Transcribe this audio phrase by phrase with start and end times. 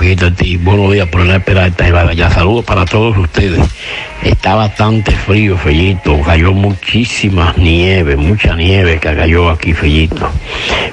[0.00, 0.56] fíjate a ti.
[0.56, 3.60] Buenos días por la esperanza y ya saludos para todos ustedes.
[4.22, 6.20] Está bastante frío, Fellito.
[6.22, 10.30] Cayó muchísima nieve, mucha nieve que cayó aquí, Fellito.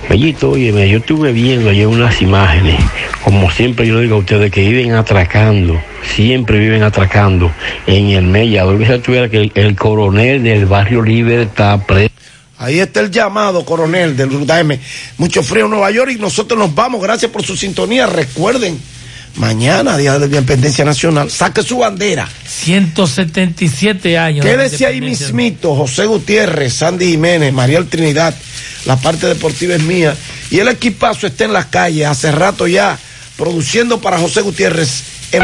[0.07, 2.75] Fellito, óyeme, yo estuve viendo ayer unas imágenes,
[3.23, 5.79] como siempre yo digo a ustedes, que viven atracando,
[6.15, 7.51] siempre viven atracando
[7.87, 8.77] en el Mellado.
[8.77, 12.11] Que tuviera que el, el coronel del barrio Libertad preso.
[12.61, 14.79] Ahí está el llamado, coronel del Ruta M.
[15.17, 17.01] Mucho frío en Nueva York y nosotros nos vamos.
[17.01, 18.05] Gracias por su sintonía.
[18.05, 18.79] Recuerden,
[19.35, 22.27] mañana, Día de la Independencia Nacional, saque su bandera.
[22.47, 24.45] 177 años.
[24.45, 28.35] Quédese ahí mismito, José Gutiérrez, Sandy Jiménez, Mariel Trinidad.
[28.85, 30.15] La parte deportiva es mía.
[30.49, 32.97] Y el equipazo está en las calles, hace rato ya,
[33.37, 35.03] produciendo para José Gutiérrez.
[35.31, 35.41] En...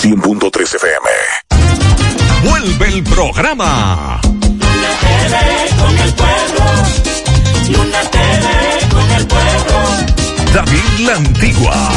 [0.00, 1.10] 100.3 FM.
[2.42, 4.20] Vuelve el programa.
[4.24, 7.09] Luna TV con el pueblo.
[7.70, 9.80] Luna TV con el pueblo.
[10.52, 11.90] David La Antigua.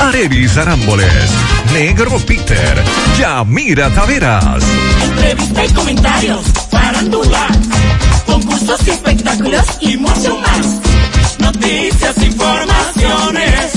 [0.00, 1.30] Arevis Arámboles.
[1.72, 2.82] Negro Peter.
[3.18, 4.64] Yamira Taveras.
[5.04, 6.44] Entrevista y comentarios.
[6.70, 7.46] Farándula.
[8.26, 10.80] Concursos y espectáculos y mucho más.
[11.38, 13.74] Noticias, informaciones.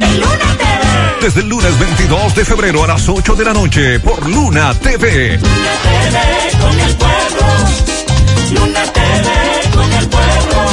[0.00, 1.20] En Luna TV.
[1.22, 5.38] Desde el lunes 22 de febrero a las 8 de la noche por Luna TV.
[5.38, 7.46] Luna TV con el pueblo.
[8.50, 10.71] Luna TV con el pueblo.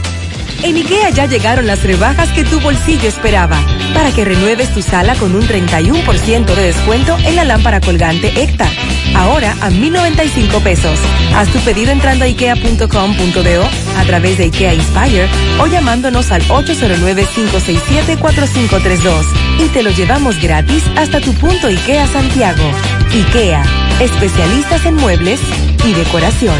[0.66, 3.56] En IKEA ya llegaron las rebajas que tu bolsillo esperaba,
[3.94, 8.68] para que renueves tu sala con un 31% de descuento en la lámpara colgante ECTA.
[9.14, 10.98] Ahora a 1.095 pesos.
[11.36, 13.62] Haz tu pedido entrando a ikea.com.do
[13.96, 15.28] a través de IKEA Inspire
[15.60, 19.24] o llamándonos al 809-567-4532
[19.60, 22.72] y te lo llevamos gratis hasta tu punto IKEA Santiago.
[23.12, 23.62] IKEA,
[24.00, 25.38] especialistas en muebles
[25.84, 26.58] y decoración.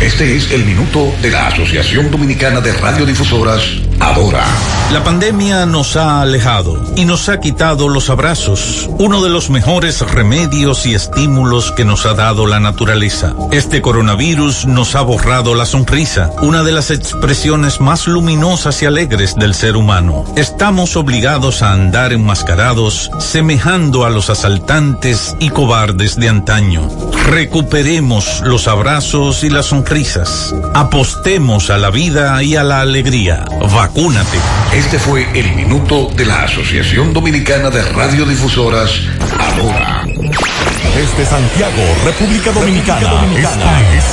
[0.00, 3.62] Este es el minuto de la Asociación Dominicana de Radiodifusoras,
[3.98, 4.44] Adora.
[4.92, 10.02] La pandemia nos ha alejado y nos ha quitado los abrazos, uno de los mejores
[10.02, 13.34] remedios y estímulos que nos ha dado la naturaleza.
[13.52, 19.34] Este coronavirus nos ha borrado la sonrisa, una de las expresiones más luminosas y alegres
[19.34, 20.26] del ser humano.
[20.36, 26.86] Estamos obligados a andar enmascarados, semejando a los asaltantes y cobardes de antaño.
[27.26, 30.54] Recuperemos los abrazos y las sonrisas.
[30.74, 33.44] Apostemos a la vida y a la alegría.
[33.72, 34.38] Vacúnate.
[34.74, 38.90] Este fue el minuto de la Asociación Dominicana de Radiodifusoras,
[39.38, 40.02] Adora.
[40.04, 43.26] Desde Santiago, República Dominicana.
[43.36, 44.04] Esta es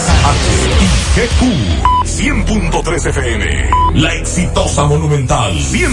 [1.15, 3.69] HIGQ 100.3 FM.
[3.95, 5.87] La exitosa Monumental 100.3.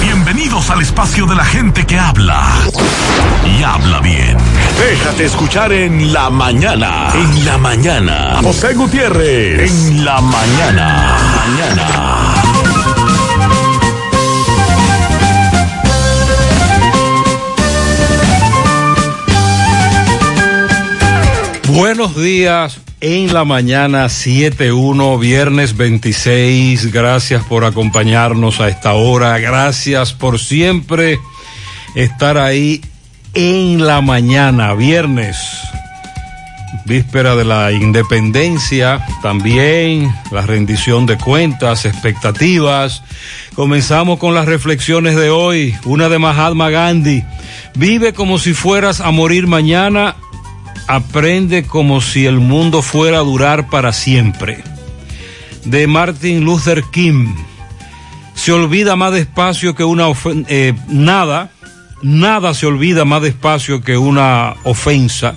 [0.00, 2.42] Bienvenidos al espacio de la gente que habla
[3.44, 4.38] y habla bien.
[4.78, 7.12] Déjate escuchar en la mañana.
[7.12, 8.40] En la mañana.
[8.42, 9.70] José Gutiérrez.
[9.70, 11.16] En la mañana.
[11.36, 12.39] Mañana.
[21.72, 26.92] Buenos días en la mañana 7.1, viernes 26.
[26.92, 29.38] Gracias por acompañarnos a esta hora.
[29.38, 31.20] Gracias por siempre
[31.94, 32.80] estar ahí
[33.34, 35.36] en la mañana, viernes.
[36.86, 43.04] Víspera de la independencia, también la rendición de cuentas, expectativas.
[43.54, 45.76] Comenzamos con las reflexiones de hoy.
[45.84, 47.22] Una de Mahatma Gandhi.
[47.76, 50.16] Vive como si fueras a morir mañana
[50.90, 54.64] aprende como si el mundo fuera a durar para siempre.
[55.64, 57.32] De Martin Luther King.
[58.34, 60.06] Se olvida más despacio que una
[60.48, 61.52] eh, nada,
[62.02, 65.36] nada se olvida más despacio que una ofensa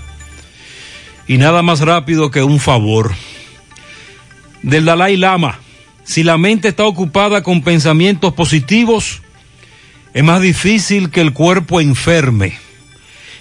[1.27, 3.13] y nada más rápido que un favor.
[4.63, 5.59] Del Dalai Lama.
[6.03, 9.21] Si la mente está ocupada con pensamientos positivos,
[10.15, 12.57] es más difícil que el cuerpo enferme.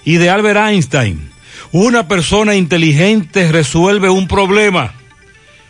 [0.04, 1.31] Y de Albert Einstein.
[1.72, 4.92] Una persona inteligente resuelve un problema.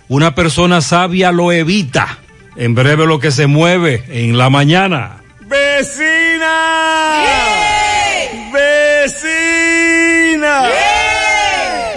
[0.08, 2.18] Una persona sabia lo evita.
[2.56, 5.22] En breve lo que se mueve en la mañana.
[5.42, 7.22] ¡Vecina!
[8.52, 9.42] ¡Vecina!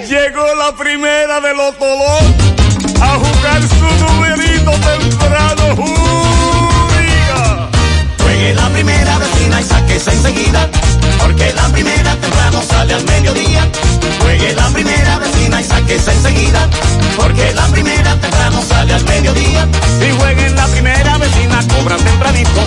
[0.07, 2.21] ¡Llegó la primera de los tolos
[3.01, 5.75] a jugar su numerito temprano.
[6.91, 7.69] Juega.
[8.21, 10.69] Juegue la primera vecina y sáquese enseguida,
[11.19, 13.67] porque la primera temprano sale al mediodía.
[14.21, 16.69] Juegue la primera vecina y sáquese enseguida,
[17.17, 19.67] porque la primera temprano sale al mediodía.
[19.99, 22.61] Si jueguen la primera vecina, cobran tempranito,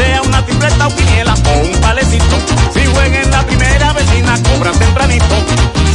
[0.00, 2.36] sea una tripleta o quiniela o un palecito.
[2.72, 5.36] Si jueguen la primera vecina, cobran tempranito,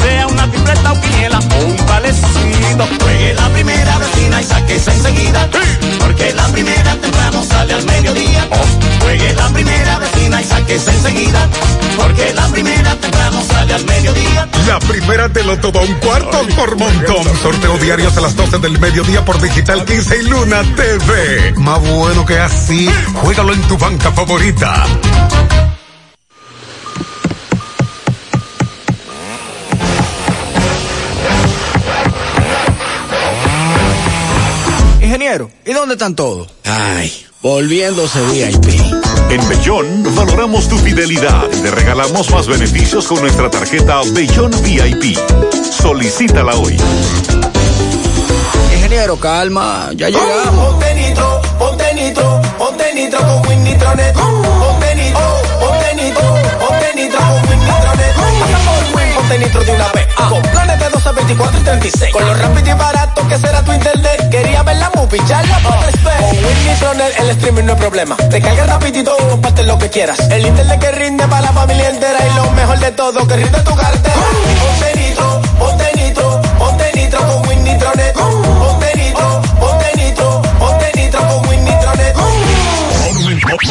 [0.01, 2.85] sea una tripleta o quiniela o un palecito.
[3.01, 5.49] Juegue la primera vecina y sáquese enseguida,
[5.99, 8.47] porque la primera temprano sale al mediodía.
[9.01, 11.47] Juegue la primera vecina y sáquese enseguida,
[11.97, 14.47] porque la primera temprano sale al mediodía.
[14.67, 17.23] La primera te lo todo un cuarto por montón.
[17.41, 21.53] Sorteo diarios a las 12 del mediodía por Digital 15 y Luna TV.
[21.57, 22.89] Más bueno que así,
[23.21, 24.85] juégalo en tu favorita.
[35.01, 36.47] Ingeniero, ¿y dónde están todos?
[36.63, 37.11] Ay,
[37.41, 38.79] volviéndose VIP.
[39.29, 45.17] En Bellón valoramos tu fidelidad y te regalamos más beneficios con nuestra tarjeta Bellón VIP.
[45.71, 46.77] Solicítala hoy.
[48.85, 50.73] Ingeniero, calma, ya llegamos.
[50.73, 54.13] Ponte nitro, ponte nitro, ponte nitro con Win Nitronet.
[54.13, 56.21] Ponte nitro, ponte nitro,
[56.59, 58.13] ponte nitro con Win Nitronet.
[58.13, 60.07] Por Win, ponte nitro de una vez.
[60.29, 62.13] Con planes de 12, 24 y 36.
[62.13, 64.29] Con lo rápido y barato que será tu internet.
[64.29, 66.19] Quería ver la movie, ya la ver.
[66.19, 68.15] Con Win Nitronet el streaming no es problema.
[68.17, 70.19] Te cargas rapidito y compartes lo que quieras.
[70.29, 72.19] El internet que rinde para la familia entera.
[72.23, 74.15] Y lo mejor de todo, que rinde tu cartera.
[74.61, 78.15] Ponte nitro, ponte nitro, ponte nitro con Win Nitronet.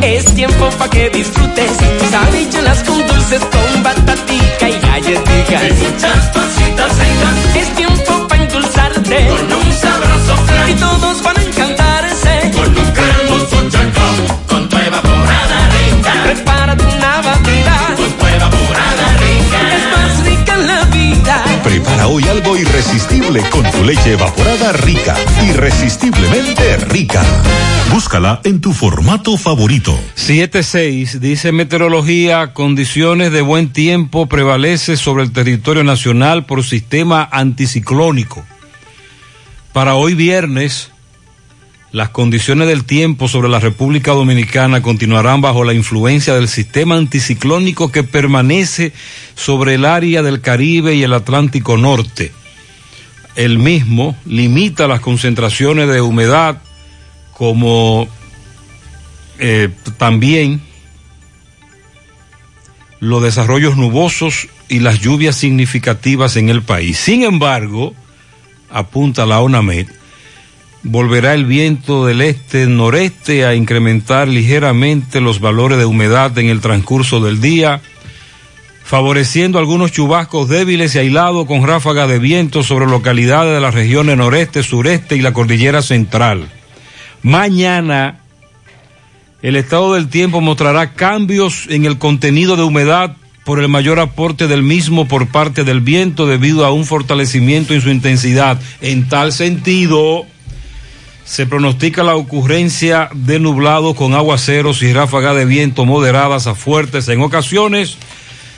[0.00, 5.68] Es tiempo pa' que disfrutes tus con dulces con batatica y galletica.
[5.68, 7.56] Y muchas cositas ricas.
[7.56, 10.70] Es tiempo pa' endulzarte Con un sabroso flan.
[10.70, 10.74] y
[23.42, 25.16] con tu leche evaporada rica.
[25.48, 27.22] Irresistiblemente rica.
[27.90, 29.98] Búscala en tu formato favorito.
[30.16, 38.44] 7.6 dice meteorología, condiciones de buen tiempo prevalece sobre el territorio nacional por sistema anticiclónico.
[39.72, 40.92] Para hoy viernes,
[41.90, 47.90] las condiciones del tiempo sobre la República Dominicana continuarán bajo la influencia del sistema anticiclónico
[47.90, 48.92] que permanece
[49.34, 52.32] sobre el área del Caribe y el Atlántico Norte.
[53.36, 56.62] El mismo limita las concentraciones de humedad
[57.32, 58.08] como
[59.38, 60.62] eh, también
[63.00, 66.98] los desarrollos nubosos y las lluvias significativas en el país.
[66.98, 67.94] Sin embargo,
[68.70, 69.88] apunta la ONAMED,
[70.82, 77.20] volverá el viento del este-noreste a incrementar ligeramente los valores de humedad en el transcurso
[77.20, 77.82] del día,
[78.84, 84.18] favoreciendo algunos chubascos débiles y aislados con ráfagas de viento sobre localidades de las regiones
[84.18, 86.48] noreste, sureste y la cordillera central.
[87.22, 88.20] Mañana
[89.40, 94.48] el estado del tiempo mostrará cambios en el contenido de humedad por el mayor aporte
[94.48, 98.60] del mismo por parte del viento debido a un fortalecimiento en su intensidad.
[98.82, 100.26] En tal sentido,
[101.24, 107.08] se pronostica la ocurrencia de nublado con aguaceros y ráfagas de viento moderadas a fuertes
[107.08, 107.96] en ocasiones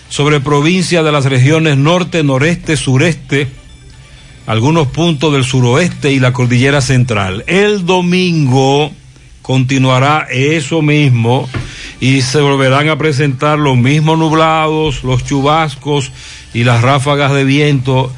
[0.09, 3.49] sobre provincias de las regiones norte, noreste, sureste,
[4.47, 7.45] algunos puntos del suroeste y la cordillera central.
[7.47, 8.93] El domingo
[9.43, 11.49] continuará eso mismo
[12.01, 16.13] y se volverán a presentar los mismos nublados, los chubascos
[16.53, 18.13] y las ráfagas de viento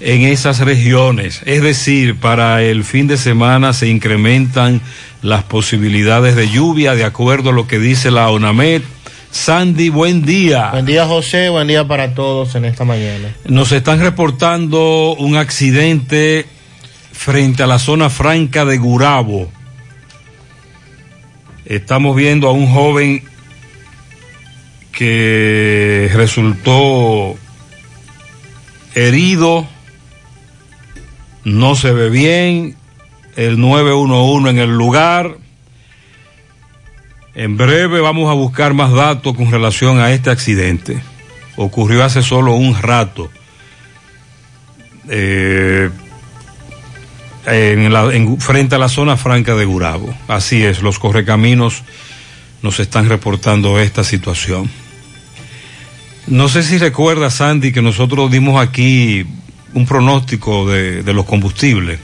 [0.00, 1.42] en esas regiones.
[1.44, 4.80] Es decir, para el fin de semana se incrementan
[5.22, 8.82] las posibilidades de lluvia de acuerdo a lo que dice la ONAMED.
[9.30, 10.70] Sandy, buen día.
[10.70, 13.34] Buen día José, buen día para todos en esta mañana.
[13.46, 16.46] Nos están reportando un accidente
[17.12, 19.50] frente a la zona franca de Gurabo.
[21.64, 23.22] Estamos viendo a un joven
[24.92, 27.36] que resultó
[28.94, 29.66] herido,
[31.44, 32.76] no se ve bien,
[33.36, 35.36] el 911 en el lugar.
[37.38, 41.00] En breve vamos a buscar más datos con relación a este accidente.
[41.54, 43.30] Ocurrió hace solo un rato.
[45.08, 45.88] Eh,
[47.46, 50.12] en la, en, frente a la zona franca de Gurabo.
[50.26, 51.84] Así es, los correcaminos
[52.60, 54.68] nos están reportando esta situación.
[56.26, 59.24] No sé si recuerda, Sandy, que nosotros dimos aquí
[59.74, 62.00] un pronóstico de, de los combustibles.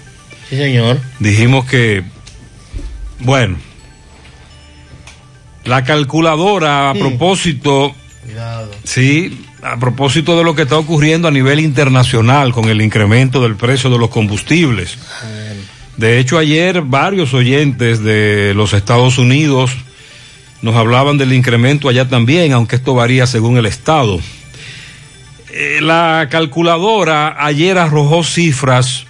[0.49, 1.01] Sí, señor.
[1.19, 2.05] Dijimos que,
[3.19, 3.57] bueno,
[5.65, 7.95] la calculadora a propósito,
[8.25, 8.71] Cuidado.
[8.85, 13.57] sí, a propósito de lo que está ocurriendo a nivel internacional con el incremento del
[13.57, 14.99] precio de los combustibles.
[15.97, 19.71] De hecho, ayer varios oyentes de los Estados Unidos
[20.61, 24.19] nos hablaban del incremento allá también, aunque esto varía según el estado.
[25.51, 29.07] Eh, la calculadora ayer arrojó cifras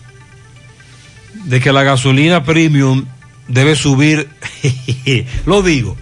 [1.44, 3.06] de que la gasolina premium
[3.48, 4.28] debe subir,
[5.46, 5.96] lo digo,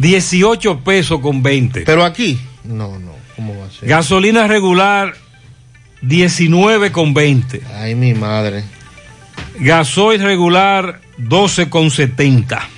[0.00, 1.82] 18 pesos con 20.
[1.82, 3.88] Pero aquí, no, no, ¿cómo va a ser?
[3.88, 5.14] Gasolina regular
[6.02, 7.62] 19 con 20.
[7.74, 8.64] Ay, mi madre.
[9.58, 12.68] Gasoil regular 12 con 70.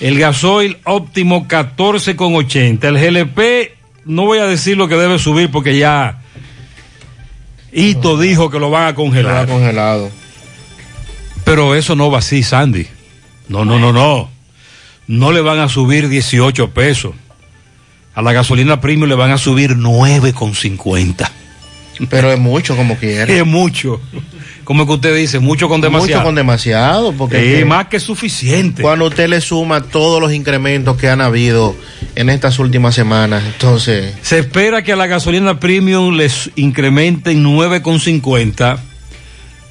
[0.00, 2.88] El gasoil óptimo 14 con 80.
[2.88, 3.72] El GLP
[4.04, 6.20] no voy a decir lo que debe subir porque ya
[7.72, 9.42] Hito dijo que lo van a congelar.
[9.42, 10.10] Está congelado.
[11.44, 12.86] Pero eso no va así, Sandy.
[13.48, 14.30] No, no, no, no.
[15.06, 17.14] No le van a subir 18 pesos.
[18.14, 21.30] A la gasolina premium le van a subir 9 con 50.
[22.08, 23.32] Pero es mucho como quiera.
[23.32, 24.00] Es mucho.
[24.64, 26.20] Como que usted dice, mucho con demasiado.
[26.20, 28.82] Mucho con demasiado, porque es que más que suficiente.
[28.82, 31.76] cuando usted le suma todos los incrementos que han habido
[32.14, 38.78] en estas últimas semanas, entonces Se espera que a la gasolina premium les incrementen 9,50,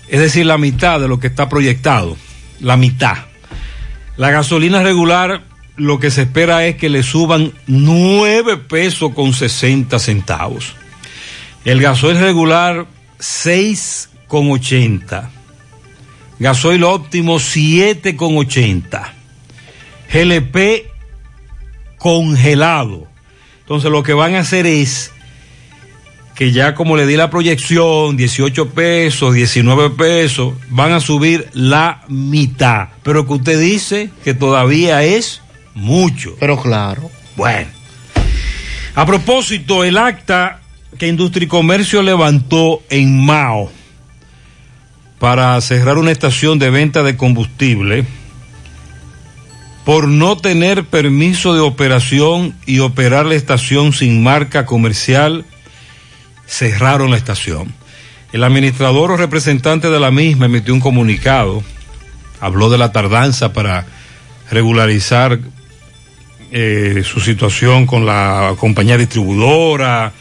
[0.10, 2.16] es decir, la mitad de lo que está proyectado,
[2.60, 3.18] la mitad.
[4.18, 5.44] La gasolina regular
[5.76, 10.76] lo que se espera es que le suban 9 pesos con 60 centavos.
[11.66, 12.86] El gasoil regular
[13.20, 15.32] 6 con 80.
[16.40, 19.14] Gasoil óptimo 7 con 80.
[20.12, 20.88] GLP
[21.98, 23.08] congelado.
[23.62, 25.13] Entonces lo que van a hacer es
[26.36, 32.04] que ya como le di la proyección, 18 pesos, 19 pesos, van a subir la
[32.08, 32.90] mitad.
[33.04, 35.42] Pero que usted dice que todavía es
[35.76, 36.36] mucho.
[36.40, 37.10] Pero claro.
[37.36, 37.70] Bueno.
[38.96, 40.62] A propósito, el acta
[40.98, 43.72] que Industria y Comercio levantó en Mao
[45.20, 48.06] para cerrar una estación de venta de combustible
[49.86, 55.46] por no tener permiso de operación y operar la estación sin marca comercial,
[56.48, 57.74] cerraron la estación.
[58.32, 61.64] El administrador o representante de la misma emitió un comunicado,
[62.40, 63.86] habló de la tardanza para
[64.50, 65.40] regularizar
[66.52, 70.14] eh, su situación con la compañía distribuidora.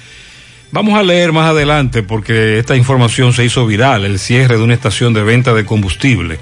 [0.70, 4.74] Vamos a leer más adelante porque esta información se hizo viral, el cierre de una
[4.74, 6.38] estación de venta de combustible,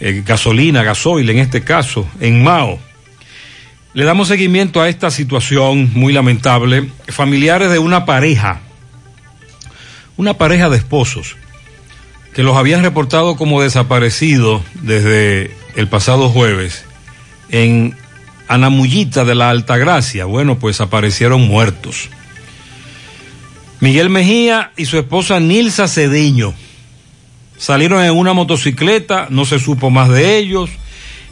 [0.00, 2.78] eh, gasolina, gasoil en este caso, en Mao.
[3.92, 6.90] Le damos seguimiento a esta situación muy lamentable.
[7.08, 8.60] Familiares de una pareja,
[10.16, 11.36] una pareja de esposos,
[12.32, 16.84] que los habían reportado como desaparecidos desde el pasado jueves
[17.50, 17.96] en
[18.46, 20.24] Anamullita de la Altagracia.
[20.24, 22.10] Bueno, pues aparecieron muertos.
[23.80, 26.54] Miguel Mejía y su esposa Nilsa Cedeño
[27.56, 30.70] salieron en una motocicleta, no se supo más de ellos.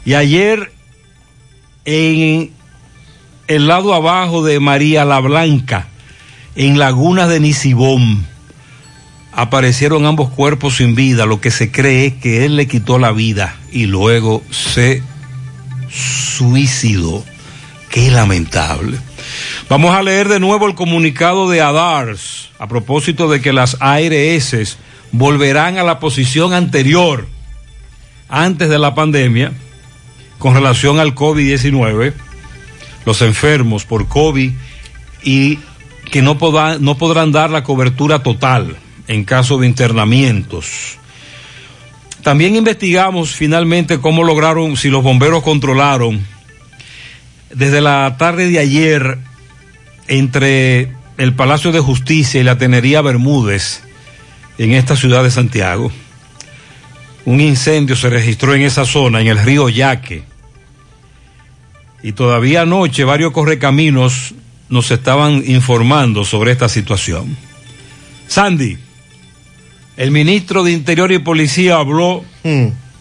[0.03, 0.73] Y ayer
[1.89, 2.51] en
[3.47, 5.87] el lado abajo de María la Blanca,
[6.55, 8.27] en Lagunas de Nisibón,
[9.31, 11.25] aparecieron ambos cuerpos sin vida.
[11.25, 15.01] Lo que se cree es que él le quitó la vida y luego se
[15.89, 17.25] suicidó.
[17.89, 18.99] Qué lamentable.
[19.67, 24.77] Vamos a leer de nuevo el comunicado de ADARS a propósito de que las ARS
[25.11, 27.27] volverán a la posición anterior.
[28.27, 29.53] antes de la pandemia
[30.39, 32.13] con relación al COVID-19,
[33.05, 34.51] los enfermos por COVID
[35.21, 35.59] y
[36.11, 38.77] que no, podrán, no podrán dar la cobertura total
[39.07, 40.97] en caso de internamientos.
[42.23, 46.25] También investigamos finalmente cómo lograron, si los bomberos controlaron
[47.53, 49.17] desde la tarde de ayer
[50.07, 53.81] entre el Palacio de Justicia y la Tenería Bermúdez
[54.57, 55.91] en esta ciudad de Santiago.
[57.29, 60.23] Un incendio se registró en esa zona, en el río Yaque.
[62.01, 64.33] Y todavía anoche varios correcaminos
[64.67, 67.37] nos estaban informando sobre esta situación.
[68.27, 68.79] Sandy,
[69.95, 72.25] el ministro de Interior y Policía habló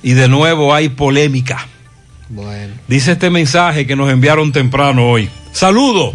[0.03, 1.67] y de nuevo hay polémica.
[2.29, 2.75] Bueno.
[2.87, 5.31] Dice este mensaje que nos enviaron temprano hoy.
[5.53, 6.15] Saludo.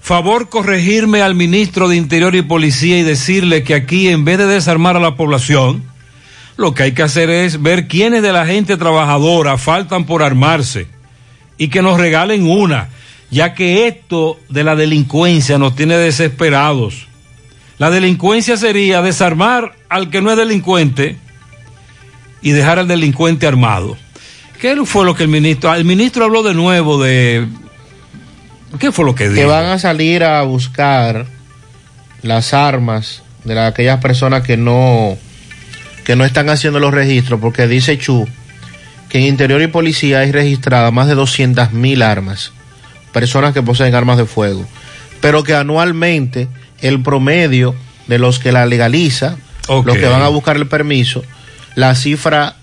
[0.00, 4.46] Favor corregirme al ministro de Interior y Policía y decirle que aquí en vez de
[4.46, 5.89] desarmar a la población,
[6.60, 10.86] lo que hay que hacer es ver quiénes de la gente trabajadora faltan por armarse
[11.58, 12.88] y que nos regalen una,
[13.30, 17.06] ya que esto de la delincuencia nos tiene desesperados.
[17.78, 21.16] La delincuencia sería desarmar al que no es delincuente
[22.42, 23.96] y dejar al delincuente armado.
[24.60, 25.74] ¿Qué fue lo que el ministro?
[25.74, 27.46] El ministro habló de nuevo de.
[28.78, 29.40] ¿Qué fue lo que dijo?
[29.40, 31.24] Que van a salir a buscar
[32.22, 35.16] las armas de la- aquellas personas que no
[36.04, 38.26] que no están haciendo los registros, porque dice Chu
[39.08, 42.52] que en Interior y Policía hay registradas más de 200 mil armas,
[43.12, 44.64] personas que poseen armas de fuego,
[45.20, 46.48] pero que anualmente
[46.80, 47.74] el promedio
[48.06, 49.36] de los que la legaliza,
[49.68, 51.24] los que van a buscar el permiso,
[51.74, 52.56] la cifra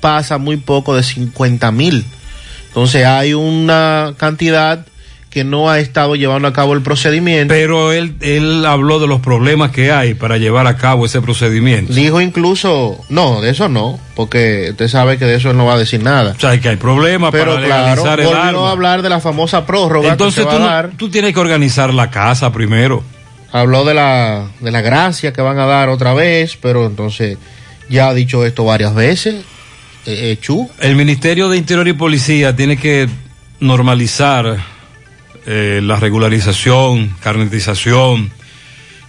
[0.00, 2.04] pasa muy poco de 50 mil.
[2.68, 4.86] Entonces hay una cantidad
[5.30, 7.52] que no ha estado llevando a cabo el procedimiento.
[7.52, 11.92] Pero él, él habló de los problemas que hay para llevar a cabo ese procedimiento.
[11.92, 15.74] Dijo incluso, no, de eso no, porque usted sabe que de eso él no va
[15.74, 16.34] a decir nada.
[16.36, 18.68] O sea, que hay problemas Pero para claro, legalizar el volvió arma.
[18.68, 20.90] a hablar de la famosa prórroga Entonces que tú, se va a dar.
[20.96, 23.02] tú tienes que organizar la casa primero.
[23.52, 27.36] Habló de la, de la gracia que van a dar otra vez, pero entonces
[27.90, 29.36] ya ha dicho esto varias veces.
[30.06, 30.70] Eh, eh, Chu.
[30.80, 33.08] El Ministerio de Interior y Policía tiene que
[33.60, 34.58] normalizar
[35.50, 38.30] eh, la regularización, carnetización,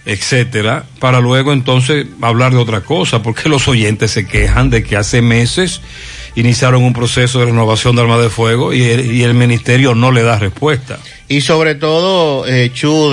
[0.06, 4.96] etcétera, para luego entonces hablar de otra cosa, porque los oyentes se quejan de que
[4.96, 5.82] hace meses
[6.36, 10.12] iniciaron un proceso de renovación de armas de fuego y el, y el ministerio no
[10.12, 10.98] le da respuesta.
[11.28, 13.12] Y sobre todo, eh, Chu,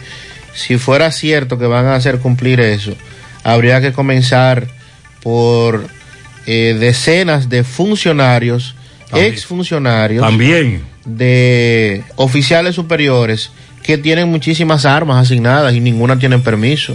[0.54, 2.96] si fuera cierto que van a hacer cumplir eso,
[3.44, 4.66] habría que comenzar
[5.22, 5.86] por
[6.46, 8.76] eh, decenas de funcionarios,
[9.12, 10.91] exfuncionarios, También.
[11.04, 13.50] De oficiales superiores
[13.82, 16.94] que tienen muchísimas armas asignadas y ninguna tienen permiso.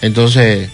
[0.00, 0.68] Entonces,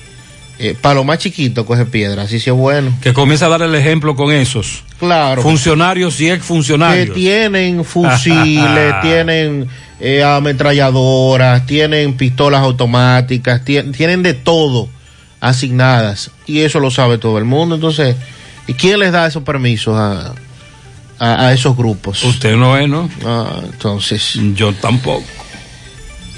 [0.58, 2.92] eh, para lo más chiquito coge piedra, así sí es bueno.
[3.00, 4.82] Que comienza a dar el ejemplo con esos.
[4.98, 5.40] Claro.
[5.42, 7.14] Funcionarios y que exfuncionarios.
[7.14, 9.68] tienen fusiles, tienen
[10.00, 14.88] eh, ametralladoras, tienen pistolas automáticas, tien- tienen de todo
[15.40, 16.30] asignadas.
[16.46, 17.76] Y eso lo sabe todo el mundo.
[17.76, 18.16] Entonces,
[18.66, 20.34] ¿y quién les da esos permisos a,
[21.18, 22.22] a, a esos grupos?
[22.24, 23.08] Usted no es, ¿no?
[23.24, 24.38] Ah, entonces.
[24.54, 25.24] Yo tampoco.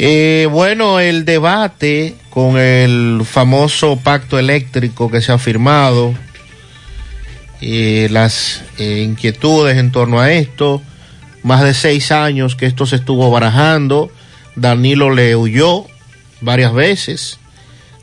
[0.03, 6.15] Eh, bueno, el debate con el famoso pacto eléctrico que se ha firmado,
[7.61, 10.81] eh, las eh, inquietudes en torno a esto,
[11.43, 14.11] más de seis años que esto se estuvo barajando,
[14.57, 15.85] Danilo le huyó
[16.41, 17.39] varias veces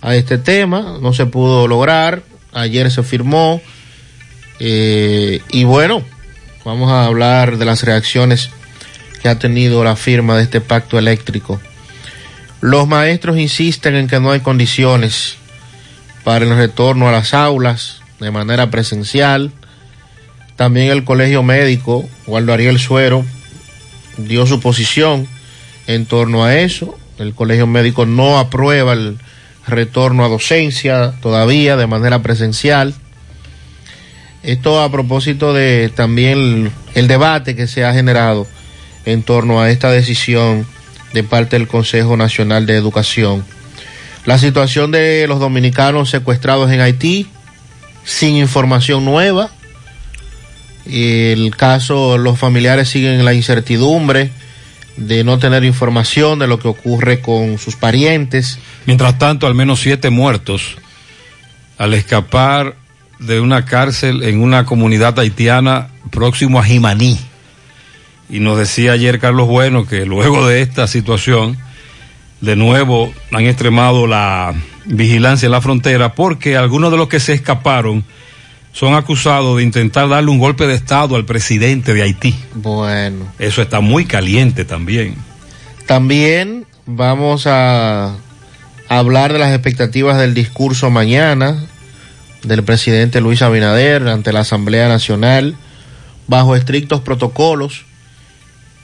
[0.02, 2.22] a este tema, no se pudo lograr,
[2.54, 3.60] ayer se firmó,
[4.60, 6.04] y bueno,
[6.68, 8.50] vamos a hablar de las reacciones
[9.22, 11.62] que ha tenido la firma de este pacto eléctrico.
[12.60, 15.38] Los maestros insisten en que no hay condiciones
[16.26, 19.54] para el retorno a las aulas de manera presencial.
[20.58, 23.24] También el colegio médico, Waldo Ariel Suero,
[24.18, 25.26] dio su posición
[25.88, 27.00] en torno a eso.
[27.18, 29.18] El colegio médico no aprueba el
[29.66, 32.94] retorno a docencia todavía de manera presencial.
[34.44, 38.48] Esto a propósito de también el, debate que se ha generado
[39.06, 40.66] en torno a esta decisión
[41.14, 43.44] de parte del Consejo Nacional de Educación.
[44.26, 47.28] La situación de los dominicanos secuestrados en Haití,
[48.04, 49.50] sin información nueva.
[50.86, 54.32] El caso, los familiares siguen en la incertidumbre
[54.98, 58.60] de no tener información de lo que ocurre con sus parientes.
[58.86, 60.78] Mientras tanto, al menos siete muertos
[61.78, 62.76] al escapar
[63.20, 67.20] de una cárcel en una comunidad haitiana próximo a Jimaní.
[68.30, 71.58] Y nos decía ayer Carlos Bueno que luego de esta situación,
[72.42, 74.54] de nuevo han extremado la
[74.86, 78.04] vigilancia en la frontera porque algunos de los que se escaparon
[78.74, 82.36] son acusados de intentar darle un golpe de Estado al presidente de Haití.
[82.54, 83.26] Bueno.
[83.40, 85.16] Eso está muy caliente también.
[85.88, 88.16] También vamos a
[88.88, 91.66] hablar de las expectativas del discurso mañana
[92.48, 95.56] del presidente Luis Abinader ante la Asamblea Nacional
[96.28, 97.86] bajo estrictos protocolos,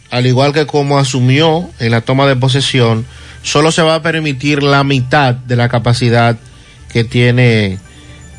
[0.09, 3.05] al igual que como asumió en la toma de posesión,
[3.41, 6.37] solo se va a permitir la mitad de la capacidad
[6.91, 7.79] que tiene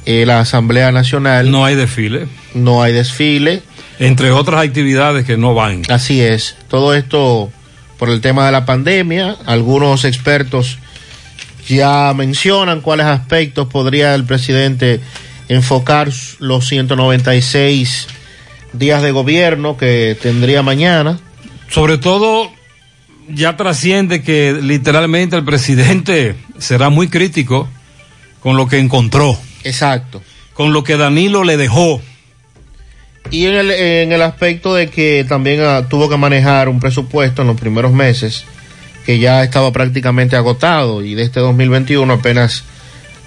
[0.07, 1.51] eh, la Asamblea Nacional.
[1.51, 2.29] No hay desfile.
[2.55, 3.63] No hay desfile.
[3.99, 5.83] Entre otras actividades que no van.
[5.89, 6.57] Así es.
[6.69, 7.51] Todo esto
[7.99, 9.37] por el tema de la pandemia.
[9.47, 10.79] Algunos expertos
[11.69, 15.01] ya mencionan cuáles aspectos podría el presidente
[15.49, 18.07] enfocar los 196
[18.73, 21.19] días de gobierno que tendría mañana.
[21.69, 22.51] Sobre todo,
[23.29, 27.69] ya trasciende que literalmente el presidente será muy crítico
[28.41, 29.39] con lo que encontró.
[29.65, 30.23] Exacto.
[30.53, 32.01] Con lo que Danilo le dejó.
[33.31, 37.43] Y en el, en el aspecto de que también ah, tuvo que manejar un presupuesto
[37.43, 38.45] en los primeros meses
[39.05, 42.65] que ya estaba prácticamente agotado y de este 2021 apenas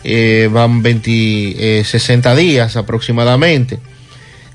[0.03, 3.79] eh, van 20, eh, 60 días aproximadamente.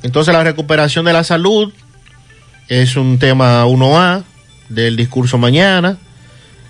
[0.03, 1.73] Entonces la recuperación de la salud
[2.69, 4.25] es un tema 1A
[4.69, 5.99] del discurso mañana.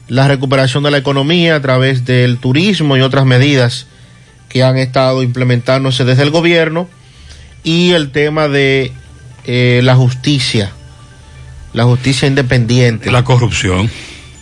[0.08, 3.86] La recuperación de la economía a través del turismo y otras medidas
[4.48, 6.88] que han estado implementándose desde el gobierno.
[7.64, 8.92] Y el tema de
[9.44, 10.72] eh, la justicia,
[11.72, 13.10] la justicia independiente.
[13.10, 13.88] La corrupción.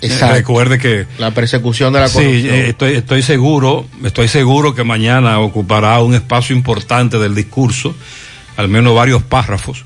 [0.00, 0.34] Exacto.
[0.34, 2.40] Recuerde que la persecución de la corrupción.
[2.40, 7.94] Sí, eh, estoy, estoy seguro, estoy seguro que mañana ocupará un espacio importante del discurso,
[8.56, 9.84] al menos varios párrafos,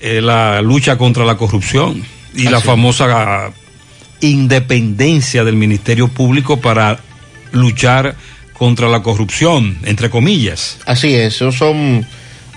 [0.00, 2.64] eh, la lucha contra la corrupción y Así la es.
[2.64, 3.50] famosa
[4.20, 7.00] independencia del Ministerio Público para
[7.52, 8.14] luchar
[8.52, 10.78] contra la corrupción, entre comillas.
[10.86, 12.06] Así es, esos son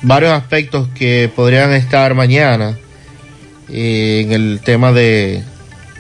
[0.02, 2.78] varios aspectos que podrían estar mañana
[3.70, 5.44] eh, en el tema de,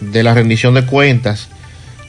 [0.01, 1.47] de la rendición de cuentas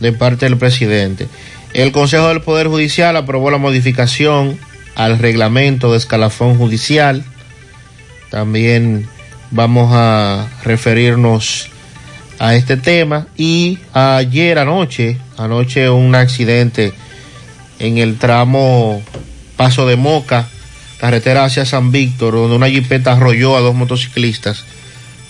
[0.00, 1.28] de parte del presidente.
[1.72, 4.59] El Consejo del Poder Judicial aprobó la modificación
[4.94, 7.24] al reglamento de escalafón judicial.
[8.31, 9.09] También
[9.50, 11.70] vamos a referirnos
[12.38, 13.28] a este tema.
[13.37, 16.92] Y ayer anoche, anoche un accidente
[17.78, 19.02] en el tramo
[19.57, 20.48] Paso de Moca,
[20.98, 24.64] carretera hacia San Víctor, donde una jipeta arrolló a dos motociclistas.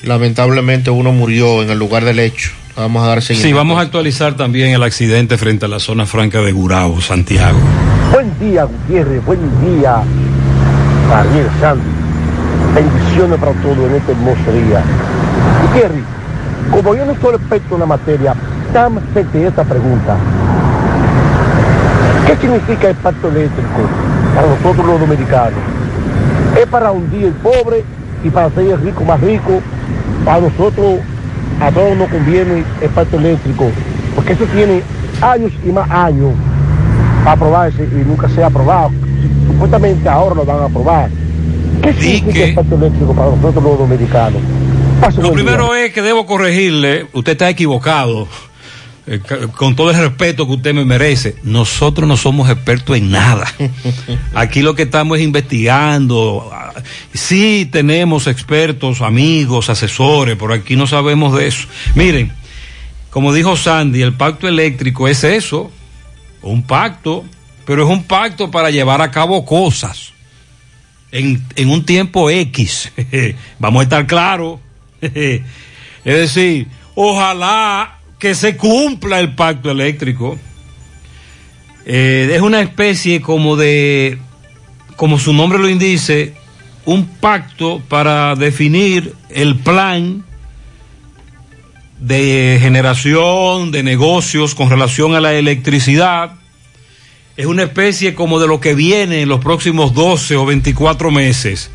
[0.02, 2.50] Lamentablemente uno murió en el lugar del hecho.
[2.76, 3.48] Vamos a dar seguimiento.
[3.48, 7.58] Sí, vamos a actualizar también el accidente frente a la zona franca de Gurabo, Santiago.
[8.12, 9.24] Buen día, Gutiérrez.
[9.24, 10.02] Buen día,
[11.08, 11.86] Daniel Santos.
[12.74, 14.82] Bendiciones para todos en este hermoso día.
[15.62, 16.04] Gutiérrez,
[16.70, 18.34] como yo no soy experto en la materia,
[18.72, 20.16] dame esta pregunta.
[22.26, 23.88] ¿Qué significa el pacto eléctrico
[24.34, 25.60] para nosotros los dominicanos?
[26.58, 27.84] ¿Es para hundir el pobre
[28.24, 29.60] y para hacer el rico más rico?
[30.24, 31.00] Para nosotros,
[31.60, 33.70] a todos nos conviene el pacto eléctrico,
[34.14, 34.82] porque eso tiene
[35.20, 36.32] años y más años
[37.24, 38.90] para aprobarse y nunca se ha aprobado.
[39.46, 41.10] Supuestamente ahora lo van a aprobar.
[41.82, 44.40] ¿Qué significa el pacto eléctrico para nosotros los dominicanos?
[45.16, 45.32] Lo día.
[45.32, 48.28] primero es que debo corregirle, usted está equivocado.
[49.04, 49.20] Eh,
[49.56, 53.52] con todo el respeto que usted me merece, nosotros no somos expertos en nada.
[54.34, 56.48] Aquí lo que estamos es investigando.
[56.52, 56.72] Ah,
[57.12, 61.68] Sí tenemos expertos, amigos, asesores, pero aquí no sabemos de eso.
[61.94, 62.32] Miren,
[63.10, 65.70] como dijo Sandy, el pacto eléctrico es eso,
[66.40, 67.24] un pacto,
[67.66, 70.12] pero es un pacto para llevar a cabo cosas
[71.10, 72.90] en, en un tiempo X.
[73.58, 74.60] Vamos a estar claros.
[75.00, 75.42] es
[76.04, 80.38] decir, ojalá que se cumpla el pacto eléctrico.
[81.84, 84.16] Eh, es una especie como de,
[84.94, 86.32] como su nombre lo indice,
[86.84, 90.24] un pacto para definir el plan
[91.98, 96.36] de generación de negocios con relación a la electricidad.
[97.36, 101.72] Es una especie como de lo que viene en los próximos 12 o 24 meses.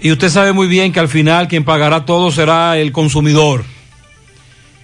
[0.00, 3.66] Y usted sabe muy bien que al final quien pagará todo será el consumidor.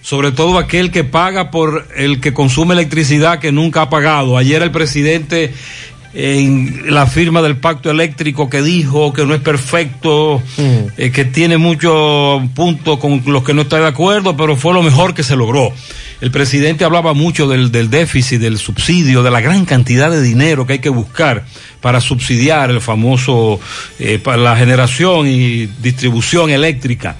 [0.07, 4.37] Sobre todo aquel que paga por el que consume electricidad que nunca ha pagado.
[4.37, 5.53] Ayer el presidente
[6.13, 10.41] en la firma del pacto eléctrico que dijo que no es perfecto,
[10.97, 14.81] eh, que tiene muchos puntos con los que no está de acuerdo, pero fue lo
[14.81, 15.73] mejor que se logró.
[16.21, 20.65] El presidente hablaba mucho del, del déficit, del subsidio, de la gran cantidad de dinero
[20.65, 21.43] que hay que buscar
[21.81, 23.59] para subsidiar el famoso,
[23.99, 27.17] eh, para la generación y distribución eléctrica.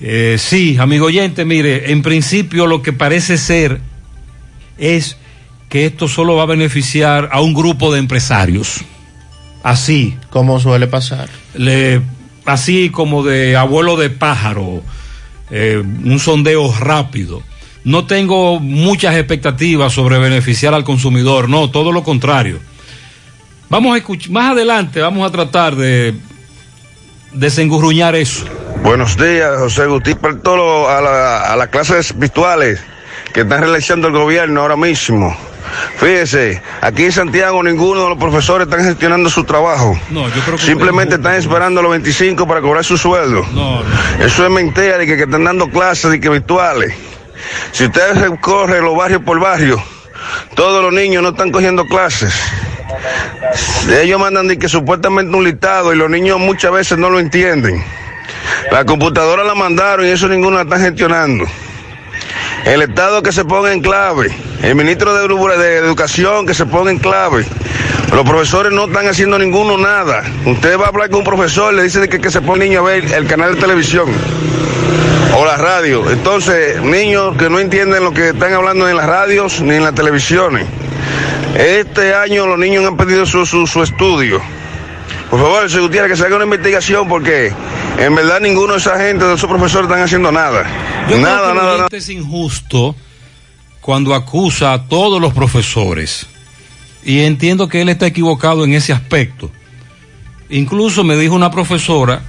[0.00, 3.80] Eh, sí, amigo oyente, mire, en principio lo que parece ser
[4.78, 5.16] es
[5.68, 8.80] que esto solo va a beneficiar a un grupo de empresarios.
[9.62, 10.16] así.
[10.30, 11.28] Como suele pasar.
[11.54, 12.00] Le,
[12.46, 14.82] así como de abuelo de pájaro,
[15.50, 17.42] eh, un sondeo rápido.
[17.84, 22.58] No tengo muchas expectativas sobre beneficiar al consumidor, no, todo lo contrario.
[23.68, 26.14] Vamos a escuchar, más adelante vamos a tratar de
[27.32, 28.44] desengurruñar eso.
[28.82, 32.80] Buenos días, José Gutiérrez, todo a, la- a las clases virtuales
[33.32, 35.36] que están realizando el gobierno ahora mismo.
[35.98, 39.98] Fíjese, aquí en Santiago ninguno de los profesores están gestionando su trabajo.
[40.10, 43.44] No, yo creo que Simplemente están esperando los 25 para cobrar su sueldo.
[43.52, 43.82] No,
[44.24, 46.94] Eso es mentira de que, que están dando clases de que virtuales.
[47.72, 49.80] Si usted recorre los barrios por barrio,
[50.54, 52.34] todos los niños no están cogiendo clases.
[54.02, 57.82] Ellos mandan de que supuestamente un listado y los niños muchas veces no lo entienden.
[58.70, 61.44] La computadora la mandaron y eso ninguno la está gestionando.
[62.64, 64.30] El Estado que se ponga en clave,
[64.62, 67.44] el ministro de, Edu- de Educación que se ponga en clave.
[68.14, 70.22] Los profesores no están haciendo ninguno nada.
[70.44, 72.80] Usted va a hablar con un profesor, le dice que, que se pone el niño
[72.80, 74.08] a ver el canal de televisión
[75.36, 76.10] o la radio.
[76.10, 79.94] Entonces, niños que no entienden lo que están hablando en las radios ni en las
[79.94, 80.66] televisiones.
[81.56, 84.40] Este año los niños han perdido su, su, su estudio.
[85.30, 87.52] Por favor, señor Gutiérrez, que se haga una investigación porque
[87.98, 90.64] en verdad ninguno de esa gente, de esos profesores están haciendo nada.
[91.08, 92.96] Yo creo nada, que el nada, es injusto
[93.80, 96.26] cuando acusa a todos los profesores.
[97.04, 99.50] Y entiendo que él está equivocado en ese aspecto.
[100.50, 102.22] Incluso me dijo una profesora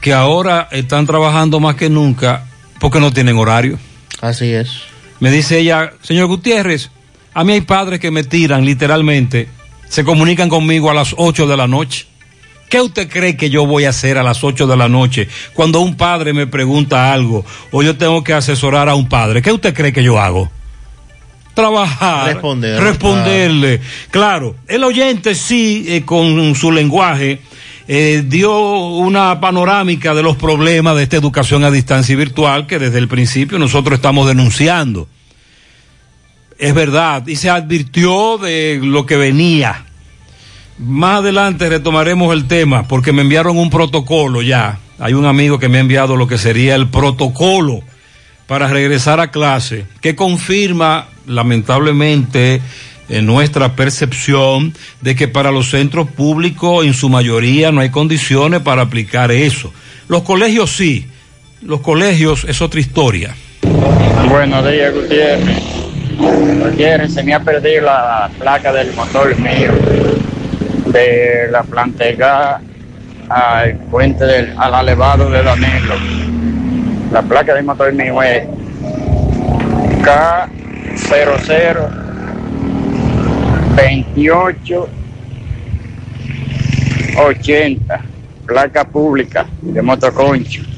[0.00, 2.46] que ahora están trabajando más que nunca
[2.78, 3.78] porque no tienen horario.
[4.20, 4.82] Así es.
[5.18, 6.90] Me dice ella, señor Gutiérrez,
[7.32, 9.48] a mí hay padres que me tiran literalmente,
[9.94, 12.06] se comunican conmigo a las 8 de la noche.
[12.68, 15.78] ¿Qué usted cree que yo voy a hacer a las 8 de la noche cuando
[15.78, 19.40] un padre me pregunta algo o yo tengo que asesorar a un padre?
[19.40, 20.50] ¿Qué usted cree que yo hago?
[21.54, 22.82] Trabajar, Responder.
[22.82, 23.80] responderle.
[24.10, 27.38] Claro, el oyente sí, eh, con su lenguaje,
[27.86, 32.80] eh, dio una panorámica de los problemas de esta educación a distancia y virtual que
[32.80, 35.06] desde el principio nosotros estamos denunciando.
[36.64, 39.84] Es verdad, y se advirtió de lo que venía.
[40.78, 44.78] Más adelante retomaremos el tema porque me enviaron un protocolo ya.
[44.98, 47.82] Hay un amigo que me ha enviado lo que sería el protocolo
[48.46, 52.62] para regresar a clase, que confirma lamentablemente
[53.10, 54.72] en nuestra percepción
[55.02, 59.70] de que para los centros públicos en su mayoría no hay condiciones para aplicar eso.
[60.08, 61.08] Los colegios sí,
[61.60, 63.36] los colegios es otra historia.
[64.30, 65.83] Buenos días, Gutiérrez.
[66.18, 69.72] Gutiérrez, se me ha perdido la placa del motor mío,
[70.86, 71.64] de la
[72.16, 72.62] gas
[73.28, 75.94] al puente del, al elevado de Danilo.
[77.12, 78.46] La placa del motor mío es
[80.02, 81.90] K00
[83.76, 84.88] 28
[87.16, 88.00] 80,
[88.46, 90.73] placa pública de motoconcho.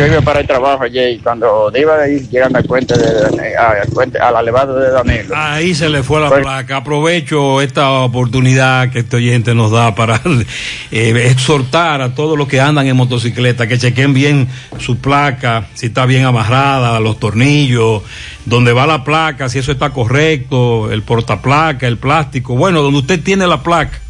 [0.00, 3.54] Yo iba para el trabajo ayer y cuando iba a ir llegando al puente de,
[3.54, 5.36] al puente, al elevado de Danilo.
[5.36, 6.78] Ahí se le fue la placa.
[6.78, 10.18] Aprovecho esta oportunidad que este oyente nos da para
[10.90, 15.88] eh, exhortar a todos los que andan en motocicleta que chequen bien su placa, si
[15.88, 18.02] está bien amarrada, los tornillos,
[18.46, 22.56] donde va la placa, si eso está correcto, el portaplaca, el plástico.
[22.56, 24.00] Bueno, donde usted tiene la placa,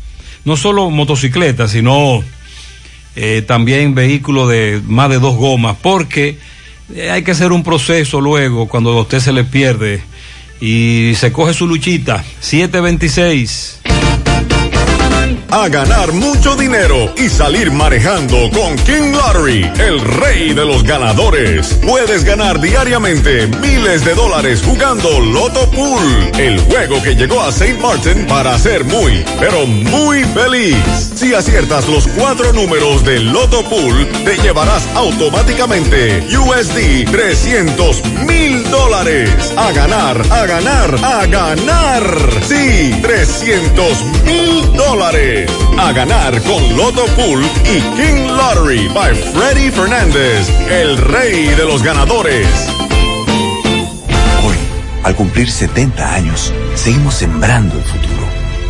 [0.45, 2.23] no solo motocicleta, sino
[3.23, 6.39] eh, también vehículos de más de dos gomas, porque
[6.95, 10.03] eh, hay que hacer un proceso luego cuando a usted se le pierde
[10.59, 12.25] y se coge su luchita.
[12.41, 13.81] 726.
[15.51, 21.79] A ganar mucho dinero y salir manejando con King Lottery, el rey de los ganadores.
[21.87, 27.79] Puedes ganar diariamente miles de dólares jugando Loto Pool, el juego que llegó a St.
[27.81, 30.77] Martin para ser muy, pero muy feliz.
[31.15, 39.31] Si aciertas los cuatro números del Loto Pool, te llevarás automáticamente USD 300 mil dólares.
[39.57, 42.03] A ganar, a ganar, a ganar.
[42.43, 45.20] Sí, 300 mil dólares.
[45.79, 51.83] A ganar con Loto Pool y King Lottery by Freddy Fernández, el rey de los
[51.83, 52.47] ganadores.
[54.45, 54.57] Hoy,
[55.03, 58.20] al cumplir 70 años, seguimos sembrando el futuro.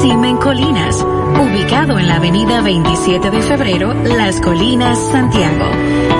[0.00, 5.66] Simen Colinas, ubicado en la avenida 27 de febrero, Las Colinas, Santiago.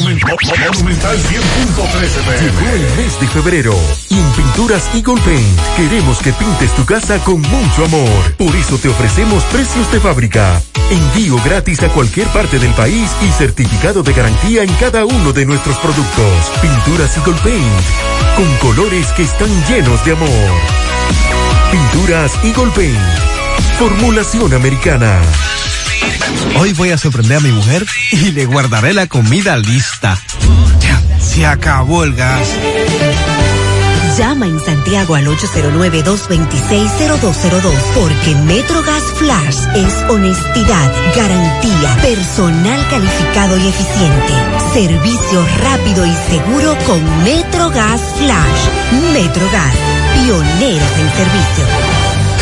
[0.04, 3.74] Monumental 100.13 Llegó el mes de febrero
[4.10, 8.36] y en Pinturas Eagle Paint queremos que pintes tu casa con mucho amor.
[8.38, 10.62] Por eso te ofrecemos precios de fábrica,
[10.92, 15.46] envío gratis a cualquier parte del país y certificado de garantía en cada uno de
[15.46, 16.52] nuestros productos.
[16.62, 20.52] Pinturas Eagle Paint, con colores que están llenos de amor.
[21.72, 25.22] Pinturas Eagle Paint, formulación americana.
[26.60, 30.18] Hoy voy a sorprender a mi mujer y le guardaré la comida lista.
[30.80, 32.48] Ya, se acabó el gas.
[34.18, 44.34] Llama en Santiago al 809-226-0202 porque MetroGas Flash es honestidad, garantía, personal calificado y eficiente,
[44.72, 48.70] servicio rápido y seguro con MetroGas Flash.
[49.14, 49.74] MetroGas,
[50.14, 51.66] pioneros en servicio.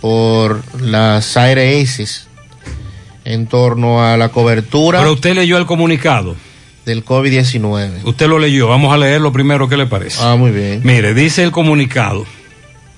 [0.00, 2.28] por las ARS
[3.24, 4.98] en torno a la cobertura.
[4.98, 6.36] Pero usted leyó el comunicado.
[6.84, 8.04] Del COVID-19.
[8.04, 8.68] Usted lo leyó.
[8.68, 9.70] Vamos a leerlo primero.
[9.70, 10.18] ¿Qué le parece?
[10.22, 10.82] Ah, muy bien.
[10.84, 12.26] Mire, dice el comunicado.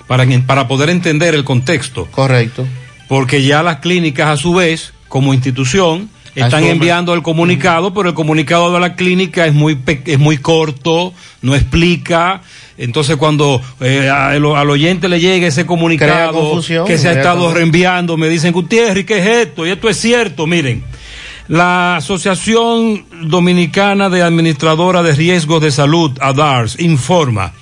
[0.08, 2.06] Para, para poder entender el contexto.
[2.10, 2.66] Correcto.
[3.08, 8.14] Porque ya las clínicas, a su vez, como institución, están enviando el comunicado, pero el
[8.14, 12.42] comunicado de la clínica es muy, es muy corto, no explica
[12.78, 18.28] entonces cuando eh, al, oyente le llega ese comunicado que se ha estado reenviando, me
[18.28, 19.66] dicen, Gutiérrez, ¿qué es esto?
[19.66, 20.84] Y esto es cierto, miren.
[21.48, 27.52] La Asociación Dominicana de Administradora de Riesgos de Salud, ADARS, informa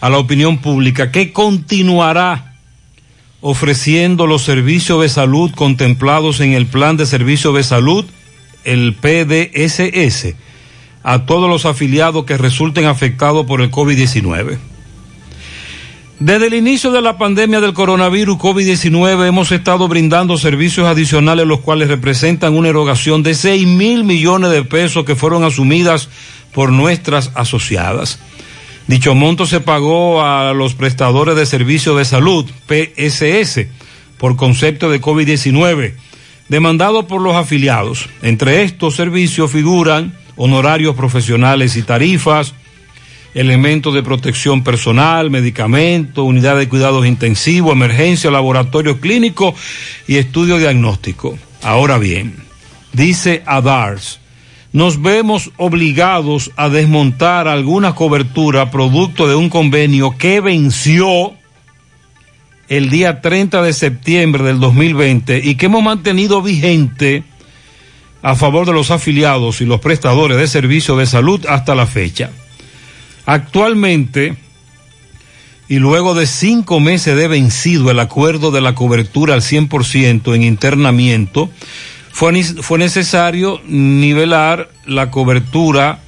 [0.00, 2.54] a la opinión pública que continuará
[3.40, 8.04] ofreciendo los servicios de salud contemplados en el Plan de Servicios de Salud,
[8.64, 10.34] el PDSS
[11.02, 14.58] a todos los afiliados que resulten afectados por el COVID-19.
[16.20, 21.60] Desde el inicio de la pandemia del coronavirus COVID-19 hemos estado brindando servicios adicionales los
[21.60, 26.08] cuales representan una erogación de 6 mil millones de pesos que fueron asumidas
[26.52, 28.18] por nuestras asociadas.
[28.88, 33.66] Dicho monto se pagó a los prestadores de servicios de salud, PSS,
[34.18, 35.94] por concepto de COVID-19,
[36.48, 38.08] demandado por los afiliados.
[38.22, 42.54] Entre estos servicios figuran honorarios profesionales y tarifas,
[43.34, 49.54] elementos de protección personal, medicamentos, unidad de cuidados intensivos, emergencia, laboratorio clínico
[50.06, 51.36] y estudio diagnóstico.
[51.62, 52.36] Ahora bien,
[52.92, 54.20] dice Adars,
[54.72, 61.34] nos vemos obligados a desmontar alguna cobertura producto de un convenio que venció
[62.68, 67.24] el día 30 de septiembre del 2020 y que hemos mantenido vigente
[68.22, 72.30] a favor de los afiliados y los prestadores de servicios de salud hasta la fecha.
[73.26, 74.36] Actualmente,
[75.68, 80.42] y luego de cinco meses de vencido el acuerdo de la cobertura al 100% en
[80.42, 81.50] internamiento,
[82.10, 86.00] fue, fue necesario nivelar la cobertura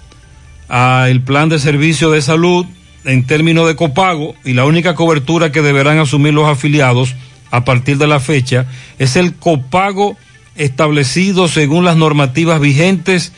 [0.69, 2.65] al plan de servicio de salud
[3.05, 7.15] en términos de copago y la única cobertura que deberán asumir los afiliados
[7.51, 8.67] a partir de la fecha
[8.99, 10.17] es el copago
[10.61, 13.33] establecido según las normativas vigentes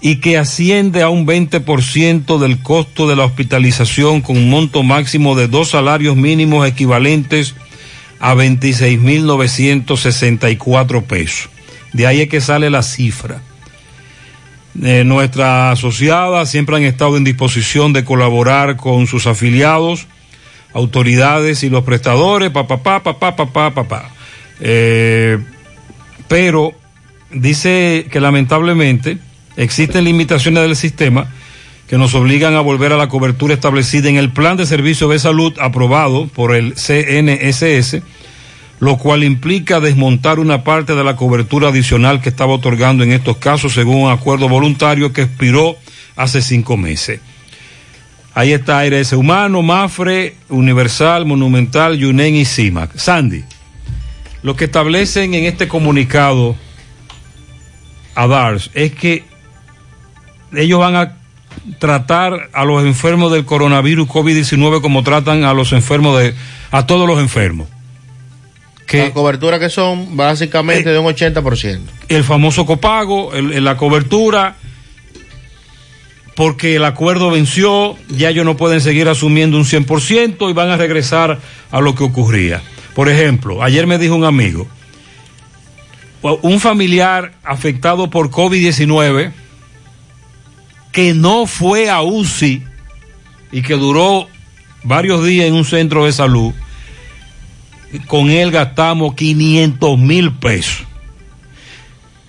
[0.00, 5.34] y que asciende a un 20% del costo de la hospitalización con un monto máximo
[5.34, 7.56] de dos salarios mínimos equivalentes
[8.20, 11.48] a 26.964 pesos.
[11.92, 13.42] De ahí es que sale la cifra.
[14.82, 20.06] Eh, nuestras asociadas siempre han estado en disposición de colaborar con sus afiliados,
[20.72, 24.10] autoridades y los prestadores, papá, papá, papá, papá.
[24.60, 25.40] Eh,
[26.28, 26.72] pero
[27.32, 29.18] dice que lamentablemente
[29.56, 31.26] existen limitaciones del sistema
[31.88, 35.18] que nos obligan a volver a la cobertura establecida en el plan de servicio de
[35.18, 38.02] salud aprobado por el CNSS
[38.80, 43.38] lo cual implica desmontar una parte de la cobertura adicional que estaba otorgando en estos
[43.38, 45.76] casos según un acuerdo voluntario que expiró
[46.16, 47.20] hace cinco meses.
[48.34, 52.96] Ahí está ARS Humano, Mafre, Universal, Monumental, Yunen y CIMAC.
[52.96, 53.44] Sandy,
[54.44, 56.54] lo que establecen en este comunicado
[58.14, 59.24] a DARS es que
[60.54, 61.16] ellos van a
[61.80, 66.34] tratar a los enfermos del coronavirus COVID-19 como tratan a los enfermos de,
[66.70, 67.66] a todos los enfermos
[68.92, 71.80] la cobertura que son básicamente de un 80%.
[72.08, 74.56] El famoso copago, la cobertura,
[76.36, 80.76] porque el acuerdo venció, ya ellos no pueden seguir asumiendo un 100% y van a
[80.76, 81.38] regresar
[81.70, 82.62] a lo que ocurría.
[82.94, 84.66] Por ejemplo, ayer me dijo un amigo,
[86.22, 89.32] un familiar afectado por COVID-19
[90.92, 92.62] que no fue a UCI
[93.50, 94.28] y que duró
[94.84, 96.52] varios días en un centro de salud,
[98.06, 100.86] con él gastamos 500 mil pesos.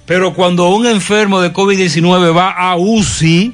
[0.06, 3.54] Pero cuando un enfermo de COVID-19 va a UCI,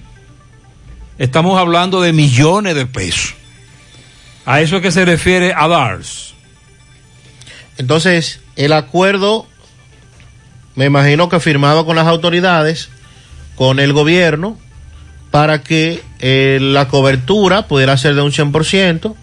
[1.17, 3.35] estamos hablando de millones de pesos.
[4.45, 6.30] A eso es que se refiere a DARS.
[7.81, 9.47] Entonces, el acuerdo,
[10.75, 12.89] me imagino que firmado con las autoridades,
[13.55, 14.55] con el gobierno,
[15.31, 19.15] para que eh, la cobertura pudiera ser de un 100%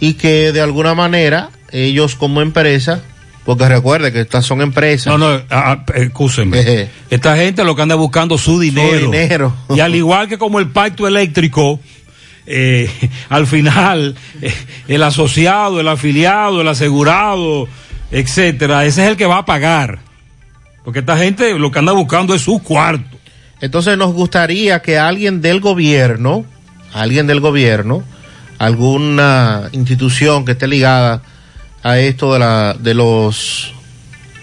[0.00, 3.00] y que de alguna manera ellos como empresa,
[3.46, 5.06] porque recuerde que estas son empresas.
[5.06, 6.86] No, no, ah, ah.
[7.08, 9.06] Esta gente lo que anda buscando su dinero.
[9.06, 9.54] Su dinero.
[9.70, 11.80] Y al igual que como el pacto eléctrico,
[12.50, 12.90] eh,
[13.28, 14.52] al final, eh,
[14.88, 17.68] el asociado, el afiliado, el asegurado,
[18.10, 20.00] etcétera, ese es el que va a pagar.
[20.84, 23.18] Porque esta gente lo que anda buscando es su cuarto.
[23.60, 26.46] Entonces nos gustaría que alguien del gobierno,
[26.94, 28.02] alguien del gobierno,
[28.58, 31.22] alguna institución que esté ligada
[31.82, 33.74] a esto de, la, de los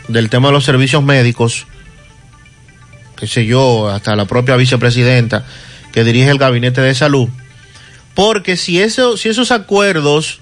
[0.08, 1.66] del tema de los servicios médicos,
[3.16, 5.45] qué sé yo, hasta la propia vicepresidenta
[5.91, 7.30] que dirige el gabinete de salud,
[8.16, 10.39] porque si, eso, si esos acuerdos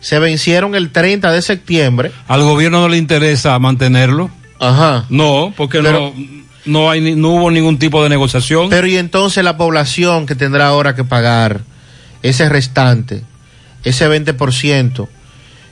[0.00, 2.12] se vencieron el 30 de septiembre.
[2.28, 4.30] ¿Al gobierno no le interesa mantenerlo?
[4.58, 5.06] Ajá.
[5.08, 6.12] No, porque no,
[6.64, 8.68] no, hay, no hubo ningún tipo de negociación.
[8.68, 11.62] Pero y entonces la población que tendrá ahora que pagar
[12.22, 13.22] ese restante,
[13.84, 15.08] ese 20%,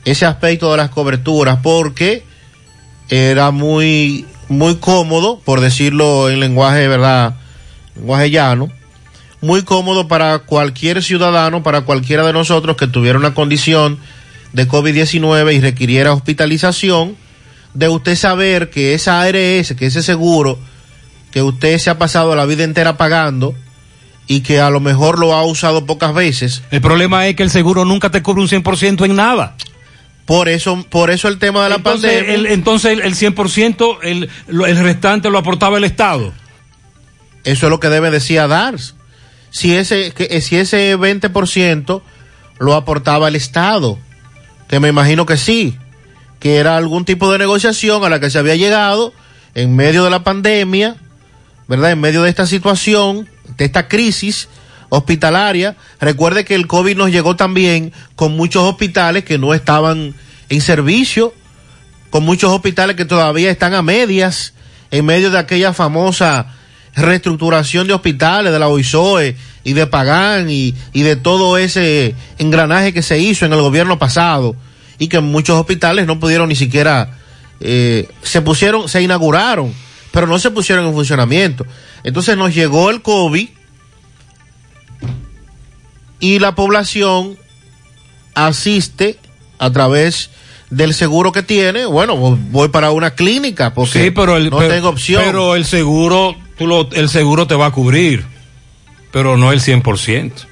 [0.05, 2.25] ese aspecto de las coberturas porque
[3.09, 7.37] era muy muy cómodo, por decirlo en lenguaje, ¿verdad?
[7.95, 8.69] Lenguaje llano,
[9.41, 13.99] muy cómodo para cualquier ciudadano, para cualquiera de nosotros que tuviera una condición
[14.53, 17.17] de COVID-19 y requiriera hospitalización,
[17.75, 20.59] de usted saber que esa ARS, que ese seguro
[21.31, 23.55] que usted se ha pasado la vida entera pagando
[24.27, 26.63] y que a lo mejor lo ha usado pocas veces.
[26.71, 29.57] El problema es que el seguro nunca te cubre un 100% en nada.
[30.27, 32.35] Por eso, por eso el tema de la pandemia.
[32.35, 36.33] El, entonces el, 100%, el, el restante lo aportaba el Estado.
[37.43, 38.95] Eso es lo que debe decir DARS.
[39.51, 42.03] Si ese, que, si ese 20%
[42.59, 43.99] lo aportaba el Estado,
[44.69, 45.77] que me imagino que sí,
[46.39, 49.13] que era algún tipo de negociación a la que se había llegado
[49.55, 50.97] en medio de la pandemia,
[51.69, 51.93] ¿verdad?
[51.93, 54.49] En medio de esta situación, de esta crisis
[54.91, 55.77] hospitalaria.
[56.01, 60.15] Recuerde que el COVID nos llegó también con muchos hospitales que no estaban
[60.49, 61.33] en servicio,
[62.11, 64.53] con muchos hospitales que todavía están a medias,
[64.91, 66.55] en medio de aquella famosa
[66.97, 72.93] reestructuración de hospitales de la OISOE y de Pagán y, y de todo ese engranaje
[72.93, 74.57] que se hizo en el gobierno pasado
[74.99, 77.17] y que muchos hospitales no pudieron ni siquiera,
[77.61, 79.73] eh, se pusieron, se inauguraron,
[80.11, 81.65] pero no se pusieron en funcionamiento.
[82.05, 83.49] Entonces nos llegó el COVID
[86.19, 87.37] y la población
[88.35, 89.19] asiste
[89.59, 90.31] a través
[90.71, 91.87] del seguro que tiene.
[91.87, 95.23] Bueno, voy para una clínica porque Sí, pero el, no pero- tengo opción.
[95.25, 98.23] Pero el seguro, tú lo- el seguro te va a cubrir,
[99.11, 100.47] pero no el 100%.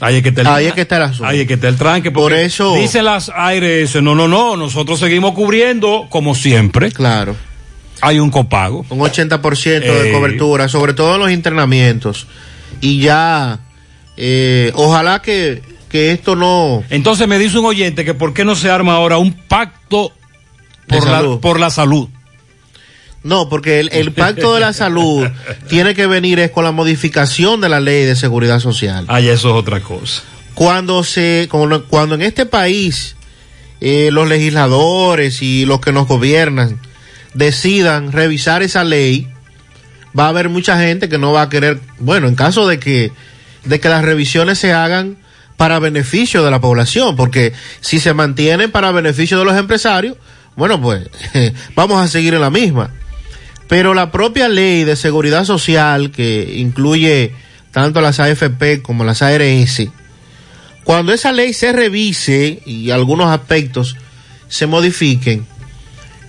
[0.00, 1.26] Ahí es que está el, Ahí es que está el asunto.
[1.26, 2.10] ahí es que está el tranque.
[2.10, 6.92] Por eso- Dicen las ARS, no, no, no, nosotros seguimos cubriendo como siempre.
[6.92, 7.36] Claro.
[8.00, 8.86] Hay un copago.
[8.88, 10.12] Un 80% de Eh.
[10.12, 12.26] cobertura, sobre todo en los internamientos.
[12.80, 13.58] Y ya,
[14.16, 16.84] eh, ojalá que, que esto no...
[16.90, 20.12] Entonces me dice un oyente que por qué no se arma ahora un pacto
[20.86, 22.08] por, la, por la salud.
[23.22, 25.26] No, porque el, el pacto de la salud
[25.68, 29.04] tiene que venir es con la modificación de la ley de seguridad social.
[29.08, 30.22] Ah, ya eso es otra cosa.
[30.54, 33.16] Cuando se, cuando, cuando en este país
[33.80, 36.80] eh, los legisladores y los que nos gobiernan
[37.34, 39.28] decidan revisar esa ley,
[40.18, 43.12] va a haber mucha gente que no va a querer, bueno, en caso de que,
[43.64, 45.16] de que las revisiones se hagan
[45.56, 50.16] para beneficio de la población, porque si se mantienen para beneficio de los empresarios,
[50.56, 51.08] bueno, pues
[51.74, 52.90] vamos a seguir en la misma.
[53.68, 57.34] Pero la propia ley de seguridad social, que incluye
[57.70, 59.88] tanto las AFP como las ARS,
[60.84, 63.96] cuando esa ley se revise y algunos aspectos
[64.48, 65.46] se modifiquen,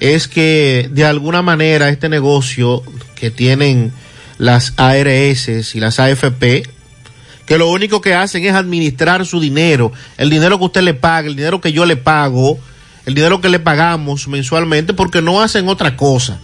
[0.01, 2.83] es que de alguna manera este negocio
[3.15, 3.93] que tienen
[4.37, 6.63] las ARS y las AFP,
[7.45, 11.27] que lo único que hacen es administrar su dinero, el dinero que usted le paga,
[11.27, 12.59] el dinero que yo le pago,
[13.05, 16.39] el dinero que le pagamos mensualmente, porque no hacen otra cosa,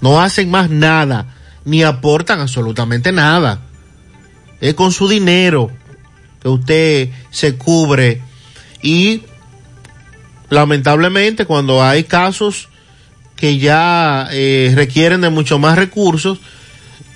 [0.00, 1.26] no hacen más nada,
[1.64, 3.60] ni aportan absolutamente nada.
[4.60, 5.70] Es con su dinero
[6.42, 8.20] que usted se cubre
[8.82, 9.22] y
[10.48, 12.68] lamentablemente cuando hay casos
[13.36, 16.38] que ya eh, requieren de mucho más recursos,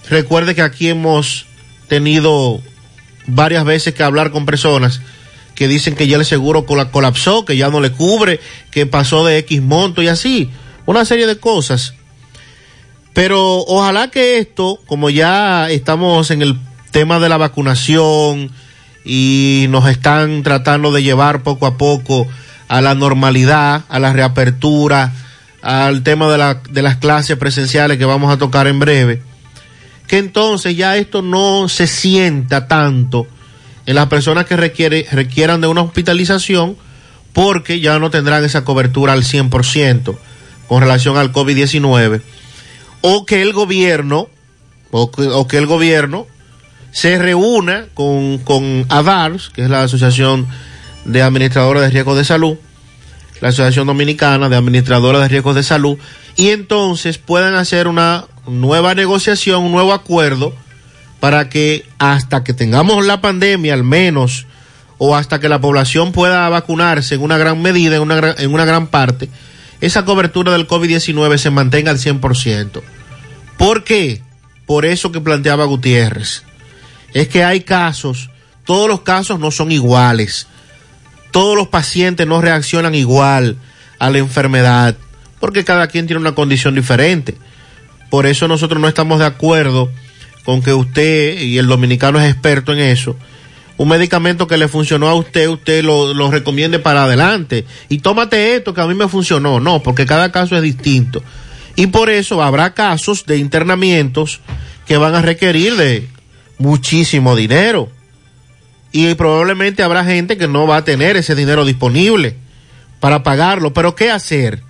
[0.09, 1.47] recuerde que aquí hemos
[1.89, 2.61] tenido
[3.27, 5.01] varias veces que hablar con personas
[5.55, 9.25] que dicen que ya el seguro cola- colapsó, que ya no le cubre, que pasó
[9.25, 10.51] de X monto y así,
[10.87, 11.95] una serie de cosas.
[13.15, 16.59] Pero ojalá que esto, como ya estamos en el
[16.91, 18.51] tema de la vacunación
[19.05, 22.27] y nos están tratando de llevar poco a poco
[22.69, 25.13] a la normalidad, a la reapertura,
[25.63, 29.23] al tema de, la- de las clases presenciales que vamos a tocar en breve,
[30.09, 33.27] que entonces ya esto no se sienta tanto
[33.87, 36.77] en las personas que requiere, requieran de una hospitalización
[37.33, 40.17] porque ya no tendrán esa cobertura al 100%
[40.69, 42.23] con relación al COVID-19
[43.07, 44.29] o que el gobierno
[44.91, 46.27] o que, o que el gobierno
[46.91, 50.47] se reúna con, con ADARS, que es la Asociación
[51.05, 52.57] de Administradores de Riesgos de Salud,
[53.43, 55.99] la Asociación Dominicana de Administradores de Riesgos de Salud,
[56.37, 60.55] y entonces puedan hacer una nueva negociación, un nuevo acuerdo,
[61.21, 64.47] para que hasta que tengamos la pandemia al menos,
[64.97, 68.65] o hasta que la población pueda vacunarse en una gran medida, en una en una
[68.65, 69.29] gran parte,
[69.83, 72.83] esa cobertura del COVID-19 se mantenga al 100%.
[73.65, 74.21] ¿Por qué?
[74.67, 76.43] Por eso que planteaba Gutiérrez.
[77.15, 78.29] Es que hay casos,
[78.67, 80.49] todos los casos no son iguales.
[81.31, 83.57] Todos los pacientes no reaccionan igual
[83.99, 84.99] a la enfermedad,
[85.41, 87.37] porque cada quien tiene una condición diferente.
[88.11, 89.91] Por eso nosotros no estamos de acuerdo
[90.45, 93.17] con que usted, y el dominicano es experto en eso,
[93.79, 97.65] un medicamento que le funcionó a usted, usted lo, lo recomiende para adelante.
[97.89, 99.59] Y tómate esto que a mí me funcionó.
[99.59, 101.23] No, porque cada caso es distinto.
[101.77, 104.41] Y por eso habrá casos de internamientos
[104.87, 106.09] que van a requerir de
[106.59, 107.91] muchísimo dinero.
[108.93, 112.37] Y probablemente habrá gente que no va a tener ese dinero disponible
[113.01, 113.73] para pagarlo.
[113.73, 114.63] Pero ¿qué hacer?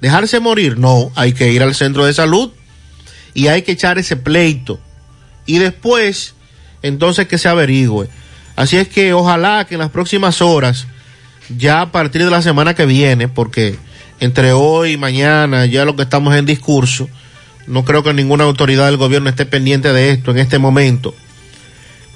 [0.00, 0.78] ¿Dejarse morir?
[0.78, 2.52] No, hay que ir al centro de salud
[3.34, 4.78] y hay que echar ese pleito.
[5.46, 6.34] Y después,
[6.82, 8.08] entonces que se averigüe.
[8.54, 10.86] Así es que ojalá que en las próximas horas,
[11.48, 13.76] ya a partir de la semana que viene, porque
[14.20, 17.08] entre hoy y mañana ya lo que estamos en discurso,
[17.66, 21.14] no creo que ninguna autoridad del gobierno esté pendiente de esto en este momento.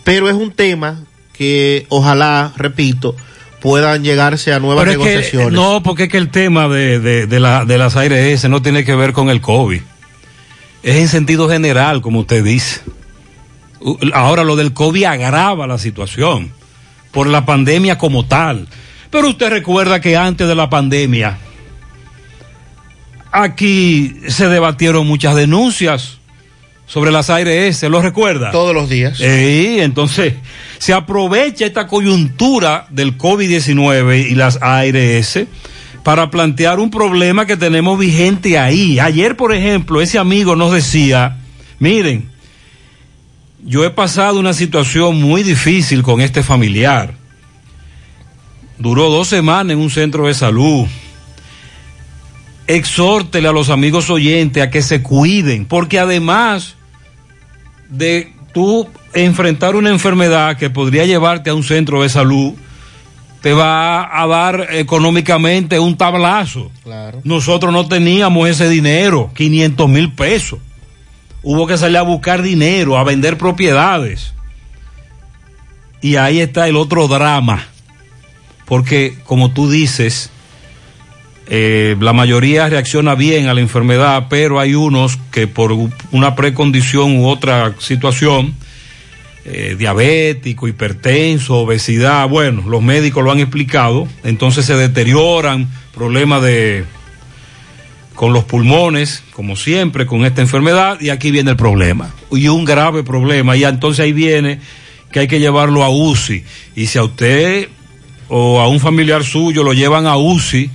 [0.04, 1.00] Pero es un tema
[1.32, 3.16] que ojalá, repito,
[3.60, 5.52] puedan llegarse a nuevas Pero es que, negociaciones.
[5.52, 8.84] no, porque es que el tema de, de, de, la, de las ARS no tiene
[8.84, 9.80] que ver con el COVID.
[10.82, 12.80] Es en sentido general, como usted dice.
[14.12, 16.52] Ahora lo del COVID agrava la situación
[17.10, 18.68] por la pandemia como tal.
[19.10, 21.38] Pero usted recuerda que antes de la pandemia
[23.32, 26.18] aquí se debatieron muchas denuncias
[26.86, 28.50] sobre las ARS, ¿lo recuerda?
[28.50, 29.18] Todos los días.
[29.18, 30.34] Sí, entonces
[30.78, 35.46] se aprovecha esta coyuntura del COVID-19 y las ARS
[36.02, 38.98] para plantear un problema que tenemos vigente ahí.
[38.98, 41.36] Ayer, por ejemplo, ese amigo nos decía,
[41.78, 42.28] miren,
[43.64, 47.14] yo he pasado una situación muy difícil con este familiar.
[48.78, 50.86] Duró dos semanas en un centro de salud.
[52.70, 56.76] Exhórtele a los amigos oyentes a que se cuiden, porque además
[57.88, 62.54] de tú enfrentar una enfermedad que podría llevarte a un centro de salud,
[63.42, 66.70] te va a dar económicamente un tablazo.
[66.84, 67.20] Claro.
[67.24, 70.60] Nosotros no teníamos ese dinero, 500 mil pesos.
[71.42, 74.32] Hubo que salir a buscar dinero, a vender propiedades.
[76.00, 77.66] Y ahí está el otro drama.
[78.64, 80.30] Porque, como tú dices,
[81.52, 85.72] eh, la mayoría reacciona bien a la enfermedad, pero hay unos que por
[86.12, 88.54] una precondición u otra situación,
[89.44, 96.84] eh, diabético, hipertenso, obesidad, bueno, los médicos lo han explicado, entonces se deterioran problemas de
[98.14, 102.64] con los pulmones, como siempre, con esta enfermedad, y aquí viene el problema, y un
[102.64, 104.60] grave problema, y entonces ahí viene
[105.10, 106.44] que hay que llevarlo a UCI,
[106.76, 107.68] y si a usted
[108.28, 110.70] o a un familiar suyo lo llevan a UCI,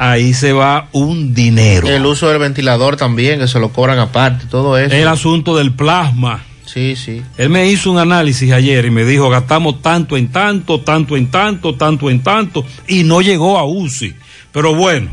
[0.00, 1.86] ahí se va un dinero.
[1.86, 4.94] El uso del ventilador también, que se lo cobran aparte, todo eso.
[4.94, 6.42] El asunto del plasma.
[6.64, 7.22] Sí, sí.
[7.36, 11.30] Él me hizo un análisis ayer y me dijo, gastamos tanto en tanto, tanto en
[11.30, 14.14] tanto, tanto en tanto, y no llegó a UCI.
[14.52, 15.10] Pero bueno,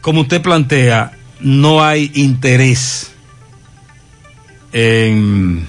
[0.00, 3.12] como usted plantea, no hay interés
[4.72, 5.66] en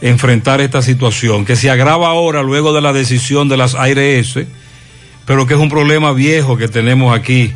[0.00, 4.38] enfrentar esta situación, que se agrava ahora luego de la decisión de las ARS,
[5.26, 7.52] pero que es un problema viejo que tenemos aquí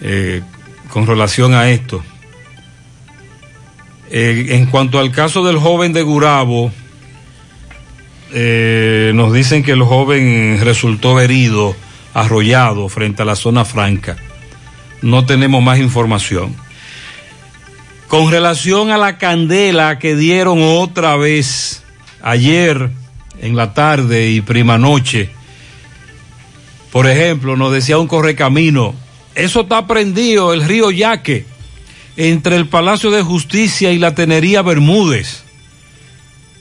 [0.00, 0.42] eh,
[0.90, 2.02] con relación a esto.
[4.10, 6.70] Eh, en cuanto al caso del joven de Gurabo,
[8.32, 11.74] eh, nos dicen que el joven resultó herido,
[12.12, 14.16] arrollado frente a la zona franca.
[15.02, 16.54] No tenemos más información.
[18.08, 21.82] Con relación a la candela que dieron otra vez
[22.22, 22.90] ayer
[23.40, 25.30] en la tarde y prima noche,
[26.94, 28.94] por ejemplo, nos decía un correcamino,
[29.34, 31.44] eso está prendido, el río Yaque
[32.16, 35.42] entre el Palacio de Justicia y la Tenería Bermúdez.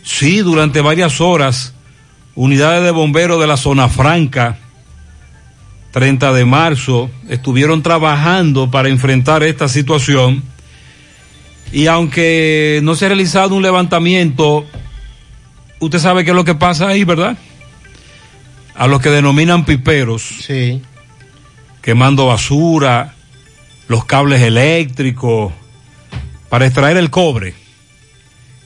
[0.02, 1.76] Sí, durante varias horas,
[2.34, 4.58] unidades de bomberos de la zona franca,
[5.92, 10.42] 30 de marzo, estuvieron trabajando para enfrentar esta situación.
[11.72, 14.66] Y aunque no se ha realizado un levantamiento,
[15.78, 17.38] usted sabe qué es lo que pasa ahí, ¿verdad?
[18.76, 20.24] A los que denominan piperos.
[20.46, 20.82] Sí.
[21.82, 23.14] Quemando basura,
[23.88, 25.52] los cables eléctricos
[26.50, 27.54] para extraer el cobre.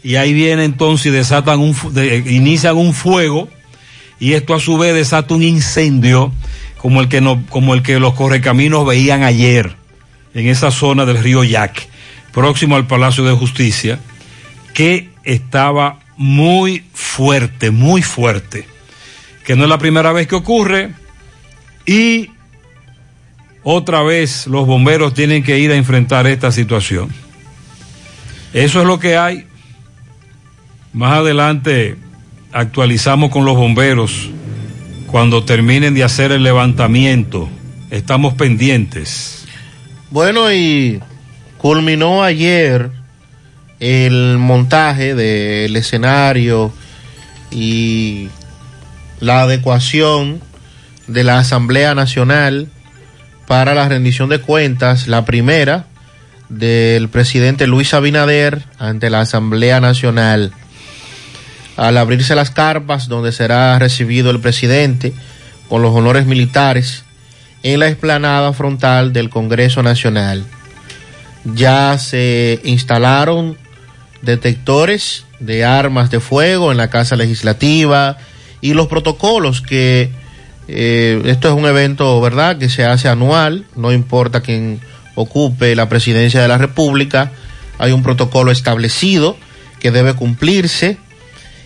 [0.03, 3.49] Y ahí viene entonces y desatan un, de, inician un fuego
[4.19, 6.31] y esto a su vez desata un incendio
[6.77, 9.75] como el que no, como el que los correcaminos veían ayer
[10.33, 11.83] en esa zona del río Yaque,
[12.31, 13.99] próximo al Palacio de Justicia,
[14.73, 18.67] que estaba muy fuerte, muy fuerte,
[19.47, 20.91] que no es la primera vez que ocurre
[21.85, 22.31] y
[23.63, 27.07] otra vez los bomberos tienen que ir a enfrentar esta situación.
[28.51, 29.47] Eso es lo que hay.
[30.91, 31.95] Más adelante
[32.51, 34.29] actualizamos con los bomberos
[35.05, 37.47] cuando terminen de hacer el levantamiento.
[37.89, 39.45] Estamos pendientes.
[40.11, 41.01] Bueno, y
[41.57, 42.91] culminó ayer
[43.79, 46.73] el montaje del escenario
[47.49, 48.27] y
[49.19, 50.41] la adecuación
[51.07, 52.67] de la Asamblea Nacional
[53.47, 55.85] para la rendición de cuentas, la primera
[56.49, 60.51] del presidente Luis Abinader ante la Asamblea Nacional.
[61.75, 65.13] Al abrirse las carpas donde será recibido el presidente
[65.69, 67.03] con los honores militares
[67.63, 70.43] en la explanada frontal del Congreso Nacional.
[71.55, 73.57] Ya se instalaron
[74.21, 78.17] detectores de armas de fuego en la Casa Legislativa
[78.61, 80.09] y los protocolos que
[80.67, 84.79] eh, esto es un evento, ¿verdad?, que se hace anual, no importa quién
[85.15, 87.31] ocupe la presidencia de la República,
[87.79, 89.37] hay un protocolo establecido
[89.79, 90.97] que debe cumplirse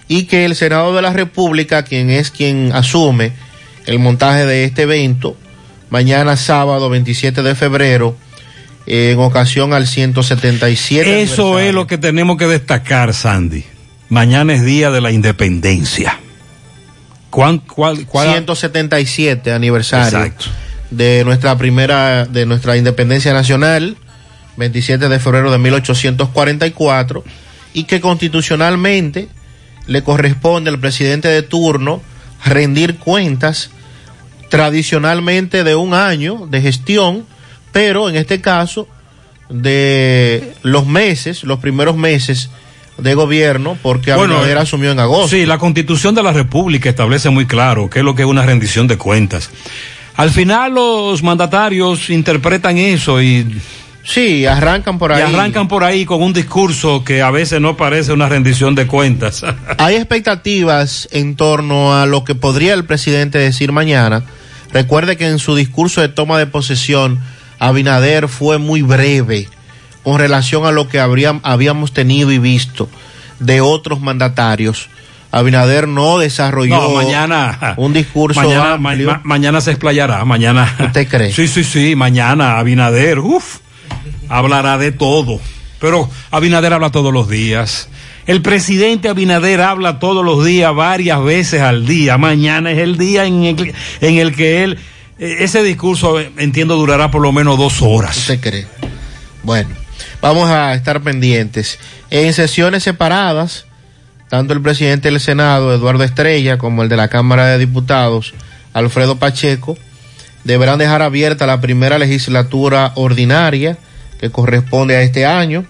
[0.08, 3.32] y que el Senado de la República, quien es quien asume
[3.86, 5.36] el montaje de este evento,
[5.90, 8.16] mañana sábado 27 de febrero,
[8.86, 11.22] en ocasión al 177.
[11.22, 13.64] Eso es lo que tenemos que destacar, Sandy.
[14.10, 16.20] Mañana es Día de la Independencia.
[17.32, 18.30] ¿Cuál, cuál, cuál?
[18.30, 20.46] 177 aniversario Exacto.
[20.92, 23.98] de nuestra primera, de nuestra independencia nacional,
[24.58, 27.24] 27 de febrero de 1844,
[27.74, 29.30] y que constitucionalmente
[29.88, 32.02] le corresponde al presidente de turno
[32.46, 33.70] rendir cuentas
[34.50, 37.26] tradicionalmente de un año de gestión,
[37.72, 38.88] pero en este caso
[39.50, 42.50] de los meses, los primeros meses
[42.98, 45.30] de gobierno, porque Bueno, Abinader eh, asumió en agosto.
[45.30, 48.46] Sí, la constitución de la República establece muy claro qué es lo que es una
[48.46, 49.50] rendición de cuentas.
[50.16, 53.60] Al final los mandatarios interpretan eso y...
[54.04, 55.20] Sí, arrancan por ahí.
[55.20, 58.88] Y arrancan por ahí con un discurso que a veces no parece una rendición de
[58.88, 59.44] cuentas.
[59.78, 64.24] Hay expectativas en torno a lo que podría el presidente decir mañana.
[64.74, 67.20] Recuerde que en su discurso de toma de posesión,
[67.60, 69.48] Abinader fue muy breve
[70.04, 72.90] con relación a lo que habíamos tenido y visto
[73.40, 74.90] de otros mandatarios.
[75.34, 77.74] Abinader no desarrolló No, mañana.
[77.78, 79.08] un discurso Mañana, ma- amplio.
[79.08, 80.26] ma- mañana se explayará.
[80.26, 80.76] Mañana.
[80.80, 81.32] ¿Usted cree?
[81.32, 81.96] Sí, sí, sí.
[81.96, 83.60] Mañana Abinader, uff,
[84.28, 85.40] hablará de todo.
[85.80, 87.88] Pero Abinader habla todos los días.
[88.28, 92.18] El presidente Abinader habla todos los días, varias veces al día.
[92.18, 94.80] Mañana es el día en el, en el que él.
[95.18, 98.18] eh, Ese discurso, entiendo, durará por lo menos dos horas.
[98.18, 98.68] ¿Usted cree?
[99.44, 99.70] Bueno,
[100.22, 101.80] vamos a estar pendientes.
[102.10, 103.66] En sesiones separadas,
[104.30, 108.34] tanto el presidente del Senado, Eduardo Estrella, como el de la Cámara de Diputados,
[108.74, 109.78] Alfredo Pacheco,
[110.44, 113.78] deberán dejar abierta la primera legislatura ordinaria
[114.20, 115.66] que corresponde a este año.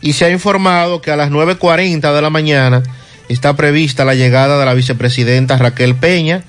[0.00, 2.82] Y se ha informado que a las 9.40 de la mañana
[3.28, 6.42] está prevista la llegada de la vicepresidenta Raquel Peña,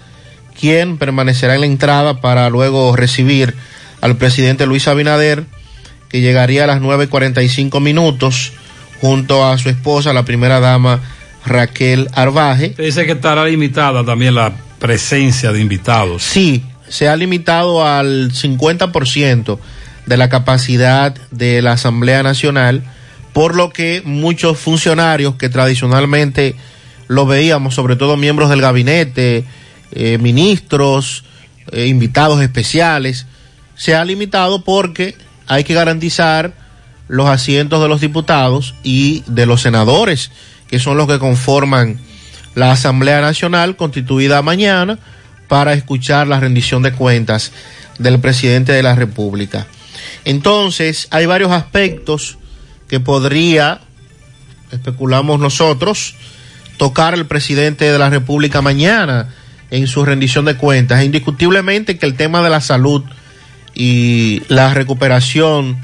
[0.60, 3.56] quien permanecerá en la entrada para luego recibir
[4.02, 5.46] al presidente Luis Abinader,
[6.14, 8.52] que llegaría a las 9.45 minutos
[9.02, 11.00] junto a su esposa, la primera dama
[11.44, 12.76] Raquel Arbaje.
[12.76, 16.22] Se dice que estará limitada también la presencia de invitados.
[16.22, 19.58] Sí, se ha limitado al 50%
[20.06, 22.84] de la capacidad de la Asamblea Nacional,
[23.34, 26.54] por lo que muchos funcionarios que tradicionalmente
[27.08, 29.46] lo veíamos, sobre todo miembros del gabinete,
[29.94, 31.24] eh, ministros,
[31.72, 33.26] eh, invitados especiales,
[33.74, 35.16] se ha limitado porque
[35.48, 36.54] hay que garantizar
[37.08, 40.32] los asientos de los diputados y de los senadores,
[40.68, 42.00] que son los que conforman
[42.56, 45.00] la Asamblea Nacional constituida mañana
[45.48, 47.52] para escuchar la rendición de cuentas
[48.00, 49.68] del presidente de la República.
[50.26, 52.38] Entonces, hay varios aspectos
[52.88, 53.82] que podría,
[54.72, 56.16] especulamos nosotros,
[56.78, 59.34] tocar el presidente de la República mañana
[59.70, 61.04] en su rendición de cuentas.
[61.04, 63.04] Indiscutiblemente que el tema de la salud
[63.74, 65.78] y la recuperación,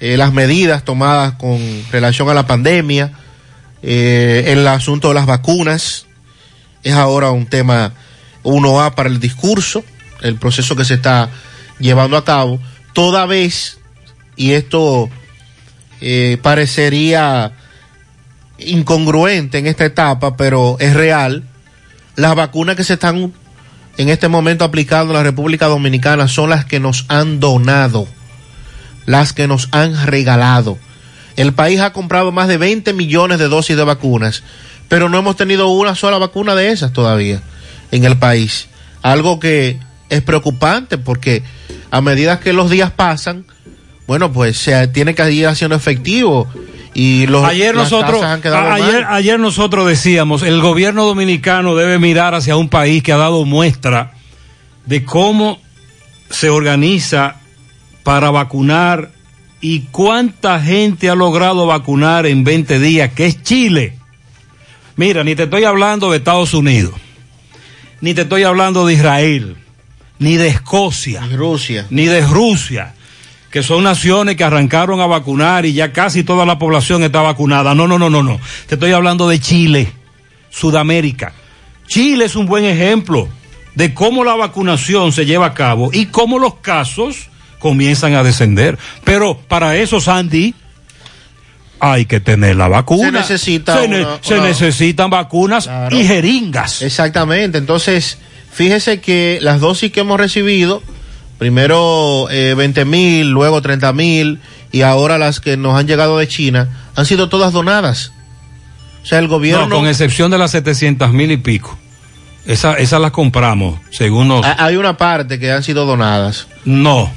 [0.00, 1.60] eh, las medidas tomadas con
[1.90, 3.12] relación a la pandemia,
[3.82, 6.06] eh, el asunto de las vacunas,
[6.82, 7.92] es ahora un tema
[8.42, 9.84] 1A para el discurso,
[10.22, 11.30] el proceso que se está
[11.78, 12.60] llevando a cabo,
[12.92, 13.78] toda vez,
[14.36, 15.08] y esto
[16.00, 17.52] eh, parecería
[18.58, 21.44] incongruente en esta etapa, pero es real,
[22.16, 23.32] las vacunas que se están
[23.96, 28.06] en este momento aplicando en la República Dominicana son las que nos han donado,
[29.06, 30.78] las que nos han regalado.
[31.36, 34.42] El país ha comprado más de 20 millones de dosis de vacunas,
[34.88, 37.42] pero no hemos tenido una sola vacuna de esas todavía
[37.90, 38.68] en el país.
[39.02, 39.78] Algo que
[40.08, 41.42] es preocupante porque
[41.90, 43.46] a medida que los días pasan,
[44.06, 46.48] bueno, pues se tiene que ir haciendo efectivo
[46.94, 52.56] y los ayer nosotros han ayer, ayer nosotros decíamos el gobierno dominicano debe mirar hacia
[52.56, 54.12] un país que ha dado muestra
[54.84, 55.58] de cómo
[56.28, 57.36] se organiza
[58.02, 59.10] para vacunar
[59.60, 63.96] y cuánta gente ha logrado vacunar en 20 días, que es Chile.
[64.96, 66.94] Mira, ni te estoy hablando de Estados Unidos,
[68.00, 69.56] ni te estoy hablando de Israel,
[70.18, 72.94] ni de Escocia, Rusia, ni de Rusia,
[73.52, 77.74] que son naciones que arrancaron a vacunar y ya casi toda la población está vacunada.
[77.74, 78.40] No, no, no, no, no.
[78.66, 79.92] Te estoy hablando de Chile,
[80.50, 81.32] Sudamérica.
[81.86, 83.28] Chile es un buen ejemplo
[83.74, 87.28] de cómo la vacunación se lleva a cabo y cómo los casos
[87.58, 88.78] comienzan a descender.
[89.04, 90.54] Pero para eso, Sandy,
[91.78, 93.04] hay que tener la vacuna.
[93.06, 95.96] Se necesita Se, ne- una- se una- necesitan vacunas Claro.
[95.98, 96.82] y jeringas.
[96.82, 97.58] Exactamente.
[97.58, 98.18] Entonces,
[98.52, 100.82] fíjese que las dosis que hemos recibido,
[101.42, 104.38] primero eh, 20 mil, luego 30 mil
[104.70, 108.12] y ahora las que nos han llegado de China, han sido todas donadas.
[109.02, 109.66] O sea, el gobierno...
[109.66, 111.76] No, con excepción de las 700 mil y pico.
[112.46, 114.46] Esa- Esas las compramos, según nos...
[114.46, 116.46] Ha- Hay una parte que han sido donadas.
[116.64, 117.12] No.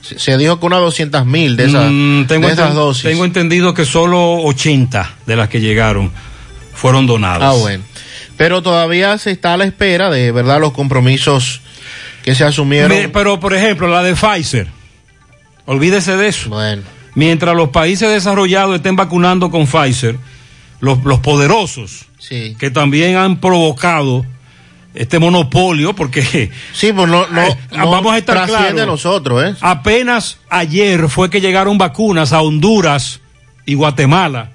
[0.00, 3.02] Se, se dijo que unas 200 mil de, esas Mm, tengo, de esas enten- dosis.
[3.02, 6.10] tengo entendido que solo 80 de las que llegaron
[6.72, 7.42] fueron donadas.
[7.54, 7.84] Ah, bueno.
[8.38, 11.60] Pero todavía se está a la espera de, ¿verdad?, los compromisos
[12.26, 13.10] que se asumieron.
[13.12, 14.66] Pero, por ejemplo, la de Pfizer,
[15.64, 16.50] olvídese de eso.
[16.50, 16.82] Bueno.
[17.14, 20.18] Mientras los países desarrollados estén vacunando con Pfizer,
[20.80, 22.56] los, los poderosos, Sí.
[22.58, 24.26] que también han provocado
[24.92, 28.86] este monopolio, porque sí, pues no, no, eh, no vamos a estar claros.
[28.86, 29.54] nosotros, ¿eh?
[29.60, 33.20] Apenas ayer fue que llegaron vacunas a Honduras
[33.64, 34.50] y Guatemala.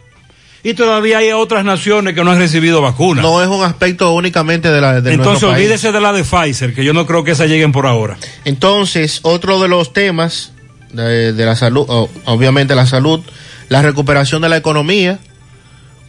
[0.64, 3.24] Y todavía hay otras naciones que no han recibido vacunas.
[3.24, 5.56] No es un aspecto únicamente de la de Entonces país.
[5.56, 8.18] olvídese de la de Pfizer, que yo no creo que esas lleguen por ahora.
[8.46, 10.54] Entonces, otro de los temas
[10.94, 11.86] de, de la salud,
[12.26, 13.22] obviamente la salud,
[13.70, 15.20] la recuperación de la economía,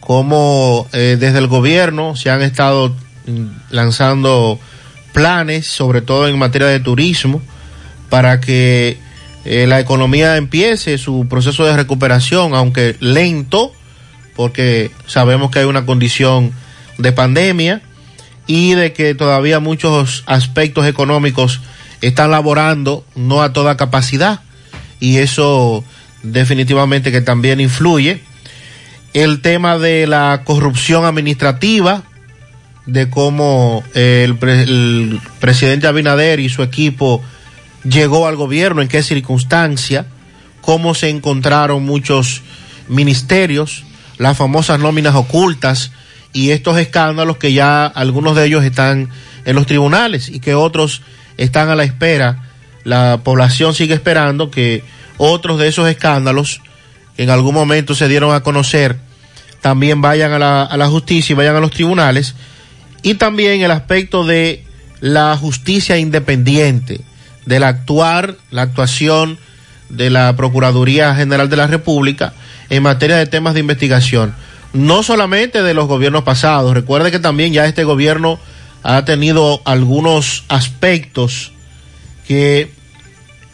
[0.05, 2.93] como eh, desde el gobierno se han estado
[3.25, 4.59] mm, lanzando
[5.13, 7.41] planes, sobre todo en materia de turismo,
[8.09, 8.97] para que
[9.45, 13.71] eh, la economía empiece su proceso de recuperación, aunque lento,
[14.35, 16.51] porque sabemos que hay una condición
[16.97, 17.81] de pandemia
[18.47, 21.61] y de que todavía muchos aspectos económicos
[22.01, 24.41] están laborando no a toda capacidad
[24.99, 25.83] y eso
[26.23, 28.21] definitivamente que también influye.
[29.13, 32.03] El tema de la corrupción administrativa,
[32.85, 37.21] de cómo eh, el, pre- el presidente Abinader y su equipo
[37.83, 40.07] llegó al gobierno, en qué circunstancia,
[40.61, 42.41] cómo se encontraron muchos
[42.87, 43.83] ministerios,
[44.23, 45.91] las famosas nóminas ocultas
[46.31, 49.09] y estos escándalos que ya algunos de ellos están
[49.43, 51.01] en los tribunales y que otros
[51.35, 52.49] están a la espera.
[52.85, 54.81] La población sigue esperando que
[55.17, 56.61] otros de esos escándalos
[57.17, 58.97] que en algún momento se dieron a conocer
[59.59, 62.33] también vayan a la, a la justicia y vayan a los tribunales.
[63.01, 64.63] Y también el aspecto de
[65.01, 67.01] la justicia independiente,
[67.45, 69.37] del actuar, la actuación
[69.89, 72.33] de la Procuraduría General de la República
[72.73, 74.33] en materia de temas de investigación.
[74.73, 78.39] No solamente de los gobiernos pasados, recuerde que también ya este gobierno
[78.81, 81.51] ha tenido algunos aspectos
[82.27, 82.71] que,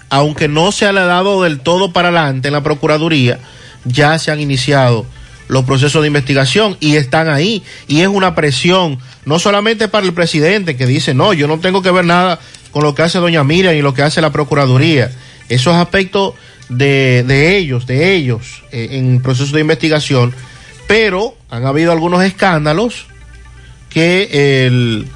[0.10, 3.40] aunque no se ha dado del todo para adelante en la Procuraduría,
[3.84, 5.06] ya se han iniciado
[5.50, 7.62] los procesos de investigación y están ahí.
[7.90, 11.82] Y es una presión, no solamente para el presidente que dice, no, yo no tengo
[11.82, 12.40] que ver nada
[12.72, 15.12] con lo que hace doña Miriam y lo que hace la Procuraduría.
[15.50, 16.36] Esos aspectos
[16.70, 20.34] de, de ellos, de ellos, eh, en procesos de investigación,
[20.88, 23.08] pero han habido algunos escándalos
[23.90, 25.08] que el,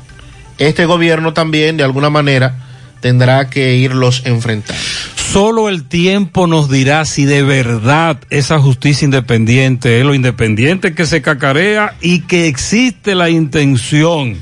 [0.57, 2.55] este gobierno también, de alguna manera,
[2.99, 4.81] tendrá que irlos enfrentando.
[5.15, 11.05] Solo el tiempo nos dirá si de verdad esa justicia independiente es lo independiente que
[11.05, 14.37] se cacarea y que existe la intención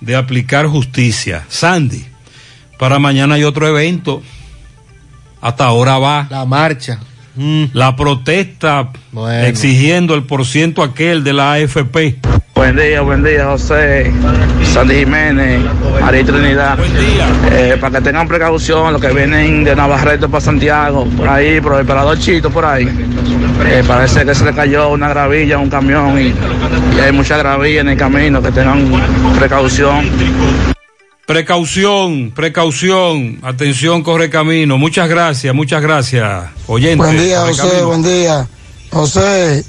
[0.00, 1.46] de aplicar justicia.
[1.48, 2.04] Sandy,
[2.78, 4.22] para mañana hay otro evento.
[5.44, 6.26] Hasta ahora va.
[6.30, 6.98] La marcha.
[7.74, 8.88] La protesta
[9.42, 12.18] exigiendo el porciento aquel de la AFP.
[12.54, 14.10] Buen día, buen día, José,
[14.72, 15.60] Sandy Jiménez,
[16.00, 16.78] María Trinidad.
[17.52, 21.78] Eh, para que tengan precaución, los que vienen de Navarrete para Santiago, por ahí, por
[21.78, 22.88] el Pelador Chito, por ahí.
[23.66, 26.32] Eh, parece que se le cayó una gravilla a un camión y,
[26.96, 28.90] y hay mucha gravilla en el camino, que tengan
[29.38, 30.08] precaución.
[31.26, 34.76] Precaución, precaución, atención, corre camino.
[34.76, 36.50] Muchas gracias, muchas gracias.
[36.66, 36.96] Oyente.
[36.96, 37.86] Buen día, José, Camino.
[37.86, 38.48] buen día.
[38.90, 39.64] José,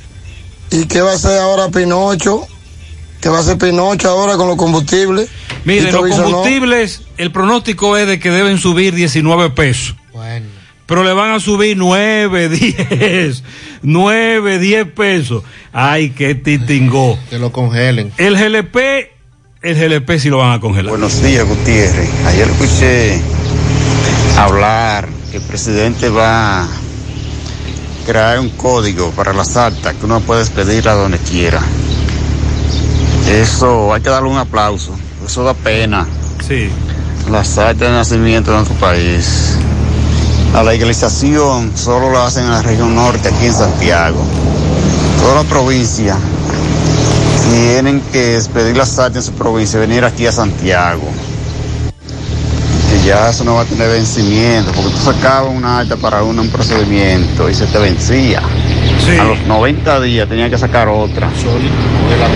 [0.71, 2.45] ¿y qué va a hacer ahora Pinocho?
[3.21, 5.29] ¿Qué va a hacer Pinocho ahora con los combustibles?
[5.63, 6.23] Miren, los no.
[6.23, 9.95] combustibles, el pronóstico es de que deben subir 19 pesos.
[10.85, 13.43] Pero le van a subir 9, 10,
[13.81, 15.43] 9, 10 pesos.
[15.73, 17.17] Ay, qué titingó.
[17.29, 18.11] Que lo congelen.
[18.17, 19.14] El GLP,
[19.65, 20.91] el GLP sí lo van a congelar.
[20.91, 22.07] Buenos días, Gutiérrez.
[22.27, 23.19] Ayer escuché
[24.37, 26.67] hablar que el presidente va a
[28.05, 31.61] crear un código para las actas que uno puede despedir a donde quiera.
[33.27, 34.95] Eso hay que darle un aplauso.
[35.25, 36.05] Eso da pena.
[36.47, 36.69] Sí.
[37.31, 39.57] Las actas de nacimiento de nuestro país.
[40.53, 44.23] La legalización solo la hacen en la región norte, aquí en Santiago.
[45.19, 46.15] Toda la provincia
[47.49, 51.03] tienen que despedir las actas en su provincia y venir aquí a Santiago.
[52.89, 56.41] Que ya eso no va a tener vencimiento, porque tú sacabas una acta para uno,
[56.41, 58.41] un procedimiento y se te vencía.
[59.19, 61.29] A los 90 días tenía que sacar otra.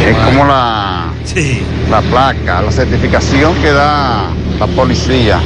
[0.08, 1.12] Es como la,
[1.90, 4.30] la placa, la certificación que da
[4.60, 5.40] la policía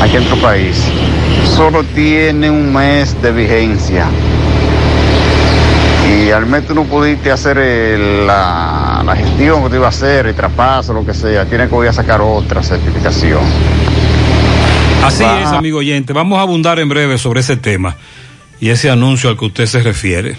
[0.00, 0.76] aquí en tu país.
[1.56, 4.06] Solo tiene un mes de vigencia.
[6.08, 9.90] Y al mes tú no pudiste hacer el- la, la gestión que te iba a
[9.90, 11.44] hacer, el traspaso, lo que sea.
[11.46, 13.40] Tienes que voy a sacar otra certificación.
[15.04, 15.40] Así Va.
[15.42, 16.12] es, amigo oyente.
[16.12, 17.96] Vamos a abundar en breve sobre ese tema
[18.60, 20.36] y ese anuncio al que usted se refiere.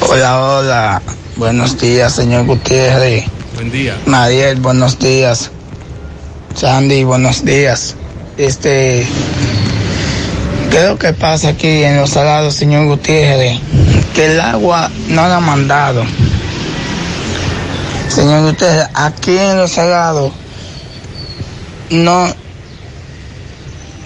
[0.00, 1.02] Hola, hola.
[1.36, 3.24] Buenos días, señor Gutiérrez.
[3.54, 3.96] Buen día.
[4.06, 5.50] Mariel, buenos días.
[6.54, 7.96] Sandy, buenos días.
[8.36, 9.06] Este,
[10.70, 13.58] ¿qué es lo que pasa aquí en los salados, señor Gutiérrez?
[14.14, 16.04] Que el agua no la han mandado.
[18.08, 20.32] Señor Gutiérrez, aquí en los salados
[21.90, 22.26] no,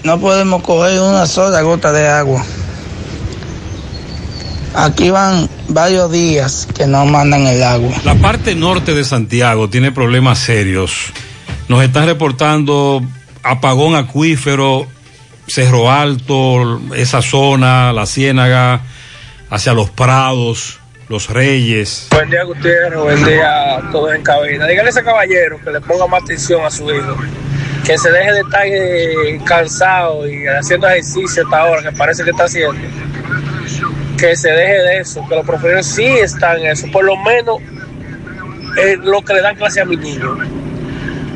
[0.03, 2.43] no podemos coger una sola gota de agua.
[4.75, 7.95] Aquí van varios días que no mandan el agua.
[8.03, 11.11] La parte norte de Santiago tiene problemas serios.
[11.67, 13.01] Nos están reportando
[13.43, 14.87] apagón acuífero,
[15.47, 18.81] Cerro Alto, esa zona, la Ciénaga,
[19.49, 20.79] hacia los Prados,
[21.09, 22.07] los Reyes.
[22.11, 22.99] Buen día, Gutiérrez.
[22.99, 24.67] Buen día a todos en cabina.
[24.67, 27.15] Dígale a ese caballero que le ponga más atención a su hijo.
[27.85, 32.31] Que se deje de estar eh, cansado y haciendo ejercicio hasta ahora, que parece que
[32.31, 32.75] está haciendo.
[34.17, 36.87] Que se deje de eso, que los profesores sí están en eso.
[36.91, 37.59] Por lo menos
[38.77, 40.37] eh, lo que le dan clase a mis niños,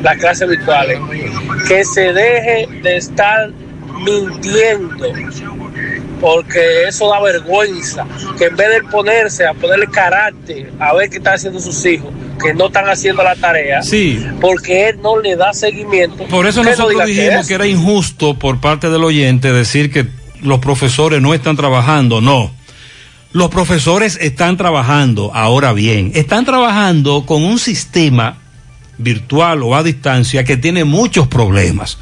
[0.02, 0.98] las clases virtuales.
[1.66, 3.50] Que se deje de estar
[4.04, 5.06] mintiendo
[6.22, 8.06] porque eso da vergüenza,
[8.38, 12.10] que en vez de ponerse a ponerle carácter a ver qué están haciendo sus hijos,
[12.40, 14.24] que no están haciendo la tarea, Sí.
[14.40, 16.24] porque él no le da seguimiento.
[16.28, 20.06] Por eso no nosotros que dijimos que era injusto por parte del oyente decir que
[20.42, 22.20] los profesores no están trabajando.
[22.20, 22.52] No.
[23.32, 28.38] Los profesores están trabajando, ahora bien, están trabajando con un sistema
[28.98, 31.98] virtual o a distancia que tiene muchos problemas,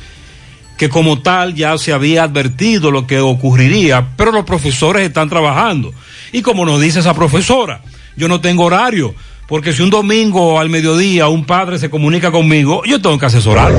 [0.81, 5.93] que como tal ya se había advertido lo que ocurriría, pero los profesores están trabajando.
[6.33, 7.83] Y como nos dice esa profesora,
[8.17, 9.15] yo no tengo horario,
[9.47, 13.79] porque si un domingo al mediodía un padre se comunica conmigo, yo tengo que asesorarlo.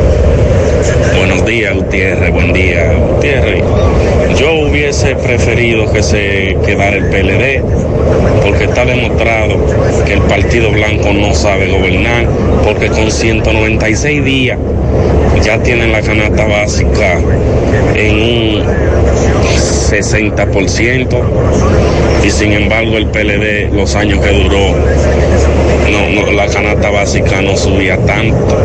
[1.18, 2.32] Buenos días, Gutiérrez.
[2.32, 3.64] Buen día, Gutiérrez.
[4.39, 7.64] Yo hubiese preferido que se quedara el PLD,
[8.43, 9.56] porque está demostrado
[10.06, 12.28] que el Partido Blanco no sabe gobernar,
[12.64, 14.58] porque con 196 días
[15.43, 17.20] ya tienen la canasta básica
[17.95, 18.64] en un
[19.91, 21.22] 60%,
[22.24, 24.76] y sin embargo el PLD, los años que duró,
[25.91, 28.58] no, no, la canasta básica no subía tanto.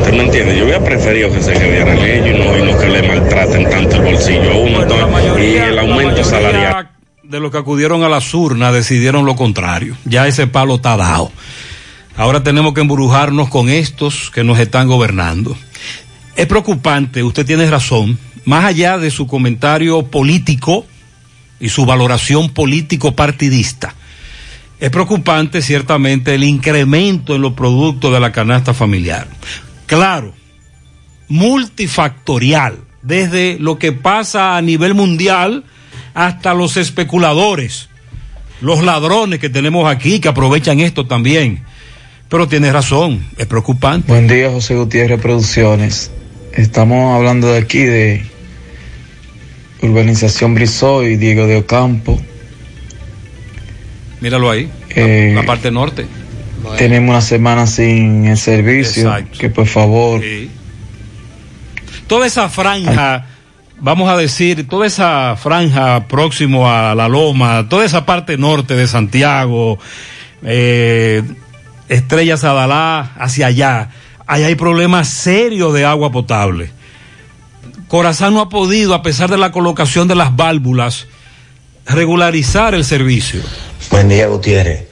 [0.00, 0.56] ¿Usted me entiende?
[0.56, 3.96] Yo hubiera preferido que se quedaran ellos y no, y no que le maltraten tanto
[3.96, 4.82] el bolsillo a uno.
[4.82, 5.06] entonces,
[5.44, 6.97] y el aumento salarial.
[7.28, 9.98] De los que acudieron a las urnas decidieron lo contrario.
[10.06, 11.30] Ya ese palo está dado.
[12.16, 15.54] Ahora tenemos que embrujarnos con estos que nos están gobernando.
[16.36, 20.86] Es preocupante, usted tiene razón, más allá de su comentario político
[21.60, 23.94] y su valoración político-partidista.
[24.80, 29.28] Es preocupante ciertamente el incremento en los productos de la canasta familiar.
[29.84, 30.32] Claro,
[31.28, 35.64] multifactorial, desde lo que pasa a nivel mundial
[36.18, 37.88] hasta los especuladores,
[38.60, 41.60] los ladrones que tenemos aquí que aprovechan esto también.
[42.28, 44.08] Pero tienes razón, es preocupante.
[44.10, 46.10] Buen día, José Gutiérrez Producciones.
[46.52, 48.26] Estamos hablando de aquí de
[49.80, 52.20] Urbanización Brizoy, Diego de Ocampo.
[54.20, 56.04] Míralo ahí, Eh, la parte norte.
[56.78, 59.04] Tenemos una semana sin el servicio.
[59.04, 59.38] Exacto.
[59.38, 60.50] Que por favor, Sí.
[62.08, 63.24] Toda esa franja,
[63.80, 68.86] vamos a decir, toda esa franja próximo a la Loma, toda esa parte norte de
[68.86, 69.78] Santiago,
[70.42, 71.22] eh,
[71.88, 73.90] Estrellas Adalá, hacia allá,
[74.26, 76.70] ahí hay problemas serios de agua potable.
[77.88, 81.06] Corazán no ha podido, a pesar de la colocación de las válvulas,
[81.86, 83.40] regularizar el servicio.
[83.90, 84.86] Buen día, Gutiérrez.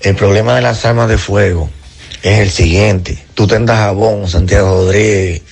[0.00, 1.68] El problema de las armas de fuego
[2.22, 3.18] es el siguiente.
[3.34, 5.42] Tú tendas jabón, Santiago Rodríguez,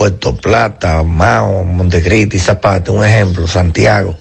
[0.00, 4.18] Puerto Plata, Mao, Montecristi, Zapata, un ejemplo, Santiago.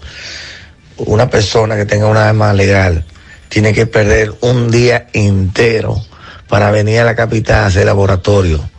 [0.98, 3.06] Una persona que tenga una arma legal
[3.48, 5.96] tiene que perder un día entero
[6.50, 8.70] para venir a la capital a hacer laboratorio,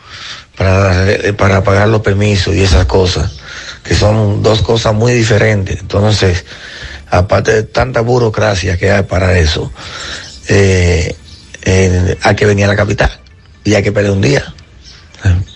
[0.59, 3.32] para, para pagar los permisos y esas cosas,
[3.82, 5.80] que son dos cosas muy diferentes.
[5.80, 6.44] Entonces,
[7.09, 9.72] aparte de tanta burocracia que hay para eso,
[10.48, 11.16] eh,
[11.64, 13.11] eh, hay que venir a la capital
[13.64, 14.55] y hay que perder un día.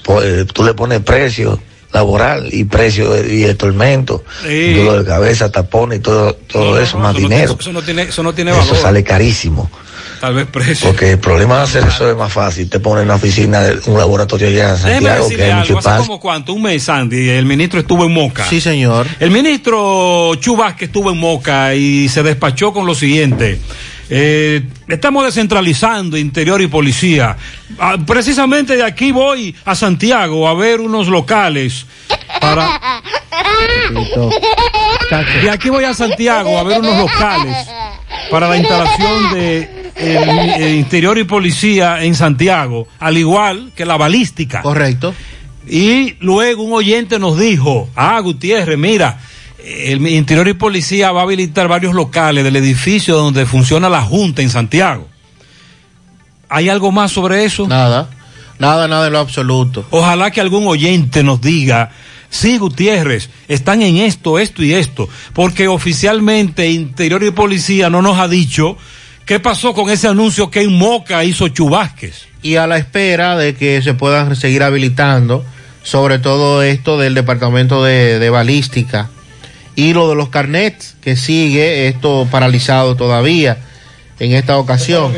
[0.02, 1.60] Pues, tú le pones precio
[1.92, 4.74] laboral y precio de- y el tormento, Sí.
[4.74, 7.54] dolor de cabeza, tapones y todo, todo eso, más Eso no dinero.
[7.54, 8.76] tiene- eso no tiene, eso no tiene Eso valor.
[8.76, 9.70] sale carísimo.
[10.20, 10.88] Tal vez precio.
[10.88, 12.68] Porque el problema de hacer eso es más fácil.
[12.70, 15.88] Te ponen en una oficina, de un laboratorio allá en Santiago, que hay algo, mucho
[15.88, 18.46] hace como cuánto, un mes, Sandy, el ministro estuvo en Moca.
[18.48, 19.06] Sí, señor.
[19.20, 23.60] El ministro Chubasque estuvo en Moca y se despachó con lo siguiente.
[24.10, 27.36] Eh, estamos descentralizando interior y policía.
[27.78, 31.86] Ah, precisamente de aquí voy a Santiago a ver unos locales
[32.40, 33.02] para...
[35.42, 37.56] De aquí voy a Santiago a ver unos locales
[38.30, 43.96] para la instalación de el- el interior y policía en Santiago, al igual que la
[43.96, 44.62] balística.
[44.62, 45.14] Correcto.
[45.66, 49.18] Y luego un oyente nos dijo, ah, Gutiérrez, mira,
[49.64, 54.42] el interior y policía va a habilitar varios locales del edificio donde funciona la Junta
[54.42, 55.08] en Santiago.
[56.50, 57.66] ¿Hay algo más sobre eso?
[57.66, 58.10] Nada.
[58.58, 59.86] Nada, nada en lo absoluto.
[59.90, 61.90] Ojalá que algún oyente nos diga,
[62.28, 68.18] sí, Gutiérrez, están en esto, esto y esto, porque oficialmente Interior y Policía no nos
[68.18, 68.76] ha dicho
[69.24, 72.26] qué pasó con ese anuncio que en Moca hizo Chubásquez.
[72.42, 75.42] Y a la espera de que se puedan seguir habilitando,
[75.82, 79.08] sobre todo esto del Departamento de, de Balística
[79.76, 83.58] y lo de los carnets, que sigue esto paralizado todavía
[84.18, 85.12] en esta ocasión.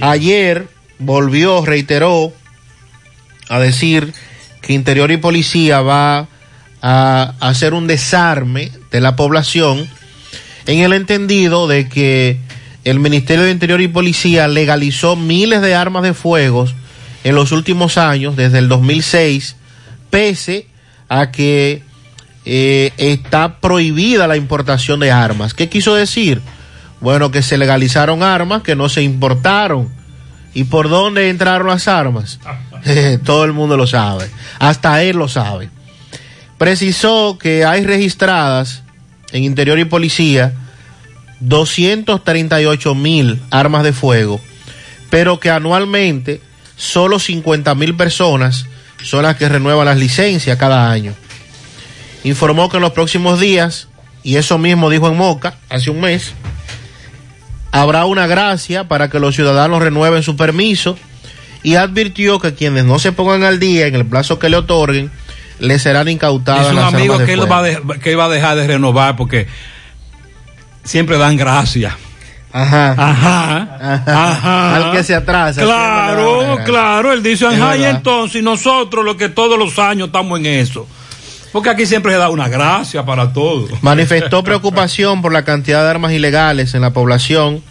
[0.00, 2.32] Ayer volvió, reiteró,
[3.48, 4.14] a decir
[4.60, 6.28] que Interior y Policía va
[6.80, 9.88] a hacer un desarme de la población
[10.66, 12.38] en el entendido de que
[12.84, 16.66] el Ministerio de Interior y Policía legalizó miles de armas de fuego
[17.24, 19.56] en los últimos años, desde el 2006,
[20.10, 20.66] pese
[21.08, 21.82] a que
[22.44, 25.54] eh, está prohibida la importación de armas.
[25.54, 26.40] ¿Qué quiso decir?
[27.00, 29.88] Bueno, que se legalizaron armas que no se importaron.
[30.54, 32.38] ¿Y por dónde entraron las armas?
[33.24, 34.28] Todo el mundo lo sabe.
[34.58, 35.70] Hasta él lo sabe.
[36.58, 38.82] Precisó que hay registradas
[39.32, 40.52] en Interior y Policía
[41.40, 44.40] 238 mil armas de fuego,
[45.10, 46.40] pero que anualmente
[46.76, 48.66] solo 50 mil personas
[49.02, 51.14] son las que renuevan las licencias cada año.
[52.24, 53.88] Informó que en los próximos días,
[54.22, 56.32] y eso mismo dijo en Moca hace un mes,
[57.72, 60.96] habrá una gracia para que los ciudadanos renueven su permiso
[61.62, 65.10] y advirtió que quienes no se pongan al día en el plazo que le otorguen,
[65.58, 68.56] le serán incautadas Es un las amigo que él, va de- que va a dejar
[68.56, 69.46] de renovar porque
[70.84, 71.94] siempre dan gracias.
[72.54, 72.92] Ajá.
[72.98, 73.78] Ajá.
[74.06, 74.76] Ajá.
[74.76, 75.62] Al que se atrasa.
[75.62, 77.12] Claro, claro.
[77.12, 80.86] Él dice, ajá, y entonces nosotros los que todos los años estamos en eso.
[81.52, 83.68] Porque aquí siempre se da una gracia para todo.
[83.82, 87.62] Manifestó preocupación por la cantidad de armas ilegales en la población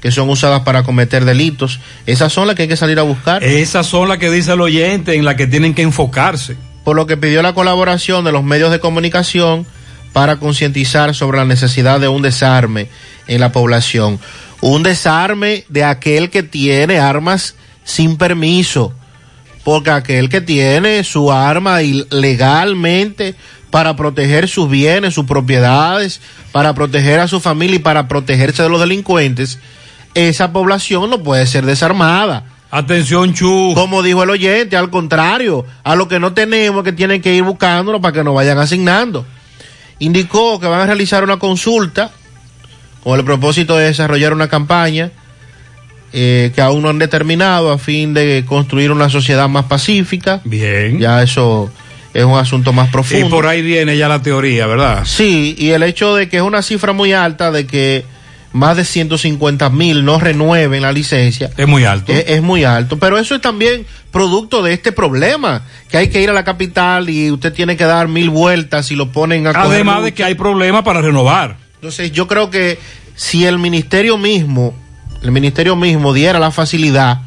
[0.00, 1.80] que son usadas para cometer delitos.
[2.06, 3.44] Esas son las que hay que salir a buscar.
[3.44, 6.56] Esas son las que dice el oyente, en las que tienen que enfocarse.
[6.84, 9.66] Por lo que pidió la colaboración de los medios de comunicación
[10.12, 12.88] para concientizar sobre la necesidad de un desarme
[13.26, 14.18] en la población.
[14.60, 18.94] Un desarme de aquel que tiene armas sin permiso.
[19.64, 23.34] Porque aquel que tiene su arma legalmente
[23.70, 26.20] para proteger sus bienes, sus propiedades,
[26.52, 29.58] para proteger a su familia y para protegerse de los delincuentes,
[30.14, 32.44] esa población no puede ser desarmada.
[32.70, 33.72] Atención, Chu.
[33.74, 37.42] Como dijo el oyente, al contrario, a lo que no tenemos que tienen que ir
[37.42, 39.26] buscándolo para que nos vayan asignando.
[39.98, 42.10] Indicó que van a realizar una consulta
[43.02, 45.10] con el propósito de desarrollar una campaña
[46.12, 50.40] eh, que aún no han determinado a fin de construir una sociedad más pacífica.
[50.44, 50.98] Bien.
[50.98, 51.70] Ya eso
[52.12, 53.30] es un asunto más Y profundo.
[53.30, 55.02] por ahí viene ya la teoría, ¿verdad?
[55.04, 58.04] Sí, y el hecho de que es una cifra muy alta de que
[58.52, 61.50] más de 150 mil no renueven la licencia.
[61.56, 62.12] Es muy alto.
[62.12, 66.20] Es, es muy alto, pero eso es también producto de este problema, que hay que
[66.20, 69.50] ir a la capital y usted tiene que dar mil vueltas y lo ponen a
[69.50, 71.58] Además de que hay problemas para renovar.
[71.76, 72.78] Entonces yo creo que
[73.14, 74.74] si el ministerio mismo,
[75.22, 77.20] el ministerio mismo diera la facilidad,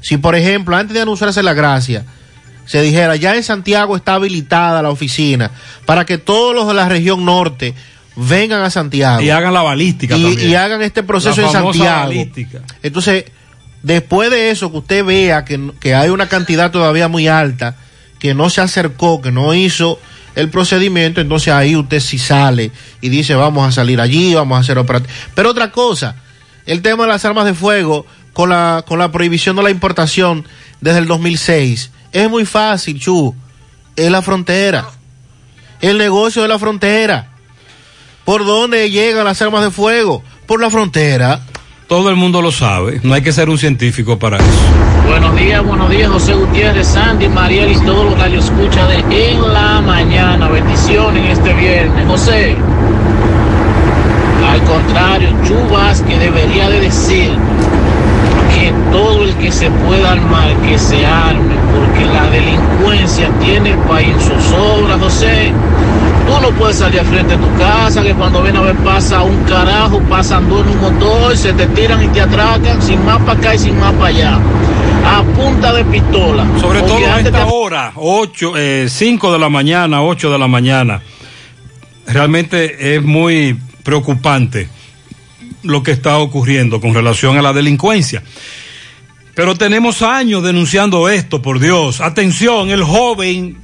[0.00, 2.04] si por ejemplo antes de anunciarse la gracia,
[2.66, 5.50] se dijera ya en Santiago está habilitada la oficina
[5.86, 7.74] para que todos los de la región norte
[8.16, 10.50] vengan a Santiago Y hagan la balística y, también.
[10.50, 12.08] y hagan este proceso La en Santiago.
[12.08, 12.60] balística.
[12.82, 13.24] Entonces,
[13.82, 17.76] después de eso, que usted vea que, que hay una cantidad todavía muy alta,
[18.18, 19.98] que no se acercó, que no hizo
[20.34, 22.70] el procedimiento, entonces ahí usted sí sale
[23.00, 25.16] y dice, vamos a salir allí, vamos a hacer operativos.
[25.34, 26.14] Pero otra cosa,
[26.66, 30.46] el tema de las armas de fuego, con la, con la prohibición de la importación
[30.80, 33.34] desde el 2006, es muy fácil, Chu,
[33.96, 34.86] es la frontera,
[35.80, 37.28] el negocio de la frontera.
[38.24, 40.22] ¿Por dónde llegan las armas de fuego?
[40.46, 41.40] Por la frontera.
[41.88, 43.00] Todo el mundo lo sabe.
[43.02, 44.46] No hay que ser un científico para eso.
[45.08, 48.98] Buenos días, buenos días, José Gutiérrez, Sandy, Mariel y todos los radios escucha de
[49.32, 50.48] En la Mañana.
[50.48, 52.06] Bendiciones en este viernes.
[52.06, 52.56] José,
[54.44, 57.30] al contrario, Chubas que debería de decir
[58.54, 63.78] que todo el que se pueda armar, que se arme, porque la delincuencia tiene el
[63.78, 65.52] país en sus obras, José.
[66.26, 69.22] Tú no puedes salir al frente de tu casa, que cuando viene a ver pasa
[69.22, 73.18] un carajo, pasan dos en un motor, se te tiran y te atracan, sin más
[73.22, 74.38] para acá y sin más para allá.
[75.06, 76.44] A punta de pistola.
[76.60, 78.52] Sobre Porque todo a esta te- hora, 8,
[78.86, 81.00] 5 de la mañana, 8 de la mañana.
[82.06, 83.56] Realmente es muy
[83.90, 84.68] preocupante
[85.64, 88.22] lo que está ocurriendo con relación a la delincuencia.
[89.34, 92.00] Pero tenemos años denunciando esto, por Dios.
[92.00, 93.58] Atención, el joven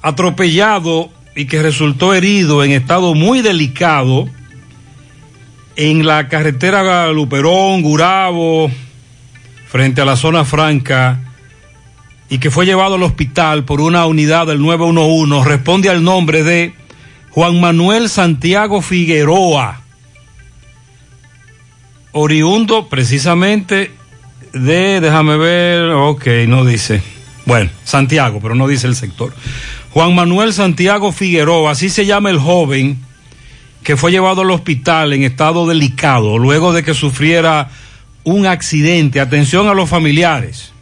[0.00, 4.28] atropellado y que resultó herido en estado muy delicado
[5.74, 8.70] en la carretera Luperón, Gurabo,
[9.66, 11.18] frente a la zona franca
[12.28, 16.79] y que fue llevado al hospital por una unidad del 911 responde al nombre de
[17.30, 19.80] Juan Manuel Santiago Figueroa,
[22.12, 23.92] oriundo precisamente
[24.52, 27.02] de, déjame ver, ok, no dice,
[27.46, 29.32] bueno, Santiago, pero no dice el sector.
[29.92, 32.98] Juan Manuel Santiago Figueroa, así se llama el joven
[33.82, 37.70] que fue llevado al hospital en estado delicado luego de que sufriera
[38.24, 39.20] un accidente.
[39.20, 40.72] Atención a los familiares.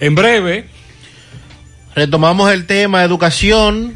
[0.00, 0.68] En breve.
[1.94, 3.94] Retomamos el tema educación,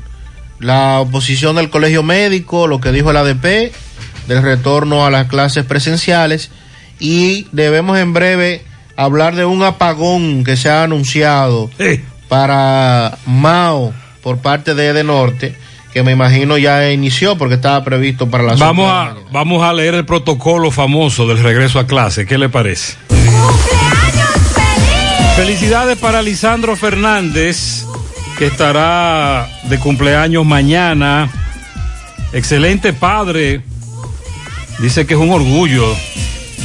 [0.63, 3.73] la oposición del colegio médico, lo que dijo el ADP
[4.29, 6.51] del retorno a las clases presenciales
[7.01, 8.63] y debemos en breve
[8.97, 11.69] hablar de un apagón que se ha anunciado
[12.29, 15.57] para Mao por parte de Ede Norte
[15.93, 19.95] que me imagino ya inició porque estaba previsto para las vamos a vamos a leer
[19.95, 22.25] el protocolo famoso del regreso a clase.
[22.25, 22.95] Qué le parece
[25.37, 27.85] felicidades para Lisandro Fernández
[28.39, 31.31] que estará de cumpleaños mañana
[32.33, 33.61] excelente padre
[34.79, 35.95] dice que es un orgullo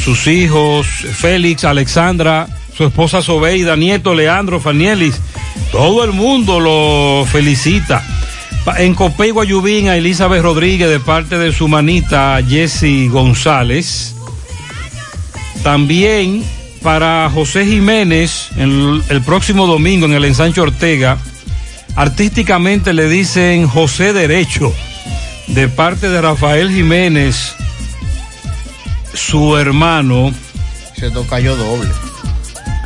[0.04, 5.20] sus hijos Félix Alexandra su esposa Sobeida nieto Leandro Fanielis
[5.72, 8.04] todo el mundo lo felicita
[8.78, 14.14] en Copey Guayubín a Elizabeth Rodríguez de parte de su manita Jesse González.
[15.64, 16.44] También
[16.84, 21.18] para José Jiménez el, el, próximo domingo en el ensanche Ortega.
[21.98, 24.72] Artísticamente le dicen José Derecho
[25.48, 27.56] de parte de Rafael Jiménez,
[29.16, 30.32] su hermano.
[30.96, 31.90] Se cayó doble.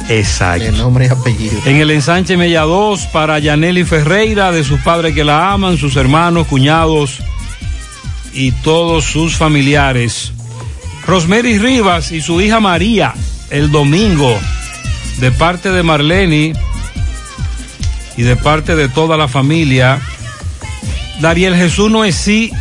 [0.08, 0.64] Exacto.
[0.64, 1.60] El nombre y apellido.
[1.66, 5.98] En el ensanche Mella 2 para Yaneli Ferreira, de sus padres que la aman, sus
[5.98, 7.20] hermanos, cuñados
[8.32, 10.32] y todos sus familiares.
[11.06, 13.14] Rosemary Rivas y su hija María,
[13.50, 14.40] el domingo,
[15.20, 16.54] de parte de Marlene
[18.18, 20.00] y de parte de toda la familia.
[21.20, 22.52] Dariel Jesús no es sí,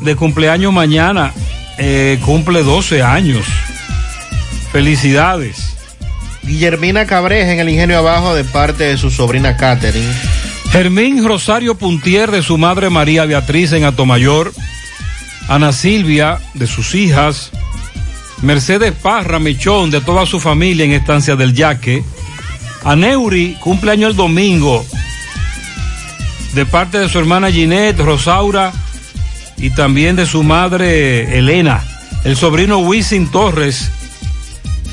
[0.00, 1.32] de cumpleaños mañana,
[1.78, 3.44] eh, cumple 12 años.
[4.72, 5.74] Felicidades.
[6.42, 10.12] Guillermina Cabreja en el Ingenio Abajo de parte de su sobrina Catherine.
[10.70, 14.52] Germín Rosario Puntier de su madre María Beatriz en Atomayor.
[15.48, 17.50] Ana Silvia de sus hijas.
[18.42, 22.04] Mercedes Parra Mechón de toda su familia en Estancia del Yaque.
[22.84, 24.84] Aneuri cumpleaños el domingo
[26.52, 28.72] de parte de su hermana Ginette, Rosaura
[29.56, 31.82] y también de su madre Elena.
[32.24, 33.90] El sobrino Wisin Torres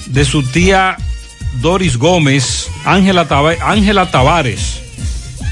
[0.07, 0.97] de su tía
[1.61, 3.27] Doris Gómez, Ángela
[3.63, 4.81] Ángela Tavares,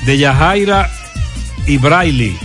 [0.06, 0.90] de Yajaira
[1.68, 2.36] y Braille.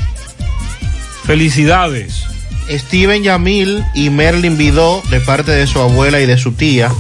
[1.25, 2.25] Felicidades.
[2.69, 6.91] Steven Yamil y Merlin Vidó, de parte de su abuela y de su tía.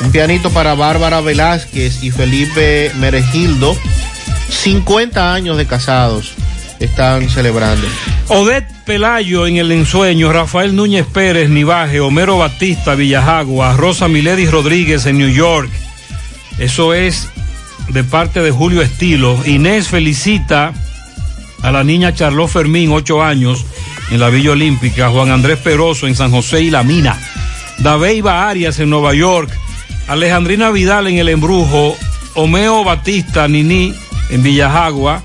[0.00, 3.76] Un pianito para Bárbara Velázquez y Felipe Meregildo.
[4.48, 6.32] 50 años de casados
[6.80, 7.86] están celebrando.
[8.28, 15.06] Odette Pelayo en el ensueño, Rafael Núñez Pérez, Nivaje, Homero Batista, Villajagua, Rosa Milady Rodríguez
[15.06, 15.70] en New York.
[16.58, 17.28] Eso es
[17.88, 19.38] de parte de Julio Estilo.
[19.46, 20.72] Inés felicita
[21.62, 23.64] a la niña Charlotte Fermín, 8 años,
[24.10, 25.10] en la Villa Olímpica.
[25.10, 27.18] Juan Andrés Peroso en San José y La Mina.
[27.78, 29.50] Daveiva Arias en Nueva York.
[30.12, 31.96] Alejandrina Vidal en El Embrujo.
[32.34, 33.94] Homeo Batista Nini
[34.28, 35.22] en Villajagua.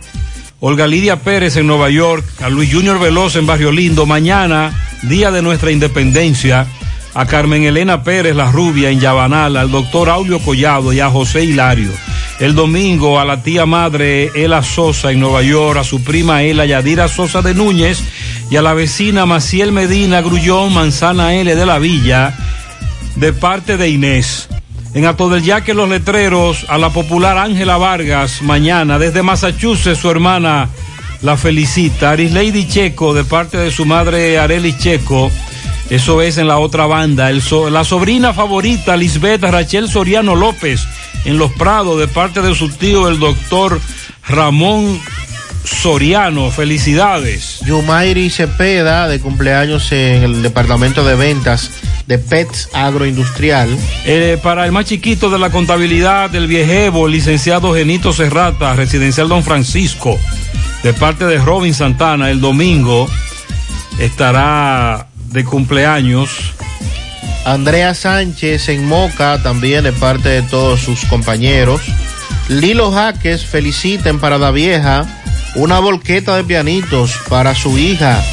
[0.61, 5.30] Olga Lidia Pérez en Nueva York, a Luis Junior Veloz en Barrio Lindo, mañana, día
[5.30, 6.68] de nuestra independencia,
[7.14, 11.43] a Carmen Elena Pérez, la rubia en Yabanal, al doctor Aulio Collado y a José
[11.43, 11.91] Hilario.
[12.39, 16.65] El domingo a la tía madre Ela Sosa en Nueva York, a su prima Ela
[16.65, 18.01] Yadira Sosa de Núñez
[18.49, 22.38] y a la vecina Maciel Medina Grullón, Manzana L de la Villa,
[23.18, 24.47] de parte de Inés.
[24.93, 30.09] En Ato del Yaque Los Letreros, a la popular Ángela Vargas, mañana, desde Massachusetts, su
[30.09, 30.69] hermana
[31.22, 32.11] la felicita.
[32.11, 35.30] Aris Lady Checo, de parte de su madre Arely Checo,
[35.89, 37.30] eso es en la otra banda.
[37.30, 37.41] El
[37.72, 40.81] la sobrina favorita, Lisbeth Rachel Soriano López,
[41.26, 43.80] en Los Prados, de parte de su tío, el doctor
[44.27, 44.99] Ramón
[45.68, 46.49] Soriano.
[46.52, 47.60] Felicidades.
[47.65, 51.72] Yumairi Cepeda, de cumpleaños en el departamento de ventas
[52.07, 53.69] de Pets Agroindustrial.
[54.06, 59.44] Eh, para el más chiquito de la contabilidad del Viejevo, licenciado Genito Serrata, residencial Don
[59.44, 60.18] Francisco,
[60.84, 63.10] de parte de Robin Santana, el domingo
[63.99, 66.53] estará de cumpleaños.
[67.45, 71.81] Andrea Sánchez en Moca, también de parte de todos sus compañeros.
[72.49, 75.06] Lilo Jaques feliciten para la vieja
[75.57, 78.23] una volqueta de pianitos para su hija.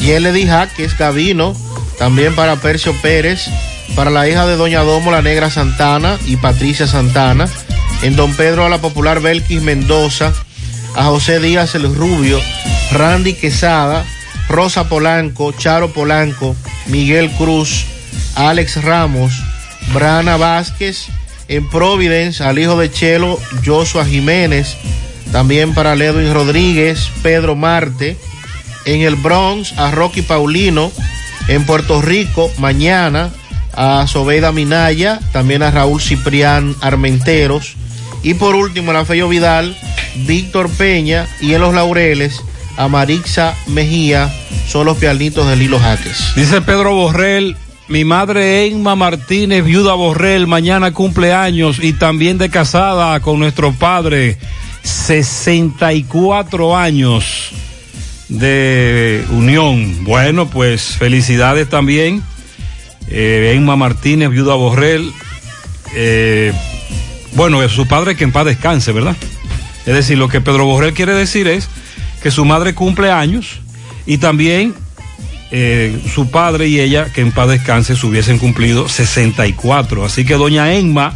[0.00, 1.54] Yeledy Jaques Gavino
[1.98, 3.46] también para Percio Pérez,
[3.94, 7.48] para la hija de Doña Domo, la Negra Santana y Patricia Santana.
[8.02, 10.32] En Don Pedro a la popular Belkis Mendoza,
[10.94, 12.40] a José Díaz el Rubio,
[12.92, 14.04] Randy Quesada,
[14.48, 16.56] Rosa Polanco, Charo Polanco,
[16.86, 17.84] Miguel Cruz,
[18.34, 19.34] Alex Ramos,
[19.92, 21.06] Brana Vázquez,
[21.48, 24.76] en Providence al hijo de Chelo, Joshua Jiménez,
[25.32, 28.16] también para Ledwin Rodríguez, Pedro Marte,
[28.84, 30.90] en el Bronx a Rocky Paulino,
[31.48, 33.30] en Puerto Rico mañana
[33.74, 37.76] a Sobeida Minaya, también a Raúl Ciprián Armenteros
[38.22, 39.76] y por último la Feyo Vidal,
[40.26, 42.42] Víctor Peña y en los Laureles
[42.76, 44.32] a Marixa Mejía,
[44.68, 46.32] son los pianitos de Lilo Jaques.
[46.34, 47.56] Dice Pedro Borrell,
[47.88, 53.72] mi madre Emma Martínez, viuda Borrell, mañana cumple años y también de casada con nuestro
[53.72, 54.38] padre,
[54.82, 57.50] 64 años
[58.28, 60.04] de unión.
[60.04, 62.22] Bueno, pues felicidades también.
[63.08, 65.12] Eh, Emma Martínez, viuda Borrell.
[65.94, 66.52] Eh,
[67.34, 69.16] bueno, su padre que en paz descanse, ¿verdad?
[69.86, 71.68] Es decir, lo que Pedro Borrell quiere decir es
[72.22, 73.60] que su madre cumple años
[74.06, 74.74] y también
[75.50, 80.04] eh, su padre y ella, que en paz descanse, se hubiesen cumplido 64.
[80.04, 81.14] Así que doña Emma,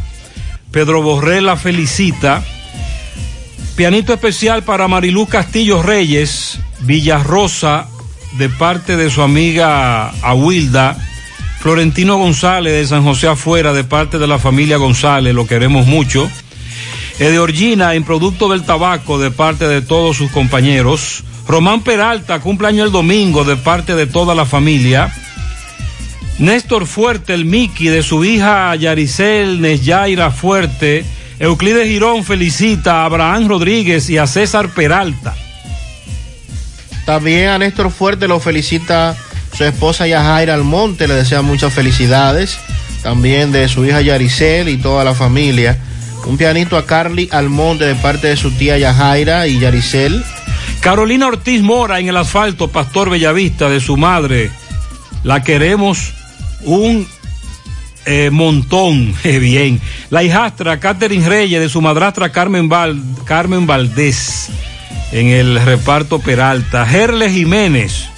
[0.70, 2.42] Pedro Borrell la felicita.
[3.76, 7.88] Pianito especial para Marilú Castillo Reyes, Villarrosa,
[8.38, 10.96] de parte de su amiga Aguilda.
[11.58, 16.30] Florentino González de San José Afuera, de parte de la familia González, lo queremos mucho.
[17.18, 21.24] Edeorgina, en producto del tabaco, de parte de todos sus compañeros.
[21.48, 25.12] Román Peralta, cumpleaños el domingo, de parte de toda la familia.
[26.38, 31.04] Néstor Fuerte, el Miki, de su hija Yaricel Nesyaira Fuerte.
[31.38, 35.34] Euclides Girón felicita a Abraham Rodríguez y a César Peralta.
[37.04, 39.16] También a Néstor Fuerte lo felicita
[39.56, 42.58] su esposa Yajaira Almonte, le desea muchas felicidades.
[43.02, 45.78] También de su hija Yaricel y toda la familia.
[46.26, 50.24] Un pianito a Carly Almonte de parte de su tía Yajaira y Yaricel.
[50.80, 54.50] Carolina Ortiz Mora en el asfalto, Pastor Bellavista, de su madre.
[55.22, 56.12] La queremos
[56.62, 57.06] un
[58.06, 59.14] eh, montón.
[59.24, 59.80] Eh, bien.
[60.10, 64.50] La hijastra Catherine Reyes, de su madrastra Carmen, Val, Carmen Valdés,
[65.12, 66.84] en el reparto Peralta.
[66.86, 68.08] Gerle Jiménez,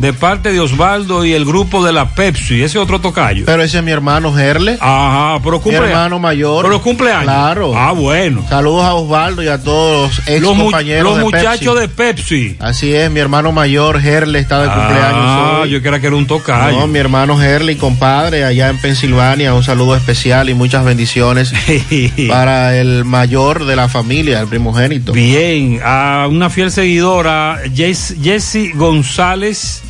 [0.00, 2.62] de parte de Osvaldo y el grupo de la Pepsi.
[2.62, 3.44] Ese otro tocayo.
[3.46, 4.78] Pero ese es mi hermano Gerle.
[4.80, 5.80] Ajá, pero cumple.
[5.80, 6.64] Mi hermano mayor.
[6.64, 7.24] Pero cumpleaños.
[7.24, 7.72] Claro.
[7.76, 8.44] Ah, bueno.
[8.48, 11.80] Saludos a Osvaldo y a todos los ex Los, mu- compañeros los de muchachos Pepsi.
[11.80, 12.56] de Pepsi.
[12.60, 16.26] Así es, mi hermano mayor Gerle está de cumpleaños Ah, yo creía que era un
[16.26, 16.78] tocayo.
[16.80, 21.52] No, mi hermano Gerle y compadre allá en Pensilvania, un saludo especial y muchas bendiciones
[22.28, 25.12] para el mayor de la familia, el primogénito.
[25.12, 29.82] Bien, a una fiel seguidora, Jess- Jessie González,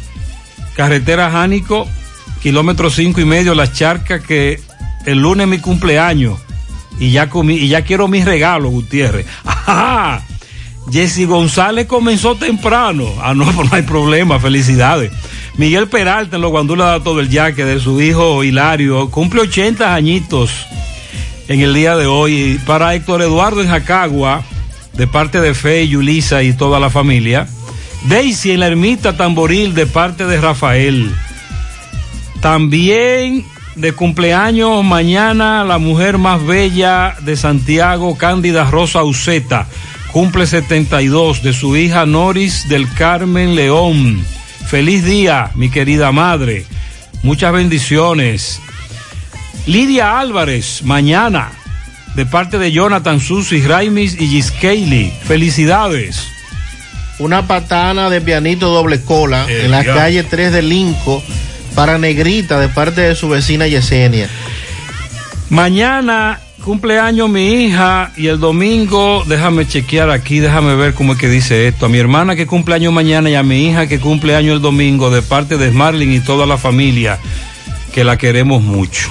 [0.81, 1.87] carretera Jánico,
[2.43, 4.59] kilómetro cinco y medio, las charcas, que
[5.05, 6.39] el lunes es mi cumpleaños
[6.99, 9.27] y ya comí, y ya quiero mis regalos, Gutiérrez.
[9.45, 10.23] Ajá.
[10.91, 13.13] Jessy González comenzó temprano.
[13.21, 15.13] Ah, no, no hay problema, felicidades.
[15.59, 20.51] Miguel Peralta en los guandulas datos del yaque de su hijo Hilario, cumple 80 añitos
[21.49, 22.59] en el día de hoy.
[22.65, 24.45] Para Héctor Eduardo en Jacagua,
[24.95, 27.47] de parte de Fe, Yulisa y toda la familia.
[28.09, 31.11] Daisy en la ermita Tamboril, de parte de Rafael.
[32.41, 33.45] También
[33.77, 39.67] de cumpleaños mañana la mujer más bella de Santiago, Cándida Rosa Uceta,
[40.13, 44.25] cumple 72 de su hija Noris del Carmen León.
[44.67, 46.65] Feliz día, mi querida madre.
[47.23, 48.61] Muchas bendiciones.
[49.67, 51.51] Lidia Álvarez, mañana,
[52.17, 55.13] de parte de Jonathan Susi, Raimis y Giskeili.
[55.25, 56.27] Felicidades.
[57.21, 59.95] Una patana de pianito doble cola Eh, en la ya.
[59.95, 61.23] calle 3 de Linco
[61.75, 64.29] para Negrita de parte de su vecina Yesenia.
[65.49, 71.29] Mañana cumpleaños mi hija y el domingo, déjame chequear aquí, déjame ver cómo es que
[71.29, 71.87] dice esto.
[71.87, 75.23] A mi hermana que cumpleaños mañana y a mi hija que cumpleaños el domingo de
[75.23, 77.19] parte de Smarling y toda la familia
[77.95, 79.09] que la queremos mucho.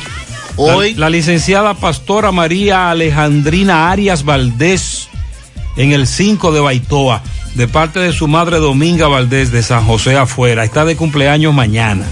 [0.56, 5.10] Hoy- La, la licenciada pastora María Alejandrina Arias Valdés
[5.77, 7.22] en el 5 de Baitoa
[7.55, 10.63] de parte de su madre Dominga Valdés de San José afuera.
[10.63, 12.05] Está de cumpleaños mañana.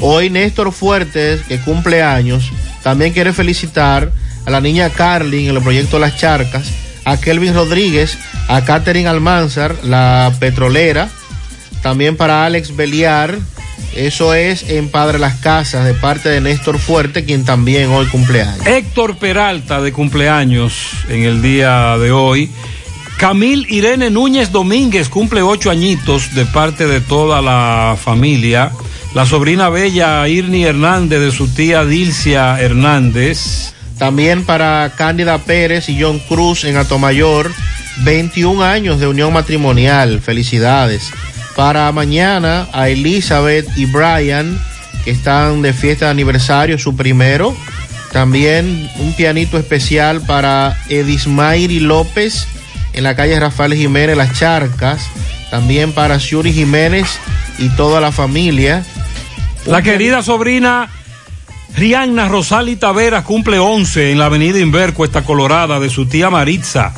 [0.00, 2.50] Hoy Néstor Fuertes, que cumple años,
[2.82, 4.10] también quiere felicitar
[4.44, 6.70] a la niña Carlin en el proyecto Las Charcas,
[7.04, 8.18] a Kelvin Rodríguez,
[8.48, 11.08] a Catherine Almanzar, la petrolera,
[11.82, 13.38] también para Alex Beliar,
[13.94, 18.42] eso es en Padre Las Casas, de parte de Néstor Fuerte, quien también hoy cumple
[18.42, 18.66] años.
[18.66, 22.50] Héctor Peralta de cumpleaños en el día de hoy.
[23.22, 28.72] Camil Irene Núñez Domínguez cumple ocho añitos de parte de toda la familia.
[29.14, 33.74] La sobrina bella Irni Hernández de su tía Dilcia Hernández.
[33.96, 37.52] También para Cándida Pérez y John Cruz en Atomayor,
[37.98, 40.20] 21 años de unión matrimonial.
[40.20, 41.08] Felicidades.
[41.54, 44.60] Para mañana a Elizabeth y Brian,
[45.04, 47.56] que están de fiesta de aniversario, su primero.
[48.10, 52.48] También un pianito especial para Edismairi López
[52.92, 55.08] en la calle Rafael Jiménez, Las Charcas.
[55.50, 57.06] También para Shuri Jiménez
[57.58, 58.84] y toda la familia.
[59.66, 60.88] La querida sobrina
[61.76, 66.92] Rihanna Rosali Taveras cumple 11 en la avenida Inver, Cuesta Colorada, de su tía Maritza.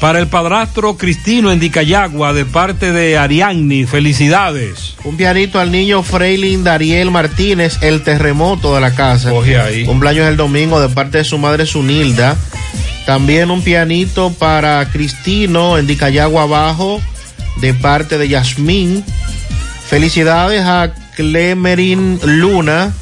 [0.00, 4.94] Para el padrastro Cristino en Dicayagua, de parte de Ariadni, felicidades.
[5.02, 9.30] Un pianito al niño Freilin Dariel Martínez, el terremoto de la casa.
[9.30, 9.84] Coge ahí.
[9.84, 12.36] Cumpleaños el domingo de parte de su madre Sunilda.
[13.08, 17.00] También un pianito para Cristino en Dicayagua Abajo,
[17.58, 19.02] de parte de Yasmín.
[19.88, 22.92] Felicidades a Clemerin Luna,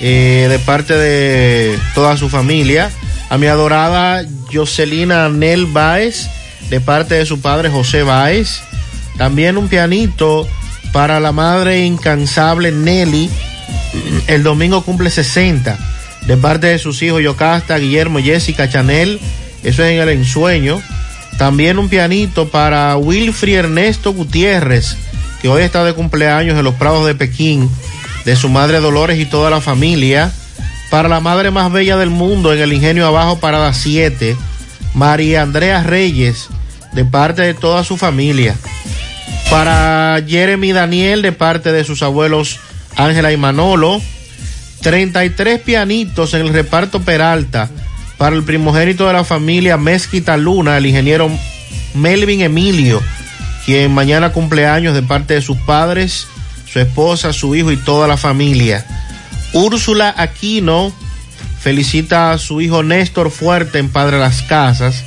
[0.00, 2.90] eh, de parte de toda su familia.
[3.30, 6.28] A mi adorada Jocelina Nel Baez,
[6.68, 8.62] de parte de su padre José Baez.
[9.16, 10.48] También un pianito
[10.92, 13.30] para la madre incansable Nelly.
[14.26, 15.78] El domingo cumple 60,
[16.26, 19.20] de parte de sus hijos Yocasta, Guillermo, Jessica, Chanel.
[19.62, 20.82] Eso es en el ensueño.
[21.38, 24.96] También un pianito para Wilfrid Ernesto Gutiérrez,
[25.40, 27.70] que hoy está de cumpleaños en los Prados de Pekín,
[28.24, 30.32] de su madre Dolores y toda la familia.
[30.90, 34.36] Para la madre más bella del mundo en el Ingenio Abajo, Parada 7,
[34.94, 36.48] María Andrea Reyes,
[36.92, 38.54] de parte de toda su familia.
[39.50, 42.58] Para Jeremy Daniel, de parte de sus abuelos
[42.96, 44.00] Ángela y Manolo.
[44.82, 47.70] 33 pianitos en el reparto Peralta
[48.18, 51.30] para el primogénito de la familia Mezquita Luna, el ingeniero
[51.94, 53.02] Melvin Emilio,
[53.64, 56.26] quien mañana cumple años de parte de sus padres,
[56.66, 58.86] su esposa, su hijo y toda la familia.
[59.52, 60.92] Úrsula Aquino
[61.60, 65.04] felicita a su hijo Néstor Fuerte en Padre Las Casas.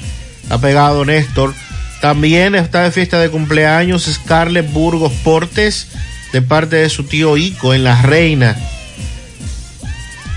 [0.49, 1.53] Ha pegado Néstor.
[2.01, 5.87] También está de fiesta de cumpleaños Scarlett Burgos Portes
[6.31, 8.57] de parte de su tío Ico en La Reina.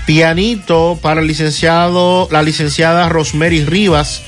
[0.05, 4.21] Pianito para la licenciada Rosemary Rivas.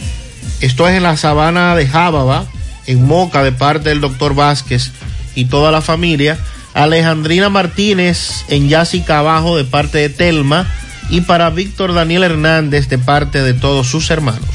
[0.62, 2.46] Esto es en la sabana de Jábaba,
[2.88, 4.92] en Moca, de parte del doctor Vázquez
[5.36, 6.40] y toda la familia.
[6.74, 10.68] Alejandrina Martínez en Yásica Abajo, de parte de Telma.
[11.10, 14.50] Y para Víctor Daniel Hernández, de parte de todos sus hermanos.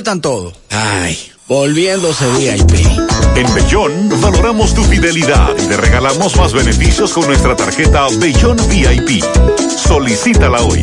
[0.00, 0.54] Dónde están todos?
[0.70, 2.86] Ay, volviéndose VIP.
[3.36, 9.22] En Bellón valoramos tu fidelidad y te regalamos más beneficios con nuestra tarjeta Bellón VIP.
[9.76, 10.82] Solicítala hoy.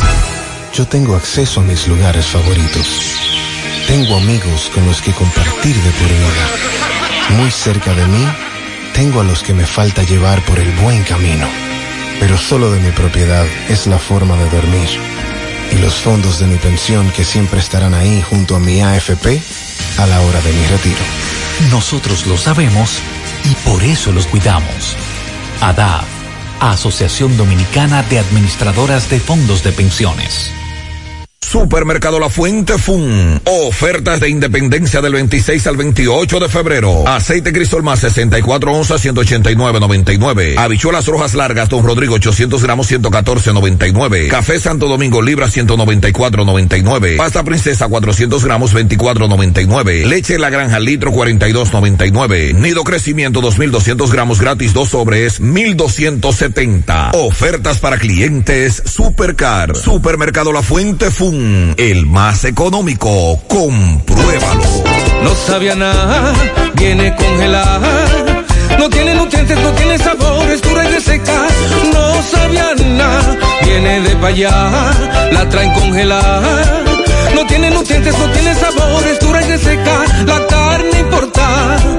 [0.74, 2.86] Yo tengo acceso a mis lugares favoritos.
[3.86, 6.99] Tengo amigos con los que compartir de por vida.
[7.36, 8.26] Muy cerca de mí,
[8.94, 11.46] tengo a los que me falta llevar por el buen camino.
[12.18, 14.88] Pero solo de mi propiedad es la forma de dormir.
[15.72, 19.40] Y los fondos de mi pensión que siempre estarán ahí junto a mi AFP
[19.98, 21.00] a la hora de mi retiro.
[21.70, 22.98] Nosotros lo sabemos
[23.44, 24.96] y por eso los cuidamos.
[25.60, 26.04] ADAF,
[26.60, 30.52] Asociación Dominicana de Administradoras de Fondos de Pensiones.
[31.50, 33.40] Supermercado La Fuente Fun.
[33.44, 37.08] Ofertas de independencia del 26 al 28 de febrero.
[37.08, 40.56] Aceite Crisol más 64 onzas 189.99.
[40.58, 44.28] Habichuelas rojas largas Don Rodrigo 800 gramos 114.99.
[44.28, 47.16] Café Santo Domingo Libra 194.99.
[47.16, 50.04] Pasta Princesa 400 gramos 24.99.
[50.06, 52.54] Leche La Granja litro 42.99.
[52.54, 57.10] Nido Crecimiento 2200 gramos gratis 2 sobres 1270.
[57.14, 59.74] Ofertas para clientes Supercar.
[59.76, 63.38] Supermercado La Fuente Fun el más económico.
[63.48, 64.62] Compruébalo.
[65.22, 66.32] No sabía nada,
[66.74, 67.80] viene congelada.
[68.78, 71.46] No tiene nutrientes, no tiene sabor, es dura y seca.
[71.92, 74.70] No sabía nada, viene de allá,
[75.32, 76.82] la traen congelada.
[77.34, 79.96] No tiene nutrientes, no tiene sabor, es dura y seca.
[80.26, 81.39] La carne importa,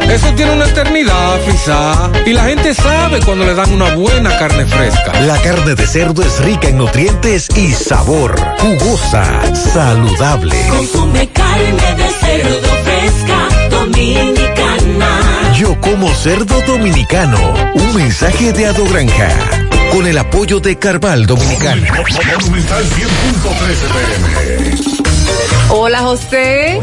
[0.10, 2.10] eso tiene una eternidad fisa.
[2.26, 5.14] Y la gente sabe cuando le dan una buena carne fresca.
[5.22, 8.36] La carne de cerdo es rica en nutrientes y sabor.
[8.60, 9.26] Jugosa,
[9.56, 10.56] saludable.
[10.70, 15.20] Consume carne de cerdo fresca, dominicana.
[15.56, 17.54] Yo como cerdo dominicano.
[17.74, 19.30] Un mensaje de Ado Granja.
[19.92, 21.84] Con el apoyo de Carval Dominicano.
[22.40, 25.11] Monumental 100.13 pm.
[25.74, 26.82] Hola José.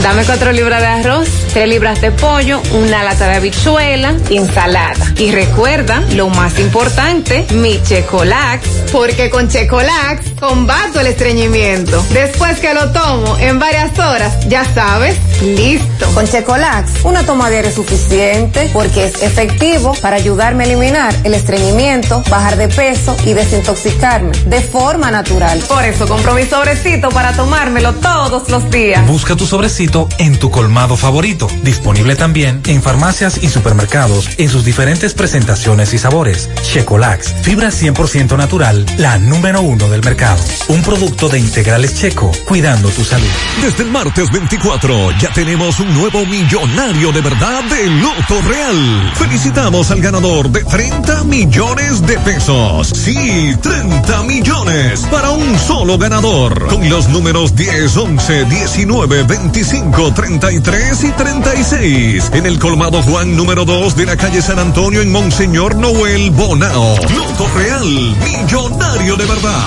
[0.00, 5.12] Dame cuatro libras de arroz, tres libras de pollo, una lata de habichuela, ensalada.
[5.18, 12.04] Y recuerda, lo más importante, mi Checolax, porque con Checolax combato el estreñimiento.
[12.10, 16.06] Después que lo tomo en varias horas, ya sabes, listo.
[16.14, 21.34] Con Checolax, una toma diaria es suficiente porque es efectivo para ayudarme a eliminar el
[21.34, 25.58] estreñimiento, bajar de peso y desintoxicarme de forma natural.
[25.68, 27.32] Por eso compro mi sobrecito para
[27.72, 29.06] tomármelo todos los días.
[29.06, 31.48] Busca tu sobrecito en tu colmado favorito.
[31.62, 36.50] Disponible también en farmacias y supermercados en sus diferentes presentaciones y sabores.
[36.62, 40.42] Checolax, fibra 100% natural, la número uno del mercado.
[40.68, 43.26] Un producto de integrales checo, cuidando tu salud.
[43.62, 49.12] Desde el martes 24 ya tenemos un nuevo millonario de verdad de Loto Real.
[49.14, 52.88] Felicitamos al ganador de 30 millones de pesos.
[52.88, 56.66] Sí, 30 millones para un solo ganador.
[56.68, 62.30] Con los números 10, 11, 19, 25, 33 y 36.
[62.34, 66.96] En el colmado Juan número 2 de la calle San Antonio en Monseñor Noel Bonao.
[67.14, 69.62] Loto Real, millonario de verdad.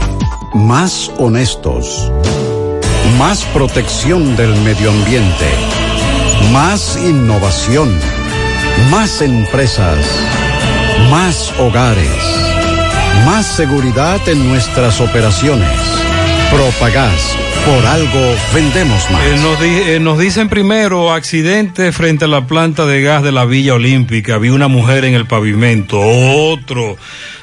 [0.53, 2.11] Más honestos.
[3.17, 5.45] Más protección del medio ambiente.
[6.51, 7.89] Más innovación.
[8.89, 9.97] Más empresas.
[11.11, 12.07] Más hogares.
[13.25, 15.69] Más seguridad en nuestras operaciones.
[16.51, 17.37] Propagás.
[17.65, 19.21] Por algo vendemos más.
[19.61, 23.75] Eh, eh, nos dicen primero accidente frente a la planta de gas de la Villa
[23.75, 24.37] Olímpica.
[24.37, 25.99] Vi una mujer en el pavimento.
[26.01, 26.97] Otro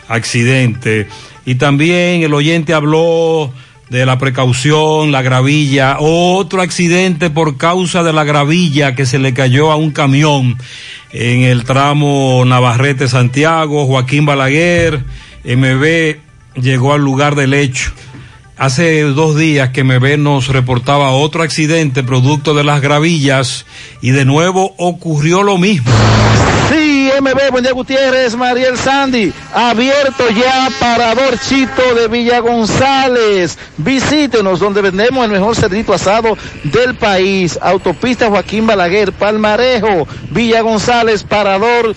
[0.09, 1.09] accidente.
[1.47, 3.53] Y también el oyente habló
[3.90, 5.96] de la precaución, la gravilla.
[5.98, 10.56] Otro accidente por causa de la gravilla que se le cayó a un camión
[11.12, 13.86] en el tramo Navarrete Santiago.
[13.86, 15.04] Joaquín Balaguer,
[15.44, 16.16] MB,
[16.62, 17.90] llegó al lugar del hecho.
[18.56, 23.66] Hace dos días que MB nos reportaba otro accidente producto de las gravillas
[24.00, 25.90] y de nuevo ocurrió lo mismo.
[27.20, 33.59] JMB, buen día Gutiérrez, Mariel Sandy, abierto ya Parador Chito de Villa González.
[33.76, 37.59] Visítenos donde vendemos el mejor cerdito asado del país.
[37.60, 41.94] Autopista Joaquín Balaguer, Palmarejo, Villa González, Parador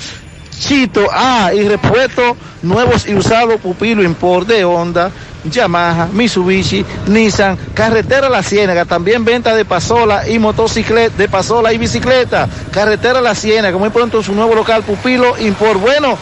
[0.64, 1.10] Chito.
[1.11, 5.11] Ah, y repuesto nuevos y usados Pupilo Import de Honda,
[5.44, 11.77] Yamaha, Mitsubishi, Nissan, Carretera La Ciénaga, también venta de pasola y motocicleta, de pasola y
[11.77, 12.48] bicicleta.
[12.72, 15.81] Carretera La Ciénaga, muy pronto su nuevo local Pupilo Import.
[15.81, 16.18] Bueno,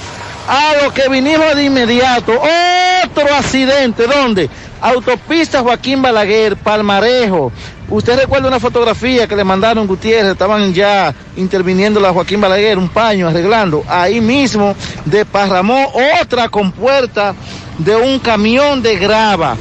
[0.47, 4.49] a lo que vinimos de inmediato, otro accidente, ¿dónde?
[4.81, 7.51] Autopista Joaquín Balaguer, Palmarejo.
[7.91, 12.87] Usted recuerda una fotografía que le mandaron Gutiérrez, estaban ya interviniendo la Joaquín Balaguer, un
[12.87, 13.83] paño arreglando.
[13.85, 14.73] Ahí mismo
[15.03, 15.91] desparramó
[16.21, 17.35] otra compuerta
[17.77, 19.57] de un camión de grava.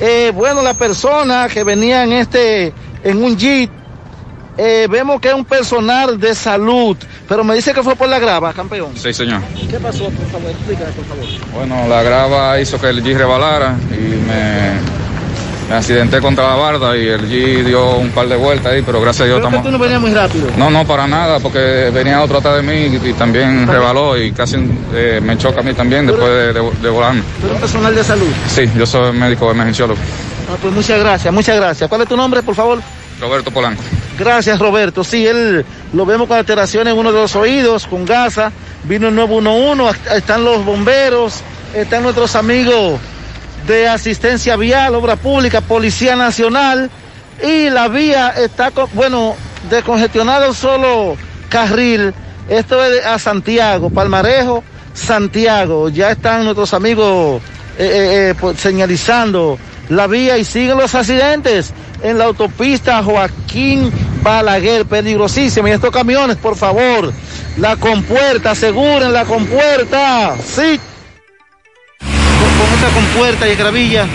[0.00, 2.72] Eh, bueno, la persona que venía en este,
[3.04, 3.70] en un jeep,
[4.58, 6.96] eh, vemos que es un personal de salud,
[7.28, 8.90] pero me dice que fue por la grava, campeón.
[8.96, 9.42] Sí, señor.
[9.70, 10.50] ¿Qué pasó, por favor?
[10.50, 11.24] Explícame, por favor.
[11.54, 15.09] Bueno, la grava hizo que el G rebalara y me,
[15.70, 19.00] me accidenté contra la barda y el G dio un par de vueltas ahí, pero
[19.00, 19.62] gracias a Dios estamos...
[19.62, 20.48] tú no venías muy rápido.
[20.56, 24.32] No, no, para nada, porque venía otro atrás de mí y, y también rebaló y
[24.32, 24.56] casi
[24.92, 27.22] eh, me choca a mí también después de, de, de volarme.
[27.40, 28.26] Tú eres personal de salud.
[28.48, 30.00] Sí, yo soy médico emergenciólogo.
[30.52, 31.88] Ah, pues muchas gracias, muchas gracias.
[31.88, 32.80] ¿Cuál es tu nombre, por favor?
[33.20, 33.82] Roberto Polanco.
[34.18, 35.04] Gracias, Roberto.
[35.04, 38.50] Sí, él lo vemos con alteraciones en uno de los oídos, con gasa.
[38.82, 41.42] Vino el 911, están los bomberos,
[41.74, 42.98] están nuestros amigos
[43.66, 46.90] de asistencia vial, obra pública, Policía Nacional.
[47.42, 49.34] Y la vía está, bueno,
[49.68, 51.16] descongestionado solo
[51.48, 52.14] carril.
[52.48, 54.64] Esto es a Santiago, Palmarejo,
[54.94, 55.88] Santiago.
[55.88, 57.42] Ya están nuestros amigos
[57.78, 59.58] eh, eh, eh, pues, señalizando
[59.88, 61.72] la vía y siguen los accidentes
[62.02, 63.90] en la autopista Joaquín
[64.22, 65.68] Balaguer, peligrosísima.
[65.68, 67.12] Y estos camiones, por favor,
[67.56, 70.36] la compuerta, aseguren la compuerta.
[70.44, 70.80] Sí.
[72.74, 74.06] Esta compuerta y gravilla.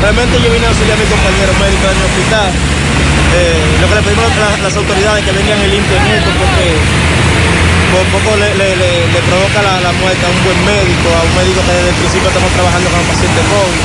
[0.00, 2.48] Realmente yo vine a auxiliar a mi compañero médico en el hospital.
[3.32, 6.64] Eh, lo que le pedimos a la- las autoridades que vengan y limpien esto porque
[7.92, 11.22] por poco le, le- le- le provoca la, la muerte a un buen médico, a
[11.28, 13.84] un médico que desde el principio estamos trabajando con pacientes COVID.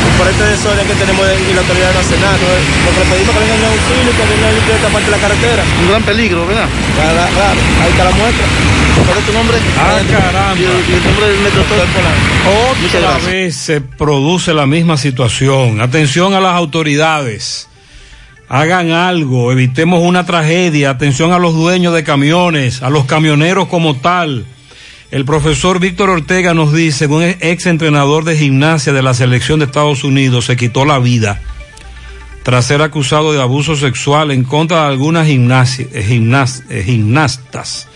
[0.00, 2.36] Y por este desorden que tenemos y la autoridad no hace nada.
[2.40, 2.48] ¿no?
[2.48, 5.14] Lo que le pedimos que vengan en auxilio, que vengan a limpiar esta parte de
[5.16, 5.62] la carretera.
[5.84, 6.68] Un gran peligro, ¿verdad?
[6.96, 8.46] Claro, claro, ahí está la muestra.
[9.06, 9.56] ¿Cuál es tu nombre?
[9.78, 10.60] Ah, caramba.
[10.60, 11.62] Y el, y el nombre del metro
[12.80, 15.80] Muchas Otra vez se produce la misma situación.
[15.80, 17.68] Atención a las autoridades.
[18.52, 20.90] Hagan algo, evitemos una tragedia.
[20.90, 24.44] Atención a los dueños de camiones, a los camioneros como tal.
[25.12, 29.66] El profesor Víctor Ortega nos dice, un ex entrenador de gimnasia de la selección de
[29.66, 31.40] Estados Unidos se quitó la vida
[32.42, 37.86] tras ser acusado de abuso sexual en contra de algunas eh, eh, gimnastas.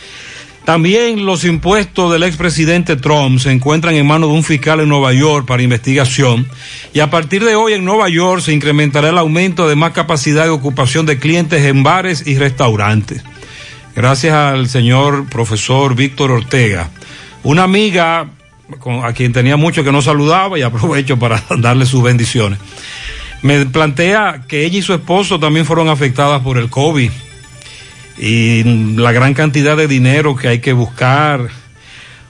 [0.64, 5.12] También los impuestos del expresidente Trump se encuentran en manos de un fiscal en Nueva
[5.12, 6.46] York para investigación
[6.94, 10.44] y a partir de hoy en Nueva York se incrementará el aumento de más capacidad
[10.44, 13.22] de ocupación de clientes en bares y restaurantes.
[13.94, 16.88] Gracias al señor profesor Víctor Ortega.
[17.42, 18.30] Una amiga
[19.02, 22.58] a quien tenía mucho que no saludaba y aprovecho para darle sus bendiciones.
[23.42, 27.10] Me plantea que ella y su esposo también fueron afectadas por el COVID
[28.16, 28.62] y
[28.96, 31.48] la gran cantidad de dinero que hay que buscar.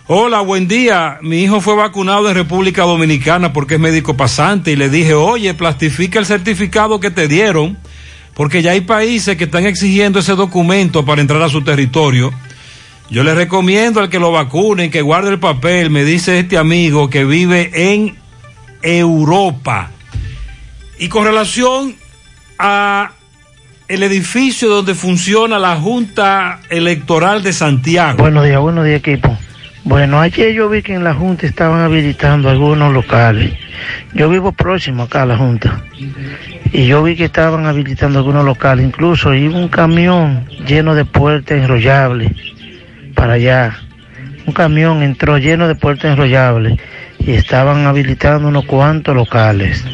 [0.06, 1.18] Hola, buen día.
[1.22, 5.54] Mi hijo fue vacunado en República Dominicana porque es médico pasante y le dije, oye,
[5.54, 7.78] plastifica el certificado que te dieron
[8.34, 12.32] porque ya hay países que están exigiendo ese documento para entrar a su territorio.
[13.10, 17.08] Yo le recomiendo al que lo vacunen, que guarde el papel, me dice este amigo
[17.10, 18.16] que vive en
[18.82, 19.90] Europa.
[20.98, 21.96] Y con relación
[22.58, 23.12] a
[23.88, 28.18] el edificio donde funciona la Junta Electoral de Santiago.
[28.18, 29.36] Buenos días, buenos días equipo.
[29.84, 33.52] Bueno, ayer yo vi que en la Junta estaban habilitando algunos locales.
[34.14, 35.82] Yo vivo próximo acá a la Junta.
[36.72, 38.86] Y yo vi que estaban habilitando algunos locales.
[38.86, 42.32] Incluso iba un camión lleno de puertas enrollables
[43.14, 43.78] para allá.
[44.46, 46.80] Un camión entró lleno de puertas enrollables
[47.18, 49.84] y estaban habilitando unos cuantos locales.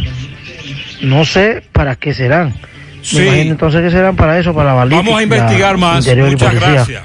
[1.03, 2.55] No sé para qué serán.
[3.02, 3.16] Sí.
[3.16, 5.02] Me imagino entonces que serán para eso, para la balística.
[5.02, 6.06] Vamos a investigar más.
[6.06, 7.02] Muchas gracias.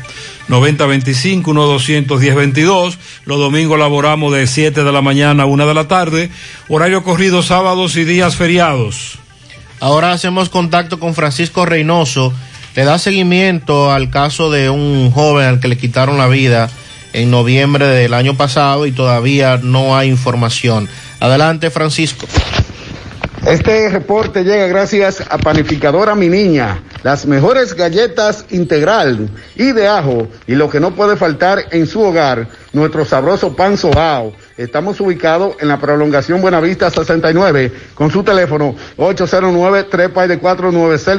[0.48, 2.96] 1-210-22.
[3.24, 6.30] Los domingos laboramos de 7 de la mañana a 1 de la tarde.
[6.68, 9.18] Horario corrido sábados y días feriados.
[9.80, 12.34] Ahora hacemos contacto con Francisco Reynoso
[12.76, 16.70] le da seguimiento al caso de un joven al que le quitaron la vida
[17.12, 20.88] en noviembre del año pasado y todavía no hay información.
[21.20, 22.26] Adelante, Francisco.
[23.46, 30.28] Este reporte llega gracias a Panificadora Mi Niña, las mejores galletas integral y de ajo
[30.46, 35.56] y lo que no puede faltar en su hogar, nuestro sabroso pan sobao Estamos ubicados
[35.60, 40.10] en la prolongación Buenavista 69 con su teléfono 809 3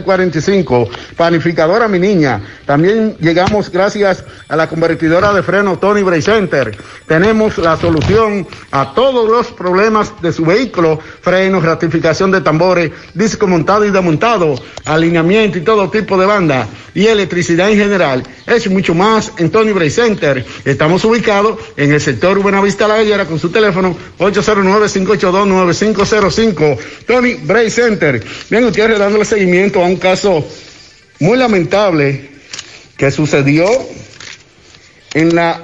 [0.03, 2.39] 45 Panificadora mi niña.
[2.67, 6.77] También llegamos gracias a la convertidora de freno Tony Bray Center.
[7.07, 13.47] Tenemos la solución a todos los problemas de su vehículo, frenos, ratificación de tambores, disco
[13.47, 14.53] montado y desmontado,
[14.85, 18.23] alineamiento y todo tipo de banda y electricidad en general.
[18.45, 20.45] Es mucho más en Tony Bray Center.
[20.63, 26.77] Estamos ubicados en el sector Buenavista La Gallera con su teléfono 809-582-9505.
[27.07, 28.21] Tony Bray Center.
[28.49, 30.45] Bien, ustedes dándole seguimiento a un caso
[31.21, 32.29] muy lamentable
[32.97, 33.69] que sucedió
[35.13, 35.61] en la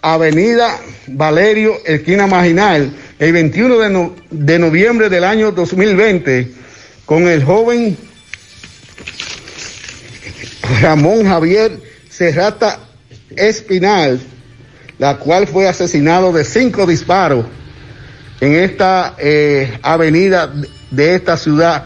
[0.00, 6.48] avenida Valerio, esquina marginal, el 21 de, de noviembre del año 2020,
[7.04, 7.98] con el joven
[10.80, 11.78] Ramón Javier
[12.08, 12.80] Serrata
[13.36, 14.18] Espinal,
[15.00, 17.46] la cual fue asesinado de cinco disparos
[18.38, 20.52] en esta eh, avenida
[20.90, 21.84] de esta ciudad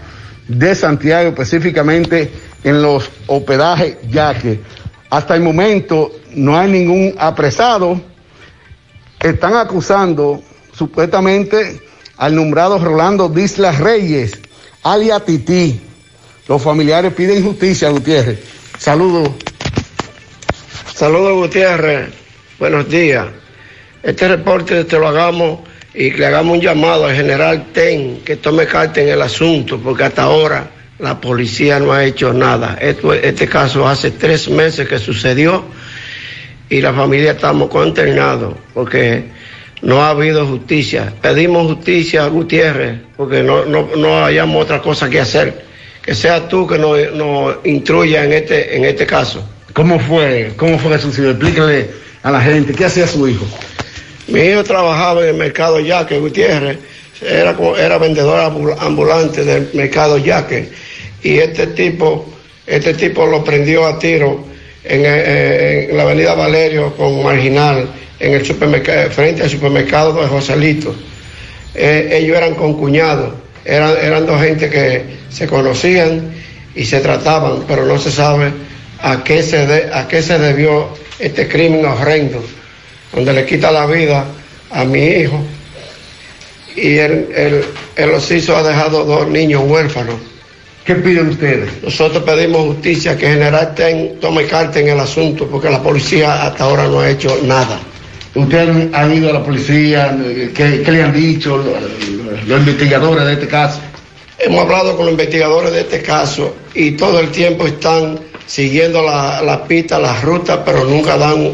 [0.49, 2.33] de Santiago, específicamente
[2.65, 4.61] en los hospedajes Yaque.
[5.11, 8.01] Hasta el momento no hay ningún apresado.
[9.21, 10.43] Están acusando
[10.77, 11.81] supuestamente
[12.17, 14.33] al nombrado Rolando Dislas Reyes,
[14.83, 15.81] alia Tití.
[16.49, 18.41] Los familiares piden justicia, Gutiérrez.
[18.77, 19.31] Saludos.
[20.93, 22.24] Saludos, Gutiérrez.
[22.57, 23.27] Buenos días.
[24.01, 25.61] Este reporte te lo hagamos
[25.93, 30.05] y le hagamos un llamado al general Ten que tome carta en el asunto, porque
[30.05, 30.71] hasta ahora
[31.01, 32.79] la policía no ha hecho nada.
[32.81, 35.65] este caso hace tres meses que sucedió
[36.71, 39.25] y la familia estamos consternados porque
[39.83, 41.13] no ha habido justicia.
[41.21, 45.65] Pedimos justicia a Gutiérrez porque no, no, no hayamos otra cosa que hacer.
[46.01, 49.45] Que sea tú que nos, nos instruya en este, en este caso.
[49.73, 50.53] ¿Cómo fue?
[50.57, 51.31] ¿Cómo fue que sucedió?
[51.31, 52.73] Explícale a la gente.
[52.73, 53.45] ¿Qué hacía su hijo?
[54.27, 56.79] Mi hijo trabajaba en el mercado Yaque, Gutiérrez,
[57.21, 58.41] era, era vendedor
[58.81, 60.71] ambulante del mercado Yaque,
[61.23, 62.27] y este tipo,
[62.67, 64.47] este tipo lo prendió a tiro
[64.83, 67.89] en, la avenida Valerio con Marginal,
[68.19, 70.95] en el supermercado, frente al supermercado de Joselito.
[71.75, 73.35] Eh, ellos eran concuñados,
[73.67, 76.33] eran, eran dos gente que se conocían
[76.75, 78.51] y se trataban, pero no se sabe
[79.05, 82.43] a qué se, a qué se debió este crimen horrendo,
[83.13, 84.25] donde le quita la vida
[84.71, 85.45] a mi hijo
[86.75, 86.97] y
[88.07, 90.17] los hizo, ha dejado dos niños huérfanos.
[90.87, 91.83] ¿Qué piden ustedes?
[91.83, 96.65] Nosotros pedimos justicia, que General Ten tome carta en el asunto, porque la policía hasta
[96.65, 97.79] ahora no ha hecho nada.
[98.35, 100.17] ¿Ustedes han ido a la policía?
[100.55, 103.81] ¿Qué, le han dicho los, investigadores de este caso?
[104.39, 109.43] hemos hablado con los investigadores de este caso y todo el tiempo están siguiendo la,
[109.43, 111.51] la pista, las rutas, pero nunca dan,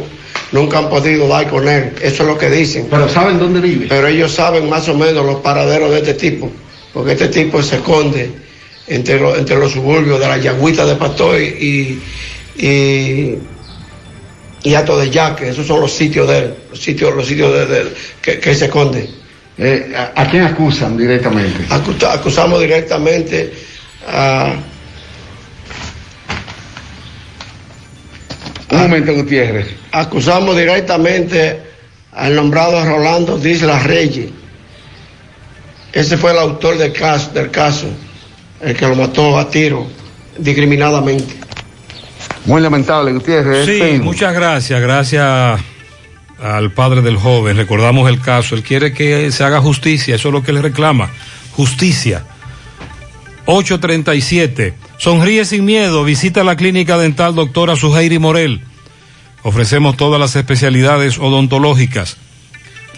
[0.52, 1.92] nunca han podido dar con él.
[2.02, 2.88] Eso es lo que dicen.
[2.90, 3.86] Pero ¿saben dónde vive?
[3.88, 6.50] Pero ellos saben más o menos los paraderos de este tipo,
[6.92, 8.30] porque este tipo se esconde
[8.88, 11.44] entre, los- entre los suburbios de la Yagüita de Pastoy
[12.58, 13.38] y, y,
[14.62, 15.48] y Ato de Yaque.
[15.50, 19.08] Esos son los sitios de él, los sitios, los sitios de, que, que se esconde.
[19.58, 21.64] Eh, ¿a, a quién acusan directamente?
[21.68, 23.52] Acusa- acusamos directamente
[24.08, 24.54] a...
[28.70, 29.66] Un momento, Gutiérrez.
[29.92, 31.60] Acusamos directamente
[32.12, 34.30] al nombrado Rolando Disla Reyes.
[35.92, 37.86] Ese fue el autor del caso, del caso,
[38.60, 39.86] el que lo mató a tiro
[40.38, 41.34] discriminadamente.
[42.44, 43.66] Muy lamentable, Gutiérrez.
[43.66, 44.80] Sí, Este- muchas gracias.
[44.80, 45.60] Gracias
[46.40, 47.56] al padre del joven.
[47.56, 48.54] Recordamos el caso.
[48.54, 50.14] Él quiere que se haga justicia.
[50.14, 51.10] Eso es lo que él reclama.
[51.56, 52.22] Justicia.
[53.46, 54.74] 837.
[55.00, 56.04] Sonríe sin miedo.
[56.04, 58.60] Visita la clínica dental doctora Suheiri Morel.
[59.42, 62.18] Ofrecemos todas las especialidades odontológicas.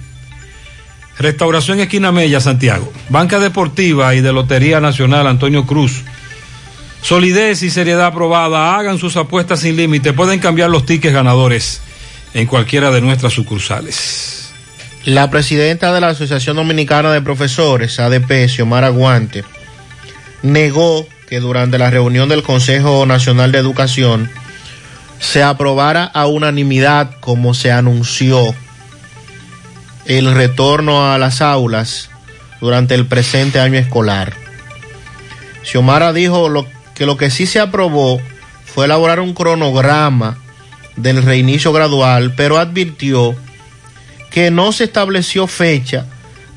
[1.20, 2.90] Restauración Esquina Mella, Santiago.
[3.10, 6.02] Banca Deportiva y de Lotería Nacional Antonio Cruz.
[7.02, 8.78] Solidez y seriedad aprobada.
[8.78, 10.14] Hagan sus apuestas sin límite.
[10.14, 11.82] Pueden cambiar los tickets ganadores
[12.32, 14.50] en cualquiera de nuestras sucursales.
[15.04, 19.44] La presidenta de la Asociación Dominicana de Profesores, ADP, Xiomara Guante,
[20.42, 24.30] negó que durante la reunión del Consejo Nacional de Educación
[25.18, 28.54] se aprobara a unanimidad como se anunció
[30.18, 32.10] el retorno a las aulas
[32.60, 34.32] durante el presente año escolar.
[35.62, 36.66] Xiomara dijo
[36.96, 38.20] que lo que sí se aprobó
[38.64, 40.38] fue elaborar un cronograma
[40.96, 43.36] del reinicio gradual, pero advirtió
[44.32, 46.06] que no se estableció fecha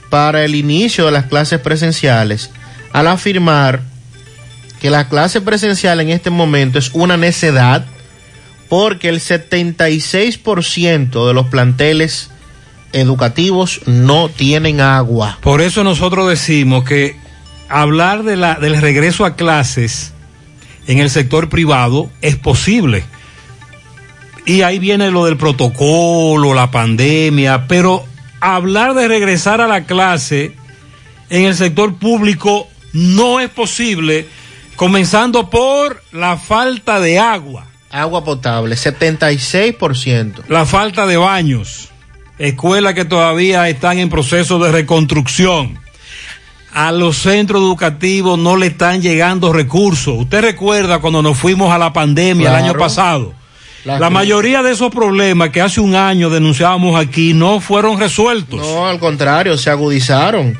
[0.10, 2.50] para el inicio de las clases presenciales,
[2.92, 3.82] al afirmar
[4.82, 7.86] que la clase presencial en este momento es una necedad
[8.68, 12.32] porque el 76% de los planteles
[12.94, 15.38] educativos no tienen agua.
[15.42, 17.18] Por eso nosotros decimos que
[17.70, 20.14] hablar de la, del regreso a clases
[20.88, 23.04] en el sector privado es posible.
[24.46, 28.06] Y ahí viene lo del protocolo, la pandemia, pero
[28.42, 30.54] hablar de regresar a la clase
[31.30, 34.28] en el sector público no es posible,
[34.76, 37.68] comenzando por la falta de agua.
[37.90, 40.44] Agua potable, 76%.
[40.50, 41.90] La falta de baños,
[42.38, 45.80] escuelas que todavía están en proceso de reconstrucción.
[46.74, 50.16] A los centros educativos no le están llegando recursos.
[50.18, 53.34] Usted recuerda cuando nos fuimos a la pandemia el año pasado.
[53.86, 58.60] La La mayoría de esos problemas que hace un año denunciábamos aquí no fueron resueltos.
[58.60, 60.58] No, al contrario, se agudizaron.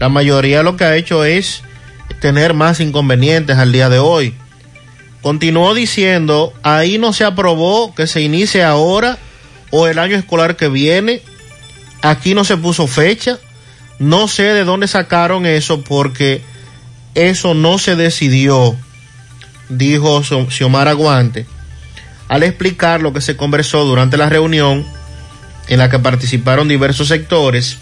[0.00, 1.62] La mayoría lo que ha hecho es
[2.20, 4.34] tener más inconvenientes al día de hoy.
[5.22, 9.18] Continuó diciendo, ahí no se aprobó que se inicie ahora
[9.70, 11.22] o el año escolar que viene.
[12.02, 13.38] Aquí no se puso fecha.
[13.98, 16.42] No sé de dónde sacaron eso porque
[17.14, 18.76] eso no se decidió,
[19.68, 21.46] dijo Xio- Xiomara Guante,
[22.28, 24.84] al explicar lo que se conversó durante la reunión
[25.68, 27.78] en la que participaron diversos sectores,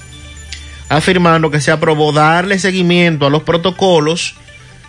[0.90, 4.34] afirmando que se aprobó darle seguimiento a los protocolos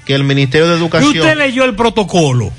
[0.05, 1.17] que el Ministerio de ¿Y Educación...
[1.17, 2.51] usted leyó el protocolo?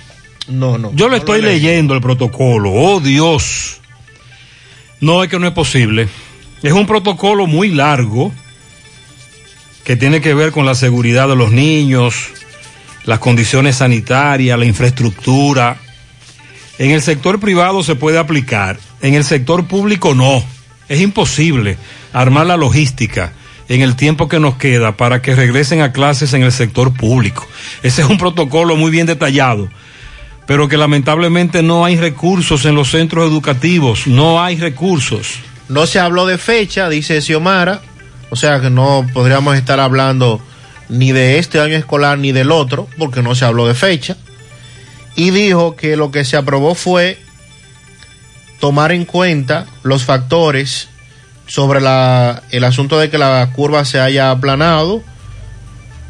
[0.49, 0.91] No, no.
[0.95, 2.71] Yo lo no estoy leyendo el protocolo.
[2.73, 3.81] Oh, Dios.
[5.01, 6.09] No, es que no es posible.
[6.63, 8.33] Es un protocolo muy largo
[9.85, 12.15] que tiene que ver con la seguridad de los niños,
[13.05, 15.77] las condiciones sanitarias, la infraestructura.
[16.79, 20.43] En el sector privado se puede aplicar, en el sector público no.
[20.89, 21.77] Es imposible
[22.13, 23.33] armar la logística
[23.69, 27.47] en el tiempo que nos queda para que regresen a clases en el sector público.
[27.83, 29.69] Ese es un protocolo muy bien detallado
[30.47, 35.39] pero que lamentablemente no hay recursos en los centros educativos, no hay recursos.
[35.69, 37.81] No se habló de fecha, dice Xiomara,
[38.31, 40.41] o sea que no podríamos estar hablando
[40.89, 44.17] ni de este año escolar ni del otro, porque no se habló de fecha.
[45.17, 47.19] Y dijo que lo que se aprobó fue
[48.61, 50.89] tomar en cuenta los factores
[51.47, 55.03] sobre la, el asunto de que la curva se haya aplanado,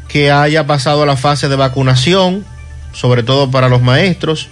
[0.07, 2.45] que haya pasado la fase de vacunación,
[2.95, 4.49] sobre todo para los maestros,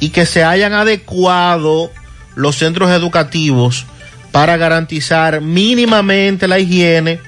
[0.00, 1.90] y que se hayan adecuado
[2.34, 3.86] los centros educativos
[4.32, 7.20] para garantizar mínimamente la higiene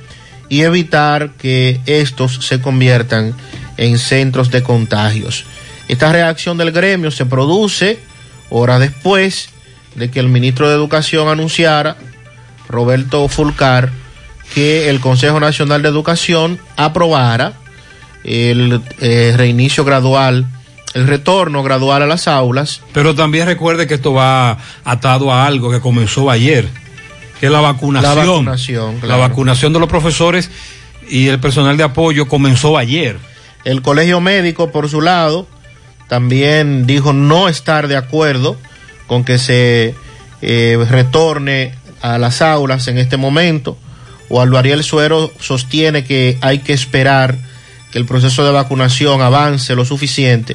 [0.49, 3.35] y evitar que estos se conviertan
[3.77, 5.45] en centros de contagios.
[5.89, 7.99] Esta reacción del gremio se produce
[8.51, 9.51] horas después
[9.95, 11.97] de que el ministro de Educación anunciara,
[12.69, 13.91] Roberto Fulcar,
[14.55, 17.55] que el Consejo Nacional de Educación aprobara
[18.27, 20.47] el eh, reinicio gradual,
[20.95, 22.83] el retorno gradual a las aulas.
[22.93, 26.69] Pero también recuerde que esto va atado a algo que comenzó ayer,
[27.41, 28.17] que es la vacunación.
[28.17, 30.51] La vacunación, La vacunación de los profesores
[31.09, 33.17] y el personal de apoyo comenzó ayer.
[33.65, 35.47] El Colegio Médico, por su lado,
[36.09, 38.57] también dijo no estar de acuerdo
[39.07, 39.95] con que se
[40.43, 43.79] eh, retorne a las aulas en este momento.
[44.29, 47.39] O Ariel Suero sostiene que hay que esperar
[47.97, 50.55] que el proceso de vacunación avance lo suficiente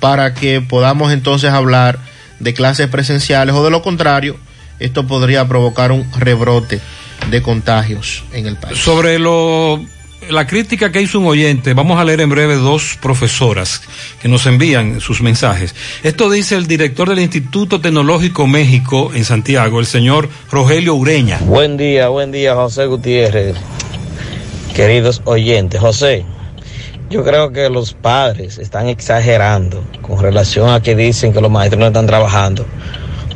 [0.00, 1.98] para que podamos entonces hablar
[2.40, 4.36] de clases presenciales o de lo contrario,
[4.80, 6.82] esto podría provocar un rebrote
[7.30, 8.78] de contagios en el país.
[8.78, 9.82] Sobre lo,
[10.28, 13.80] la crítica que hizo un oyente, vamos a leer en breve dos profesoras
[14.20, 15.74] que nos envían sus mensajes.
[16.02, 21.38] Esto dice el director del Instituto Tecnológico México en Santiago, el señor Rogelio Ureña.
[21.46, 23.56] Buen día, buen día, José Gutiérrez.
[24.74, 26.26] Queridos oyentes, José,
[27.14, 31.78] yo creo que los padres están exagerando con relación a que dicen que los maestros
[31.78, 32.66] no están trabajando.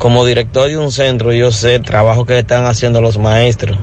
[0.01, 3.79] Como director de un centro, yo sé el trabajo que están haciendo los maestros.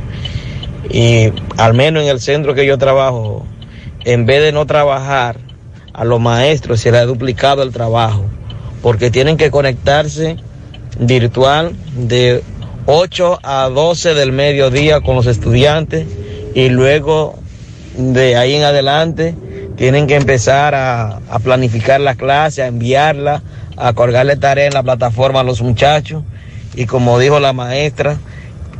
[0.89, 3.45] Y al menos en el centro que yo trabajo,
[4.03, 5.37] en vez de no trabajar,
[5.93, 8.25] a los maestros se les ha duplicado el trabajo,
[8.81, 10.35] porque tienen que conectarse
[10.99, 12.43] virtual de
[12.85, 16.05] 8 a 12 del mediodía con los estudiantes
[16.53, 17.39] y luego
[17.97, 19.35] de ahí en adelante
[19.75, 23.41] tienen que empezar a, planificar la clase, a enviarla,
[23.77, 26.23] a colgarle tarea en la plataforma a los muchachos
[26.75, 28.17] y como dijo la maestra,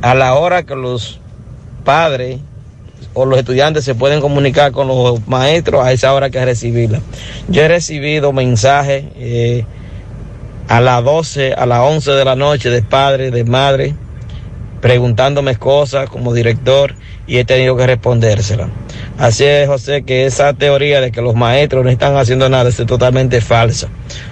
[0.01, 1.19] a la hora que los
[1.83, 2.39] padres
[3.13, 7.01] o los estudiantes se pueden comunicar con los maestros, a esa hora que recibirla.
[7.47, 9.65] Yo he recibido mensajes eh,
[10.67, 13.93] a las 12, a las 11 de la noche de padres, de madres,
[14.81, 16.95] preguntándome cosas como director
[17.27, 18.69] y he tenido que respondérsela.
[19.17, 22.75] Así es, José, que esa teoría de que los maestros no están haciendo nada es
[22.85, 23.87] totalmente falsa.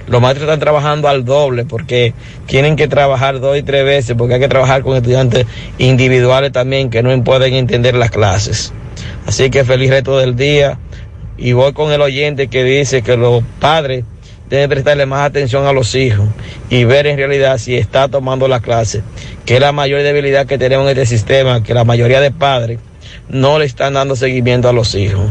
[0.07, 2.13] Los maestros están trabajando al doble porque
[2.47, 5.45] tienen que trabajar dos y tres veces porque hay que trabajar con estudiantes
[5.77, 8.73] individuales también que no pueden entender las clases.
[9.25, 10.77] Así que feliz resto del día
[11.37, 14.03] y voy con el oyente que dice que los padres
[14.49, 16.27] deben prestarle más atención a los hijos
[16.69, 19.01] y ver en realidad si está tomando la clase,
[19.45, 22.79] que es la mayor debilidad que tenemos en este sistema, que la mayoría de padres
[23.29, 25.29] no le están dando seguimiento a los hijos.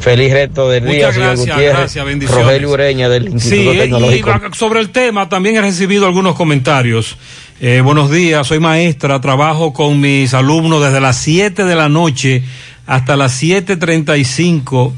[0.00, 1.78] Feliz resto del día, Muchas señor gracias, Gutiérrez.
[1.78, 2.44] gracias, bendiciones.
[2.46, 4.30] Rogelio Ureña del Instituto Sí, Tecnológico.
[4.50, 7.16] y sobre el tema también he recibido algunos comentarios.
[7.60, 12.42] Eh, buenos días, soy maestra, trabajo con mis alumnos desde las 7 de la noche
[12.86, 14.92] hasta las 7.35.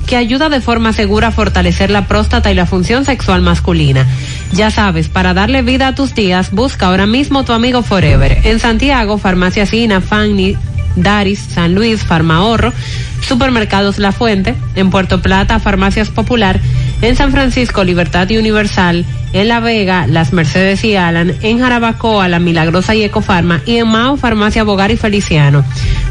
[0.06, 4.06] que ayuda de forma segura a fortalecer la próstata y la función sexual masculina.
[4.52, 8.38] Ya sabes, para darle vida a tus días, busca ahora mismo tu Amigo Forever.
[8.44, 10.56] En Santiago, Farmacia Sina, Fanny,
[10.96, 12.72] Daris, San Luis, Farmahorro,
[13.20, 16.60] Supermercados La Fuente, en Puerto Plata, Farmacias Popular,
[17.02, 22.28] en San Francisco, Libertad y Universal, en La Vega, Las Mercedes y Alan, en Jarabacoa,
[22.28, 25.64] La Milagrosa y Ecofarma y en Mao, Farmacia Bogar y Feliciano.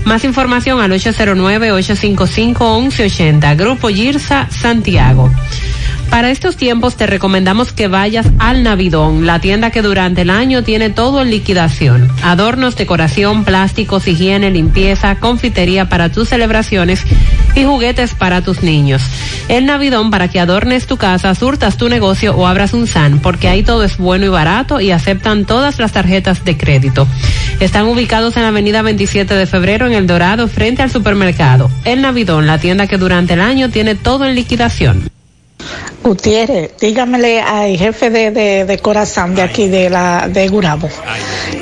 [0.05, 5.31] Más información al 809-855-1180, Grupo Girsa, Santiago.
[6.09, 10.63] Para estos tiempos te recomendamos que vayas al Navidón, la tienda que durante el año
[10.63, 12.09] tiene todo en liquidación.
[12.21, 17.03] Adornos, decoración, plásticos, higiene, limpieza, confitería para tus celebraciones
[17.55, 19.01] y juguetes para tus niños.
[19.47, 23.47] El Navidón para que adornes tu casa, surtas tu negocio o abras un SAN, porque
[23.47, 27.07] ahí todo es bueno y barato y aceptan todas las tarjetas de crédito.
[27.59, 31.69] Están ubicados en la avenida 27 de febrero en El Dorado, frente al supermercado.
[31.85, 35.12] El Navidón, la tienda que durante el año tiene todo en liquidación.
[36.03, 40.89] Gutiérrez, dígamele al jefe de, de, de corazón de aquí de la de Gurabo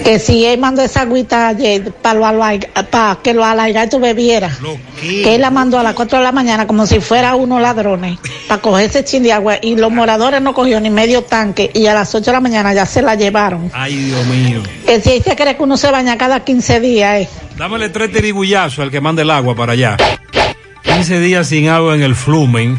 [0.03, 4.51] que si él mandó esa agüita ayer para que lo alaigato bebiera,
[4.99, 8.17] que él la mandó a las 4 de la mañana como si fuera uno ladrones
[8.47, 11.85] para coger ese chin de agua y los moradores no cogió ni medio tanque y
[11.87, 13.71] a las 8 de la mañana ya se la llevaron.
[13.73, 14.63] Ay, Dios mío.
[14.85, 17.29] Que si se cree que uno se baña cada 15 días, eh.
[17.57, 19.97] Dámele tres tirigullazos al que mande el agua para allá.
[20.83, 22.77] 15 días sin agua en el flumen.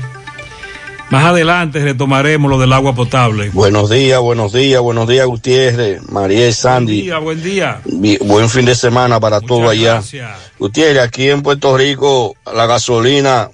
[1.13, 3.51] Más adelante retomaremos lo del agua potable.
[3.51, 7.11] Buenos días, buenos días, buenos días, Gutiérrez, María y Sandy.
[7.11, 8.19] Buen día, buen día.
[8.23, 9.97] Buen fin de semana para todos allá.
[9.97, 10.31] gracias.
[10.59, 13.51] Gutiérrez, aquí en Puerto Rico, la gasolina,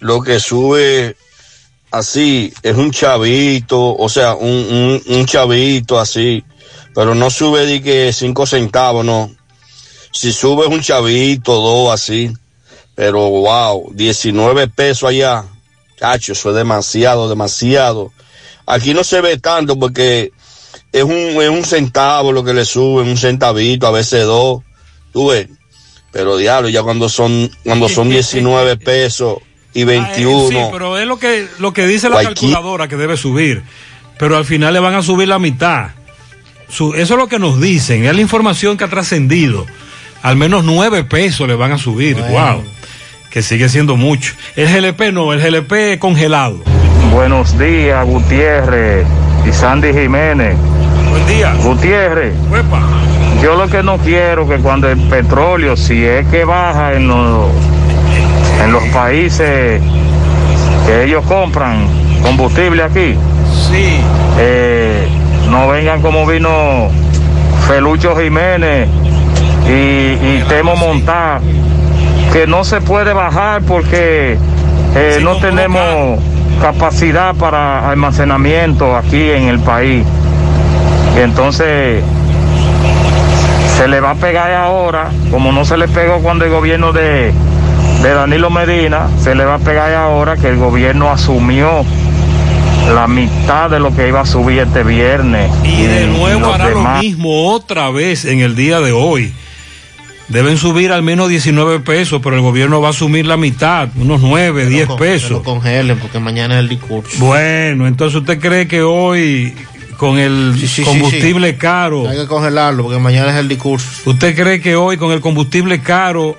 [0.00, 1.14] lo que sube
[1.92, 6.42] así es un chavito, o sea, un, un, un chavito así,
[6.96, 9.30] pero no sube de que cinco centavos, no.
[10.10, 12.32] Si sube es un chavito, dos así,
[12.96, 15.44] pero wow, 19 pesos allá.
[15.98, 18.12] Cacho, eso es demasiado, demasiado.
[18.66, 20.32] Aquí no se ve tanto porque
[20.92, 24.62] es un, es un centavo lo que le suben, un centavito, a veces dos.
[25.12, 25.48] Tú ves.
[26.12, 29.38] Pero diablo, ya cuando son, cuando son 19 pesos
[29.74, 30.46] y 21.
[30.46, 33.62] Ah, Sí, pero es lo que, lo que dice la calculadora que debe subir.
[34.18, 35.90] Pero al final le van a subir la mitad.
[36.68, 39.64] Su- eso es lo que nos dicen, es la información que ha trascendido.
[40.22, 42.16] Al menos nueve pesos le van a subir.
[42.16, 42.64] Wow.
[43.30, 44.34] Que sigue siendo mucho.
[44.56, 46.60] El GLP no, el GLP congelado.
[47.12, 49.06] Buenos días, Gutiérrez
[49.46, 50.56] y Sandy Jiménez.
[51.10, 51.54] Buen día.
[51.62, 52.34] Gutiérrez.
[53.42, 57.50] Yo lo que no quiero que cuando el petróleo, si es que baja en los,
[58.64, 59.80] en los países
[60.86, 61.86] que ellos compran
[62.22, 63.14] combustible aquí,
[63.70, 64.00] sí.
[65.50, 66.90] no vengan como vino
[67.68, 68.88] Felucho Jiménez
[69.68, 71.40] y, y Temo Montar,
[72.32, 74.38] que no se puede bajar porque
[74.94, 76.20] eh, no tenemos
[76.60, 80.04] capacidad para almacenamiento aquí en el país.
[81.16, 82.02] Y entonces
[83.76, 87.32] se le va a pegar ahora, como no se le pegó cuando el gobierno de,
[88.02, 91.84] de Danilo Medina, se le va a pegar ahora que el gobierno asumió
[92.94, 95.50] la mitad de lo que iba a subir este viernes.
[95.64, 99.32] Y de nuevo hará lo mismo otra vez en el día de hoy.
[100.28, 104.20] Deben subir al menos 19 pesos, pero el gobierno va a asumir la mitad, unos
[104.20, 105.30] 9, 10 Que pesos.
[105.30, 107.16] lo congelen porque mañana es el discurso.
[107.18, 109.54] Bueno, entonces usted cree que hoy
[109.96, 113.88] con el Sí, sí, combustible sí, caro, Hay que congelarlo porque mañana es el discurso.
[114.10, 116.36] usted cree que hoy con el combustible caro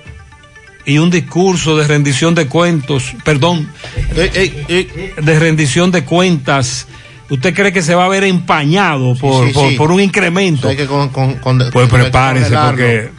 [0.86, 3.68] y un discurso de rendición de cuentos, perdón,
[4.14, 6.86] de rendición de cuentas,
[7.28, 10.68] ¿usted cree que se va a ver empañado por, por, un incremento?
[10.68, 12.66] Hay que con, con- con- Pues que congelarlo.
[12.70, 13.10] porque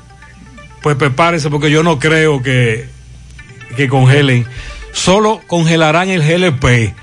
[0.82, 2.88] pues prepárese porque yo no creo que,
[3.76, 4.45] que congelen.
[4.94, 6.94] Solo congelarán el GLP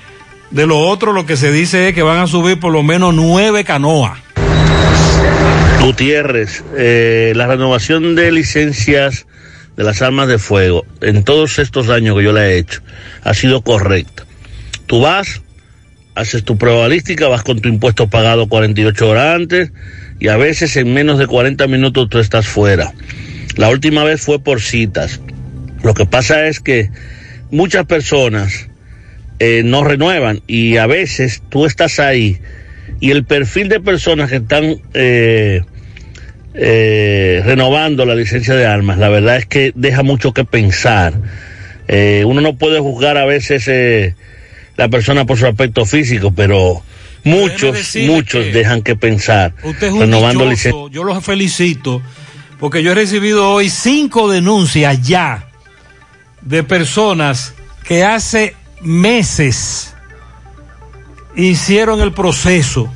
[0.51, 3.13] De lo otro, lo que se dice es que van a subir por lo menos
[3.13, 4.19] nueve canoas.
[5.81, 9.25] Gutiérrez, eh, la renovación de licencias
[9.77, 12.81] de las armas de fuego en todos estos años que yo la he hecho
[13.23, 14.25] ha sido correcta.
[14.87, 15.41] Tú vas,
[16.15, 19.71] haces tu prueba balística, vas con tu impuesto pagado 48 horas antes
[20.19, 22.93] y a veces en menos de 40 minutos tú estás fuera.
[23.59, 25.19] La última vez fue por citas.
[25.83, 26.91] Lo que pasa es que
[27.51, 28.69] muchas personas
[29.39, 32.39] eh, no renuevan y a veces tú estás ahí
[33.01, 35.63] y el perfil de personas que están eh,
[36.53, 41.15] eh, renovando la licencia de armas, la verdad es que deja mucho que pensar.
[41.89, 44.15] Eh, uno no puede juzgar a veces
[44.77, 46.81] la persona por su aspecto físico, pero
[47.25, 49.53] muchos, muchos dejan que pensar.
[49.63, 52.01] Usted es un renovando dichoso, yo los felicito
[52.59, 55.47] porque yo he recibido hoy cinco denuncias ya
[56.41, 57.53] de personas
[57.83, 59.93] que hace meses
[61.35, 62.91] hicieron el proceso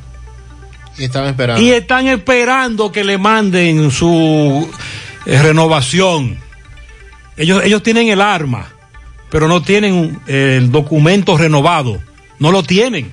[0.98, 1.62] Y estaban esperando.
[1.62, 4.68] y están esperando que le manden su
[5.26, 6.38] eh, renovación.
[7.36, 8.68] Ellos, ellos tienen el arma,
[9.30, 12.00] pero no tienen eh, el documento renovado.
[12.38, 13.10] No lo tienen.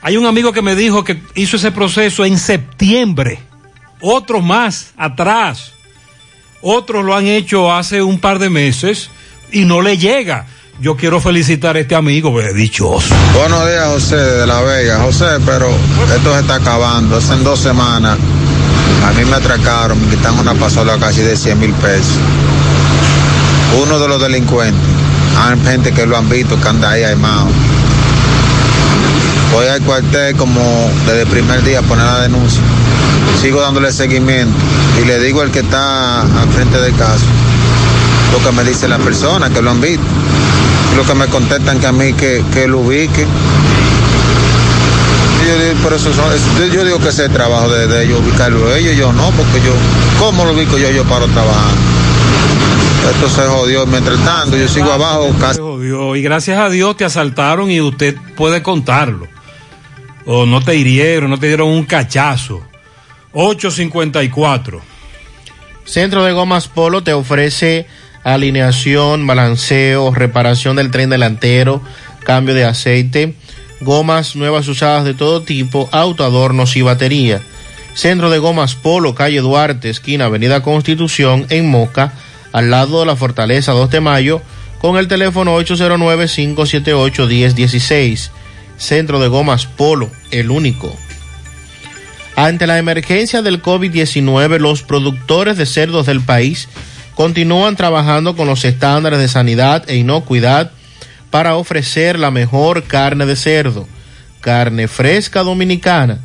[0.00, 3.40] Hay un amigo que me dijo que hizo ese proceso en septiembre.
[4.00, 5.72] Otros más atrás.
[6.60, 9.10] Otros lo han hecho hace un par de meses
[9.52, 10.46] y no le llega.
[10.80, 13.14] Yo quiero felicitar a este amigo, pues, dichoso.
[13.34, 15.00] Buenos días, José, de La Vega.
[15.00, 15.68] José, pero
[16.14, 17.16] esto se está acabando.
[17.16, 18.16] Hace dos semanas
[19.04, 22.18] a mí me atracaron, me quitaron una pasola casi de 100 mil pesos.
[23.82, 24.80] Uno de los delincuentes,
[25.36, 27.48] hay gente que lo han visto, que anda ahí armado.
[29.52, 30.60] Voy al cuartel como
[31.06, 32.60] desde el primer día a poner la denuncia.
[33.40, 34.54] Sigo dándole seguimiento
[35.00, 37.24] y le digo al que está al frente del caso
[38.32, 40.02] lo que me dice la persona que lo han visto.
[40.96, 43.26] Lo que me contestan que a mí que, que lo ubique.
[45.42, 48.04] Y yo, digo, por eso son- yo digo que ese es el trabajo de, de
[48.04, 49.72] ellos, ubicarlo ellos, yo no, porque yo,
[50.18, 50.90] ¿cómo lo ubico yo?
[50.90, 51.80] Yo paro trabajando.
[53.14, 53.86] Esto se jodió.
[53.86, 55.54] Mientras tanto, yo sigo abajo casi.
[55.56, 56.16] Se jodió.
[56.16, 59.26] Y gracias a Dios te asaltaron y usted puede contarlo.
[60.30, 62.62] O no te hirieron, no te dieron un cachazo.
[63.32, 64.82] 854.
[65.86, 67.86] Centro de Gomas Polo te ofrece
[68.24, 71.80] alineación, balanceo, reparación del tren delantero,
[72.24, 73.36] cambio de aceite,
[73.80, 77.40] gomas nuevas usadas de todo tipo, auto, adornos y batería.
[77.94, 82.12] Centro de Gomas Polo, calle Duarte, esquina Avenida Constitución, en Moca,
[82.52, 84.42] al lado de la Fortaleza 2 de Mayo,
[84.78, 88.30] con el teléfono 809-578-1016.
[88.78, 90.96] Centro de Gomas Polo, el único.
[92.36, 96.68] Ante la emergencia del COVID-19, los productores de cerdos del país
[97.14, 100.70] continúan trabajando con los estándares de sanidad e inocuidad
[101.30, 103.88] para ofrecer la mejor carne de cerdo,
[104.40, 106.20] carne fresca dominicana.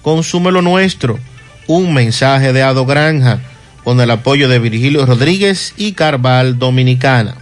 [0.00, 1.18] Consume lo nuestro.
[1.66, 3.40] Un mensaje de Ado Granja
[3.84, 7.36] con el apoyo de Virgilio Rodríguez y Carval Dominicana.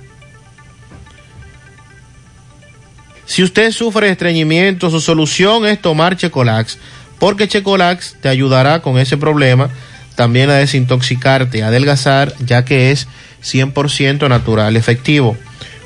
[3.27, 6.79] Si usted sufre estreñimiento, su solución es tomar Checolax,
[7.19, 9.69] porque Checolax te ayudará con ese problema,
[10.15, 13.09] también a desintoxicarte, a adelgazar, ya que es
[13.43, 15.37] 100% natural efectivo.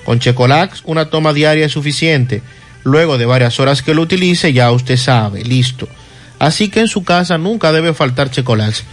[0.04, 2.42] Con Checolax, una toma diaria es suficiente.
[2.84, 5.88] Luego de varias horas que lo utilice, ya usted sabe, listo.
[6.38, 8.84] Así que en su casa nunca debe faltar Checolax.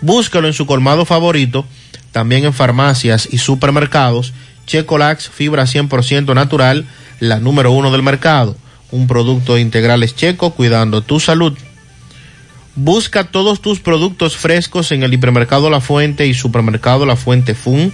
[0.00, 1.66] Búscalo en su colmado favorito,
[2.12, 4.32] también en farmacias y supermercados.
[4.66, 6.86] Checolax, fibra 100% natural,
[7.28, 8.56] la número uno del mercado.
[8.90, 11.56] Un producto integrales checo cuidando tu salud.
[12.76, 17.92] Busca todos tus productos frescos en el hipermercado La Fuente y supermercado La Fuente Fun,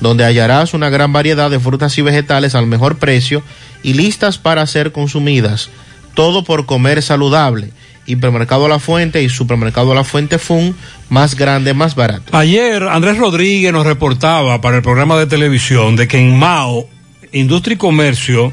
[0.00, 3.42] donde hallarás una gran variedad de frutas y vegetales al mejor precio
[3.82, 5.70] y listas para ser consumidas.
[6.14, 7.72] Todo por comer saludable.
[8.04, 10.76] Hipermercado La Fuente y supermercado La Fuente Fun,
[11.08, 12.36] más grande, más barato.
[12.36, 16.86] Ayer Andrés Rodríguez nos reportaba para el programa de televisión de que en Mao,
[17.32, 18.52] Industria y Comercio,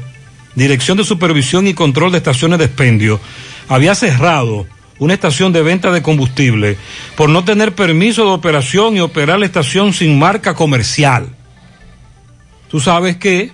[0.54, 3.20] Dirección de Supervisión y Control de Estaciones de Expendio,
[3.68, 4.66] había cerrado
[4.98, 6.76] una estación de venta de combustible
[7.16, 11.28] por no tener permiso de operación y operar la estación sin marca comercial.
[12.68, 13.52] Tú sabes que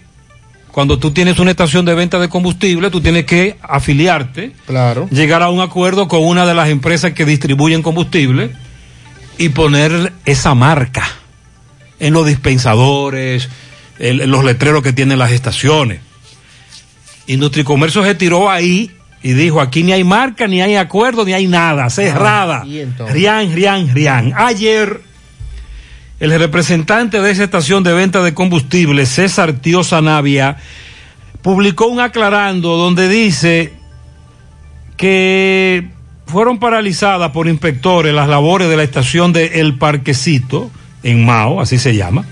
[0.73, 5.09] cuando tú tienes una estación de venta de combustible, tú tienes que afiliarte, Claro.
[5.11, 8.51] llegar a un acuerdo con una de las empresas que distribuyen combustible
[9.39, 11.07] y poner esa marca
[11.99, 13.49] en los dispensadores,
[13.99, 16.01] los letreros que tienen las estaciones.
[17.27, 18.91] Industria y Comercio se tiró ahí
[19.23, 22.65] y dijo, aquí ni hay marca, ni hay acuerdo, ni hay nada, cerrada.
[22.65, 23.07] Ah.
[23.11, 24.33] Rian, rian, rian.
[24.37, 25.01] Ayer,
[26.21, 30.59] el representante de esa estación de venta de combustible, César Tío Sanavia,
[31.43, 33.73] publicó un aclarando donde dice
[34.97, 35.89] que
[36.27, 40.71] fueron paralizadas por inspectores las labores de la estación de El Parquecito,
[41.03, 42.25] en Mao, así se llama,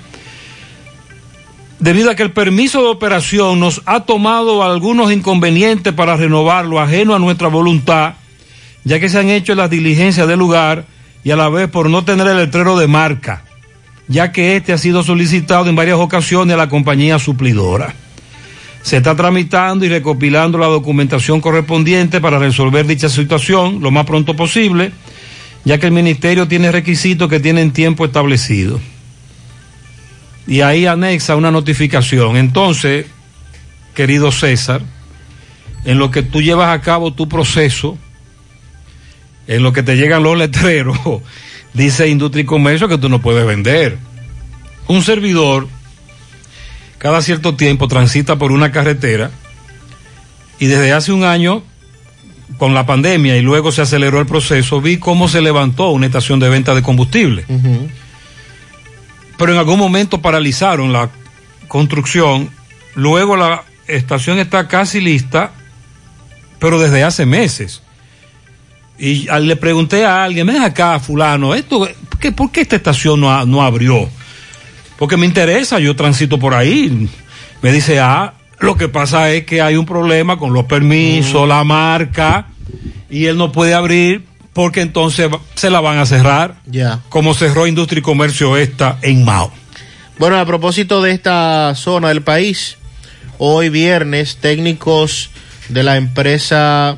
[1.79, 7.15] debido a que el permiso de operación nos ha tomado algunos inconvenientes para renovarlo ajeno
[7.15, 8.15] a nuestra voluntad,
[8.85, 10.87] ya que se han hecho las diligencias del lugar
[11.25, 13.45] y a la vez por no tener el letrero de marca,
[14.09, 17.95] ya que este ha sido solicitado en varias ocasiones a la compañía suplidora.
[18.83, 24.37] Se está tramitando y recopilando la documentación correspondiente para resolver dicha situación lo más pronto
[24.37, 24.93] posible,
[25.65, 28.79] ya que el ministerio tiene requisitos que tienen tiempo establecido.
[30.47, 32.37] Y ahí anexa una notificación.
[32.37, 33.07] Entonces,
[33.95, 34.83] querido César,
[35.85, 37.99] en lo que tú llevas a cabo tu proceso,
[39.47, 40.99] en lo que te llegan los letreros,
[41.75, 43.99] dice Industria y Comercio que tú no puedes vender.
[44.87, 45.69] Un servidor
[46.99, 49.31] cada cierto tiempo transita por una carretera
[50.59, 51.63] y desde hace un año,
[52.57, 56.41] con la pandemia y luego se aceleró el proceso, vi cómo se levantó una estación
[56.41, 57.45] de venta de combustible.
[59.37, 61.11] Pero en algún momento paralizaron la
[61.69, 62.51] construcción,
[62.95, 65.53] luego la estación está casi lista,
[66.59, 67.83] pero desde hace meses.
[68.99, 71.89] Y le pregunté a alguien, ven acá, fulano, esto,
[72.21, 74.09] ¿qué, ¿por qué esta estación no, no abrió?
[74.99, 77.09] Porque me interesa, yo transito por ahí.
[77.61, 81.65] Me dice, ah, lo que pasa es que hay un problema con los permisos, la
[81.65, 82.47] marca,
[83.11, 84.25] y él no puede abrir
[84.55, 86.57] porque entonces se la van a cerrar.
[86.65, 87.01] Ya.
[87.11, 89.53] Como cerró Industria y Comercio esta en Mao.
[90.19, 92.79] Bueno, a propósito de esta zona del país,
[93.39, 95.31] hoy viernes técnicos
[95.69, 96.97] de la empresa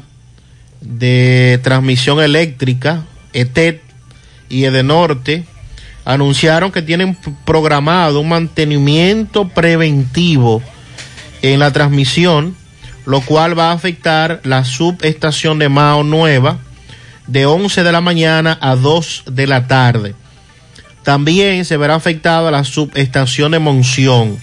[0.82, 3.76] de transmisión eléctrica, ETED
[4.50, 5.44] y Edenorte,
[6.04, 7.16] anunciaron que tienen
[7.46, 10.62] programado un mantenimiento preventivo
[11.40, 12.54] en la transmisión,
[13.06, 16.58] lo cual va a afectar la subestación de Mao Nueva
[17.26, 20.14] de 11 de la mañana a 2 de la tarde.
[21.02, 24.38] También se verá afectada la subestación de Monción.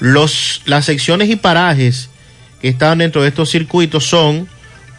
[0.00, 2.08] Los, las secciones y parajes
[2.60, 4.48] que están dentro de estos circuitos son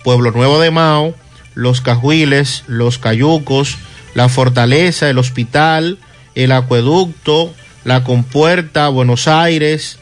[0.03, 1.15] Pueblo Nuevo de Mao,
[1.55, 3.77] Los Cajuiles, Los Cayucos,
[4.13, 5.97] La Fortaleza, el Hospital,
[6.35, 7.53] el Acueducto,
[7.83, 9.97] La Compuerta, Buenos Aires,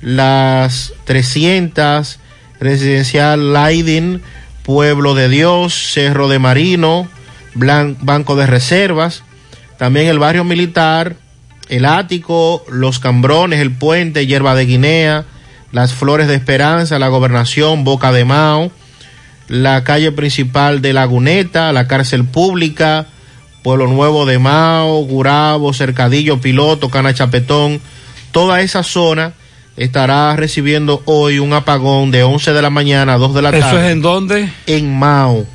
[0.00, 2.18] las 300,
[2.60, 4.22] Residencial Laidin,
[4.68, 7.08] Pueblo de Dios, Cerro de Marino,
[7.54, 9.22] Banco de Reservas,
[9.78, 11.16] también el barrio militar,
[11.70, 15.24] el ático, los cambrones, el puente, hierba de Guinea,
[15.72, 18.70] las flores de esperanza, la gobernación, Boca de Mao,
[19.48, 23.06] la calle principal de Laguneta, la cárcel pública,
[23.62, 27.80] Pueblo Nuevo de Mao, Gurabo, Cercadillo, Piloto, Cana Chapetón,
[28.32, 29.32] toda esa zona
[29.78, 33.66] estará recibiendo hoy un apagón de 11 de la mañana a 2 de la tarde.
[33.66, 34.52] ¿Eso es en dónde?
[34.66, 35.46] En Mao.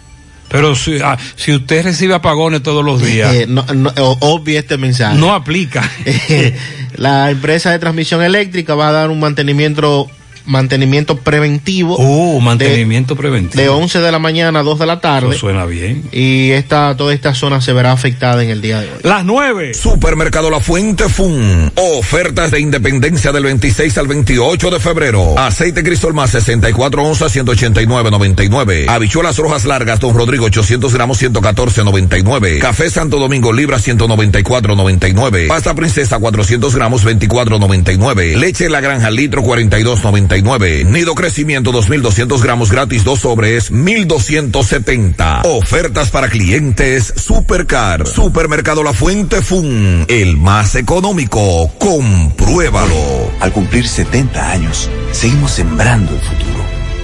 [0.50, 4.60] Pero si, ah, si usted recibe apagones todos los días, Eh, no, no, o- obvie
[4.60, 5.18] este mensaje.
[5.18, 5.90] no aplica.
[6.96, 10.08] la empresa de transmisión eléctrica va a dar un mantenimiento
[10.46, 11.98] mantenimiento preventivo.
[11.98, 13.62] Uh, mantenimiento preventivo.
[13.62, 15.30] De 11 de la mañana a 2 de la tarde.
[15.30, 16.04] Eso suena bien.
[16.12, 19.00] Y esta, toda esta zona se verá afectada en el día de hoy.
[19.04, 19.74] Las 9.
[19.74, 21.72] Supermercado La Fuente Fun.
[21.76, 25.38] Ofertas de independencia del 26 al 28 de febrero.
[25.38, 28.90] Aceite Crisol más 64 onzas 189.99.
[28.90, 32.60] Habichuelas rojas largas Don Rodrigo 800 gramos 114.99.
[32.60, 35.48] Café Santo Domingo libra 194.99.
[35.48, 38.38] Pasta princesa 400 gramos 24.99.
[38.38, 40.33] Leche La Granja litro 42.99.
[40.42, 45.42] Nido Crecimiento 2200 gramos gratis dos sobres 1270.
[45.44, 48.08] Ofertas para clientes Supercar.
[48.08, 50.06] Supermercado La Fuente Fun.
[50.08, 51.72] El más económico.
[51.78, 53.32] Compruébalo.
[53.40, 56.53] Al cumplir 70 años, seguimos sembrando el futuro.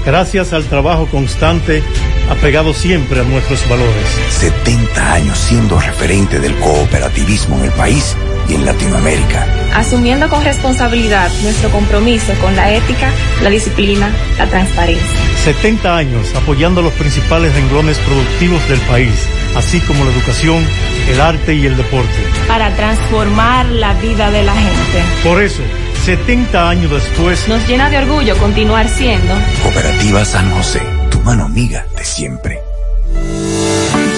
[0.10, 1.84] Gracias al trabajo constante,
[2.32, 4.08] apegado siempre a nuestros valores.
[4.32, 8.18] 70 años siendo referente del cooperativismo en el país
[8.48, 9.46] y en Latinoamérica.
[9.76, 13.12] asumiendo con responsabilidad nuestro compromiso con la ética,
[13.44, 15.06] la disciplina, la transparencia.
[15.44, 19.14] 70 años apoyando los principales renglones productivos del país,
[19.56, 20.66] así como la educación,
[21.08, 22.18] el arte y el deporte.
[22.48, 25.04] Para transformar la vida de la gente.
[25.24, 25.62] Por eso,
[26.00, 30.82] 70 años después, Nos llena de orgullo continuar siendo Cooperativa San José,
[31.12, 32.60] tu mano amiga de siempre.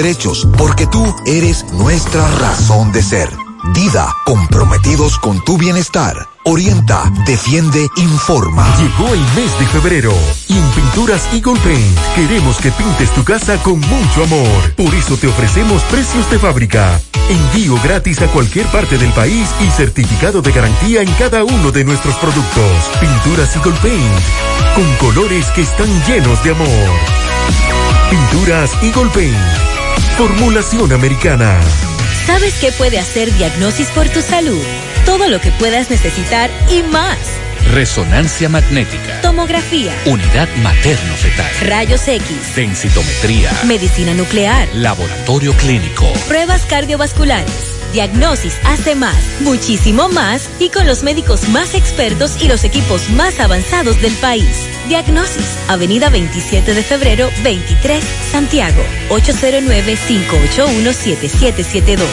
[0.57, 3.29] porque tú eres nuestra razón de ser.
[3.75, 6.27] Dida, comprometidos con tu bienestar.
[6.43, 8.65] Orienta, defiende, informa.
[8.79, 10.11] Llegó el mes de febrero
[10.47, 14.73] y en Pinturas Eagle Paint queremos que pintes tu casa con mucho amor.
[14.75, 16.99] Por eso te ofrecemos precios de fábrica,
[17.29, 21.83] envío gratis a cualquier parte del país y certificado de garantía en cada uno de
[21.83, 22.89] nuestros productos.
[22.99, 26.89] Pinturas Eagle Paint, con colores que están llenos de amor.
[28.09, 29.70] Pinturas Eagle Paint,
[30.21, 31.59] formulación americana.
[32.27, 34.61] ¿Sabes qué puede hacer Diagnosis por tu salud?
[35.03, 37.17] Todo lo que puedas necesitar y más.
[37.73, 39.19] Resonancia magnética.
[39.23, 39.91] Tomografía.
[40.05, 41.67] Unidad materno-fetal.
[41.67, 42.55] Rayos X.
[42.55, 43.49] Densitometría.
[43.65, 44.69] Medicina nuclear.
[44.75, 46.05] Laboratorio clínico.
[46.27, 47.80] Pruebas cardiovasculares.
[47.93, 53.39] Diagnosis hace más, muchísimo más y con los médicos más expertos y los equipos más
[53.39, 54.65] avanzados del país.
[54.87, 62.07] Diagnosis, Avenida 27 de febrero, 23, Santiago, 809-581-7772.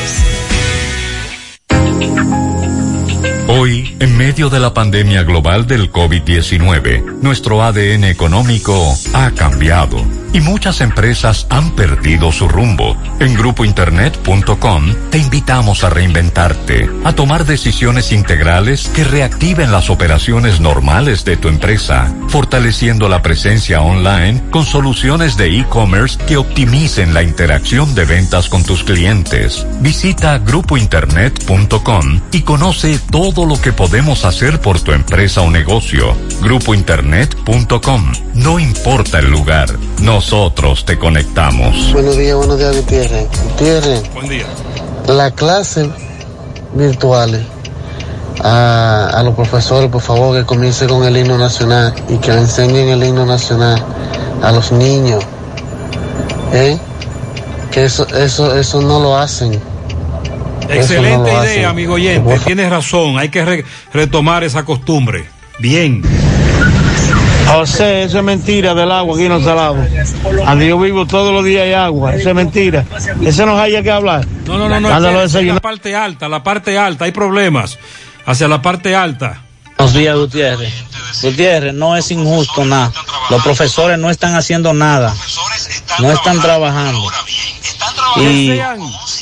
[3.60, 10.00] Hoy, en medio de la pandemia global del COVID-19, nuestro ADN económico ha cambiado
[10.32, 12.96] y muchas empresas han perdido su rumbo.
[13.18, 21.24] En grupointernet.com te invitamos a reinventarte, a tomar decisiones integrales que reactiven las operaciones normales
[21.24, 27.94] de tu empresa, fortaleciendo la presencia online con soluciones de e-commerce que optimicen la interacción
[27.94, 29.66] de ventas con tus clientes.
[29.80, 36.14] Visita grupointernet.com y conoce todo lo que podemos hacer por tu empresa o negocio.
[36.42, 38.12] Grupointernet.com.
[38.34, 39.70] No importa el lugar,
[40.02, 41.92] nosotros te conectamos.
[41.94, 43.26] Buenos días, buenos días, Gutiérrez.
[43.44, 44.12] Gutiérrez.
[44.12, 44.46] Buen día.
[45.06, 45.90] La clase
[46.74, 47.40] virtuales
[48.44, 52.40] a, a los profesores, por favor, que comience con el himno nacional y que le
[52.40, 53.82] enseñen el himno nacional
[54.42, 55.24] a los niños.
[56.52, 56.78] ¿Eh?
[57.70, 59.58] Que eso, eso, eso no lo hacen.
[60.68, 62.38] Excelente no idea, amigo oyente.
[62.40, 65.28] Tienes razón, hay que re- retomar esa costumbre.
[65.58, 66.02] Bien.
[67.46, 69.78] José, eso es mentira del agua aquí en los salados.
[70.22, 72.84] Donde yo vivo todos los días hay agua, eso es mentira.
[73.24, 74.26] Eso no hay que hablar.
[74.46, 74.88] No, no, no, no.
[75.00, 77.78] La parte alta, la parte alta, hay problemas.
[78.26, 79.42] Hacia la parte alta.
[79.78, 80.72] Buenos días, Gutiérrez.
[81.22, 82.92] Gutiérrez, no es injusto nada.
[83.30, 85.14] Los profesores no están haciendo nada.
[86.00, 87.08] No están trabajando.
[88.16, 88.60] Y,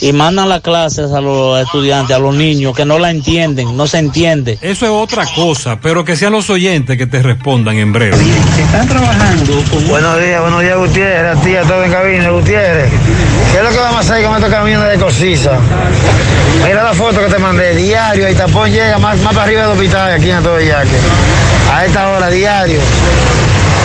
[0.00, 3.86] y mandan las clases a los estudiantes, a los niños que no la entienden, no
[3.86, 4.58] se entiende.
[4.60, 8.16] Eso es otra cosa, pero que sean los oyentes que te respondan en breve.
[8.58, 9.52] Están trabajando.
[9.88, 12.90] Buenos días, buenos días, Gutiérrez, a ti, a todo en cabina, Gutiérrez.
[13.52, 15.52] ¿Qué es lo que vamos a hacer con estos camiones de cosiza?
[16.64, 19.72] Mira la foto que te mandé, diario, y tapón llega más, más para arriba del
[19.72, 20.96] hospital, aquí en todo Yaque.
[21.72, 22.80] A esta hora, diario.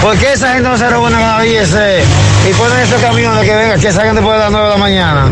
[0.02, 2.04] ¿Por qué esa gente no se reúne con la IEC
[2.50, 5.30] y ponen esos camiones que vengan, que salgan después de las 9 de la mañana?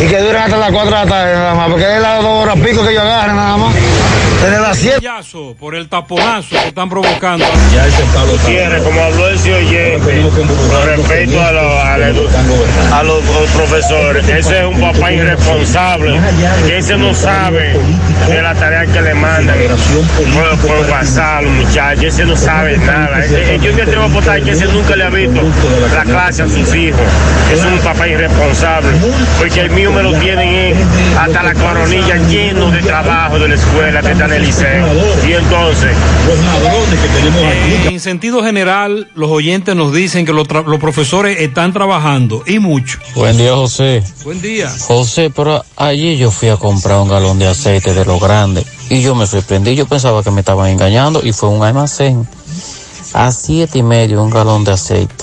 [0.00, 2.24] Y que duren hasta las 4 de la tarde nada más, porque es las 2
[2.24, 3.74] horas pico que yo agarre nada más.
[4.42, 4.96] Desde las 7.
[5.00, 7.44] Payaso, Por el taponazo que están provocando.
[8.30, 10.22] Gutiérrez, como habló ese oyente,
[10.70, 12.06] con respecto a, lo- a la-
[12.98, 16.18] a los, los profesores, ese es un papá irresponsable,
[16.66, 17.78] que ese no sabe
[18.28, 19.56] de la tarea que le mandan
[20.34, 23.22] por, por WhatsApp a los muchachos, ese no sabe nada.
[23.24, 25.40] Ese- yo me atrevo a apostar que ese nunca le ha visto
[25.94, 27.00] la clase a sus hijos.
[27.52, 28.88] Es un papá irresponsable,
[29.38, 30.74] porque el mío me lo tienen
[31.18, 34.86] hasta la coronilla lleno de trabajo de la escuela está en el liceo.
[35.28, 35.96] Y entonces,
[37.42, 42.42] Eh, en sentido general, los oyentes nos dicen que los, tra- los profesores están trabajando
[42.46, 42.98] y mucho.
[43.14, 44.02] Buen día, José.
[44.24, 44.70] Buen día.
[44.86, 49.02] José, pero allí yo fui a comprar un galón de aceite de lo grande y
[49.02, 49.74] yo me sorprendí.
[49.74, 52.26] Yo pensaba que me estaban engañando y fue un almacén.
[53.12, 55.14] A siete y medio un galón de aceite.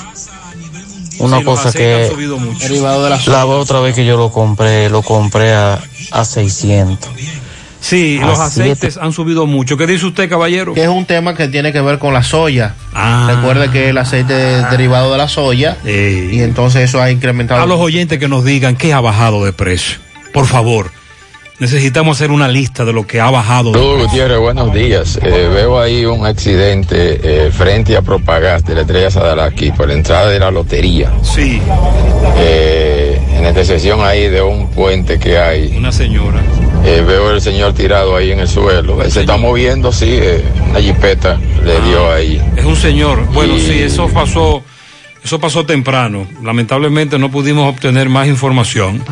[1.19, 3.31] Una Sí, los cosa que mucho.
[3.31, 5.81] la otra vez que yo lo compré, lo compré a,
[6.11, 7.09] a 600.
[7.87, 9.77] Sí, los aceites han subido mucho.
[9.77, 10.73] ¿Qué dice usted, caballero?
[10.73, 12.75] Que es un tema que tiene que ver con la soya.
[12.93, 13.31] Ah.
[13.33, 17.61] Recuerde que el aceite es derivado de la soya y entonces eso ha incrementado.
[17.61, 19.99] A los oyentes que nos digan qué ha bajado de precio.
[20.33, 20.91] Por favor.
[21.59, 23.71] Necesitamos hacer una lista de lo que ha bajado.
[23.71, 23.97] precio.
[23.99, 25.17] Gutiérrez, buenos días.
[25.23, 29.93] Eh, veo ahí un accidente eh, frente a Propagás de la Estrella Sadalaki por la
[29.93, 31.11] entrada de la lotería.
[31.23, 31.59] Sí.
[32.37, 32.96] Eh,
[33.37, 35.75] en la intersección ahí de un puente que hay.
[35.77, 36.41] Una señora.
[36.83, 38.97] Eh, veo el señor tirado ahí en el suelo.
[39.09, 42.41] Se está moviendo, sí, eh, una jipeta le dio ahí.
[42.55, 43.25] Es un señor.
[43.33, 44.63] Bueno, sí, eso pasó,
[45.23, 46.27] eso pasó temprano.
[46.43, 49.03] Lamentablemente no pudimos obtener más información.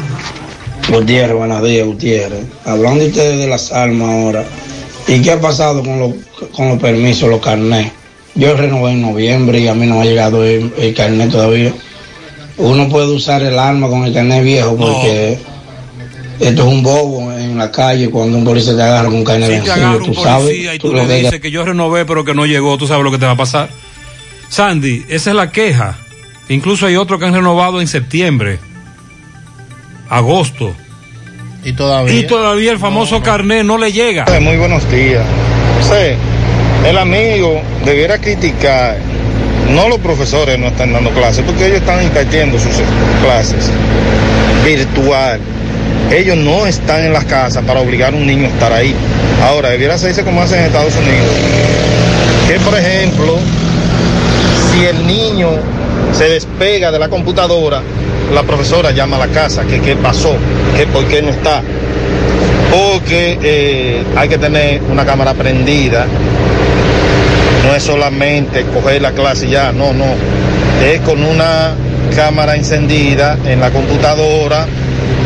[0.90, 2.46] Gutiérrez, buenos días, Gutiérrez.
[2.66, 4.46] Hablando ustedes de las armas ahora,
[5.08, 6.14] ¿y qué ha pasado con, los
[6.52, 7.92] con los permisos, los carnés?
[8.36, 11.74] Yo renové en noviembre y a mí no me ha llegado el, el carnet todavía.
[12.58, 15.38] Uno puede usar el arma con el carnet viejo porque
[16.40, 19.60] esto es un bobo en la calle cuando un policía te agarra con un carnet
[19.60, 20.76] Si te agarra un tú policía sabes.
[20.76, 23.18] y tú le dices que yo renové pero que no llegó, tú sabes lo que
[23.18, 23.70] te va a pasar.
[24.50, 25.98] Sandy, esa es la queja.
[26.50, 28.60] Incluso hay otros que han renovado en septiembre,
[30.10, 30.76] agosto.
[31.64, 32.14] Y todavía.
[32.14, 34.26] Y todavía el famoso carnet no le llega.
[34.40, 35.26] Muy buenos días.
[35.82, 36.16] José,
[36.86, 39.00] el amigo debiera criticar,
[39.72, 42.74] no los profesores no están dando clases, porque ellos están impartiendo sus
[43.24, 43.70] clases
[44.64, 45.40] virtual.
[46.12, 48.96] Ellos no están en las casas para obligar a un niño a estar ahí.
[49.44, 51.32] Ahora, debiera hacerse como hacen en Estados Unidos.
[52.48, 53.38] Que, por ejemplo,
[54.72, 55.50] si el niño
[56.14, 57.82] se despega de la computadora,
[58.34, 60.36] la profesora llama a la casa, qué pasó,
[60.78, 61.62] que por qué no está.
[62.72, 66.06] Porque eh, hay que tener una cámara prendida.
[67.66, 70.06] No es solamente coger la clase y ya, no, no.
[70.84, 71.74] Es con una
[72.16, 74.68] cámara encendida en la computadora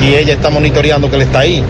[0.02, 1.64] y ella está monitoreando que él está ahí.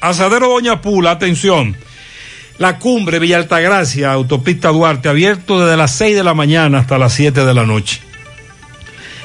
[0.02, 1.78] Asadero Doña Pula, atención.
[2.58, 7.14] La cumbre Villa Altagracia, autopista Duarte, abierto desde las 6 de la mañana hasta las
[7.14, 8.02] 7 de la noche.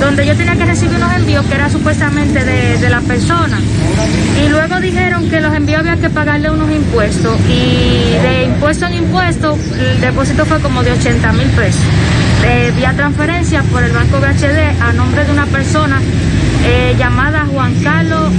[0.00, 3.60] donde yo tenía que recibir unos envíos que era supuestamente de, la persona.
[4.44, 8.94] Y luego dijeron que los envíos había que pagarle unos impuestos y de impuesto en
[8.94, 11.80] impuesto el depósito fue como de 80 mil pesos.
[12.44, 16.00] Eh, vía transferencia por el banco VHD a nombre de una persona
[16.64, 18.32] eh, llamada Juan Carlos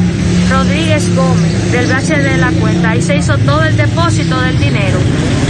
[0.52, 2.90] Rodríguez Gómez del VHD de la cuenta.
[2.92, 5.00] Ahí se hizo todo el depósito del dinero.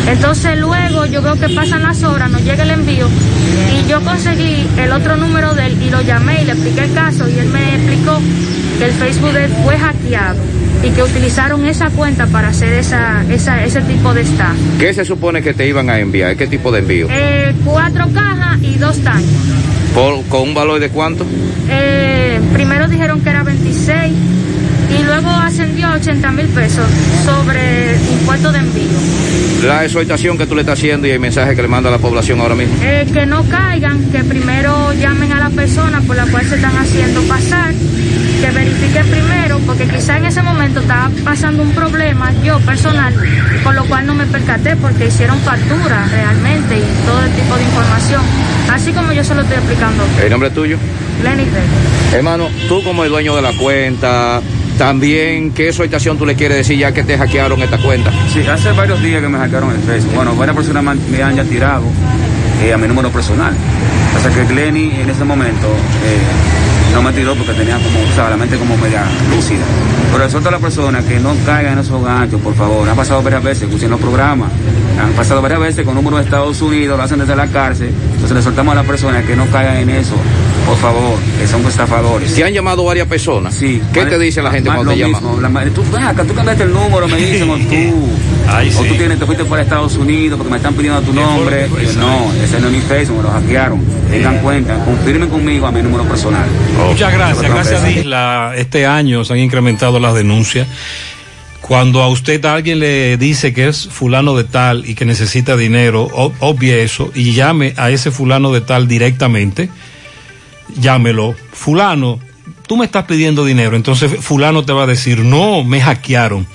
[0.07, 3.07] Entonces luego yo veo que pasan las horas, nos llega el envío
[3.73, 6.93] y yo conseguí el otro número de él y lo llamé y le expliqué el
[6.93, 8.19] caso y él me explicó
[8.79, 10.39] que el Facebook de él fue hackeado
[10.84, 14.53] y que utilizaron esa cuenta para hacer esa, esa, ese tipo de estafa.
[14.79, 16.35] ¿Qué se supone que te iban a enviar?
[16.38, 17.07] ¿Qué tipo de envío?
[17.09, 19.29] Eh, cuatro cajas y dos tanques.
[19.93, 21.25] ¿Por, ¿Con un valor de cuánto?
[21.69, 24.47] Eh, primero dijeron que era 26 y
[25.22, 26.85] luego ascendió a 80 mil pesos
[27.26, 28.99] sobre impuesto de envío.
[29.65, 31.98] La exhortación que tú le estás haciendo y el mensaje que le manda a la
[31.98, 32.76] población ahora mismo.
[32.84, 36.77] Eh, que no caigan, que primero llamen a la persona por la cual se están
[36.77, 42.60] haciendo pasar, que verifiquen primero, porque quizá en ese momento estaba pasando un problema yo
[42.60, 43.15] personal,
[43.64, 47.64] con lo cual no me percaté porque hicieron factura realmente y todo el tipo de
[47.64, 48.22] información,
[48.72, 50.03] así como yo se lo estoy explicando.
[50.22, 50.77] ¿El nombre tuyo?
[51.23, 51.45] Lenny.
[52.14, 54.41] Hermano, tú como el dueño de la cuenta,
[54.78, 58.12] también, ¿qué exhortación tú le quieres decir ya que te hackearon esta cuenta?
[58.32, 60.14] Sí, hace varios días que me hackearon el Facebook.
[60.14, 61.84] Bueno, varias personas me han, ya tirado
[62.64, 63.54] eh, a mi número personal.
[64.16, 68.16] O sea que Glenny en ese momento eh, no me tiró porque tenía como, o
[68.16, 69.64] sea, la mente como media lúcida.
[70.12, 72.88] Pero exhorto a las personas que no caigan en esos ganchos, por favor.
[72.88, 74.52] Han pasado varias veces, escuchen los programas.
[75.02, 77.91] Han pasado varias veces con números de Estados Unidos, lo hacen desde la cárcel.
[78.14, 80.15] Entonces le exhortamos a las personas que no caigan en eso.
[80.68, 82.36] Por favor, que son estafadores.
[82.36, 83.55] ¿Te han llamado varias personas?
[83.55, 83.81] Sí.
[83.94, 85.21] ¿Qué te dice la gente cuando te llama?
[85.21, 88.10] mismo, la madre, tú, ven acá, tú cambiaste el número, me dicen, o tú,
[88.49, 91.70] Ay, o tú tienes, te fuiste para Estados Unidos porque me están pidiendo tu nombre.
[91.70, 93.81] Yo, no, ese no es mi Facebook, me lo hackearon.
[94.12, 96.46] Tengan cuenta, confirmen conmigo a mi número personal.
[96.89, 97.49] Muchas gracias.
[97.49, 100.68] Gracias a Isla, este año se han incrementado las denuncias.
[101.62, 106.10] Cuando a usted alguien le dice que es fulano de tal y que necesita dinero,
[106.39, 109.70] obvie eso y llame a ese fulano de tal directamente.
[110.76, 111.36] Llámelo.
[111.52, 112.20] Fulano,
[112.68, 113.76] tú me estás pidiendo dinero.
[113.76, 116.47] Entonces fulano te va a decir, no, me hackearon.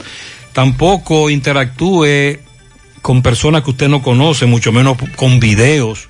[0.52, 2.38] Tampoco interactúe
[3.00, 6.08] con personas que usted no conoce, mucho menos con videos.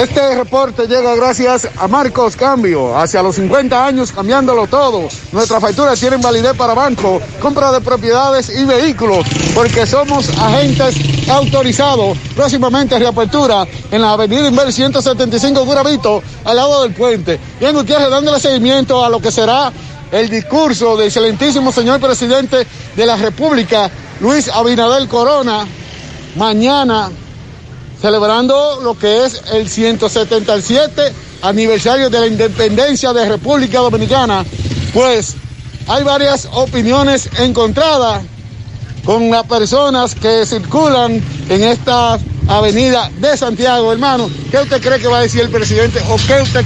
[0.00, 5.08] Este reporte llega gracias a Marcos Cambio, hacia los 50 años cambiándolo todo.
[5.32, 10.96] Nuestras facturas tienen validez para banco, compra de propiedades y vehículos, porque somos agentes
[11.28, 12.16] autorizados.
[12.34, 17.38] Próximamente reapertura en la avenida Inver 175 Guravito, al lado del puente.
[17.58, 19.70] Bien, Gutiérrez, dándole seguimiento a lo que será
[20.10, 22.66] el discurso del excelentísimo señor presidente
[22.96, 23.90] de la República,
[24.20, 25.66] Luis Abinader Corona,
[26.36, 27.10] mañana
[28.00, 31.12] celebrando lo que es el 177
[31.42, 34.44] aniversario de la independencia de República Dominicana,
[34.92, 35.36] pues
[35.86, 38.22] hay varias opiniones encontradas
[39.04, 44.30] con las personas que circulan en esta avenida de Santiago, hermano.
[44.50, 46.64] ¿Qué usted cree que va a decir el presidente o qué usted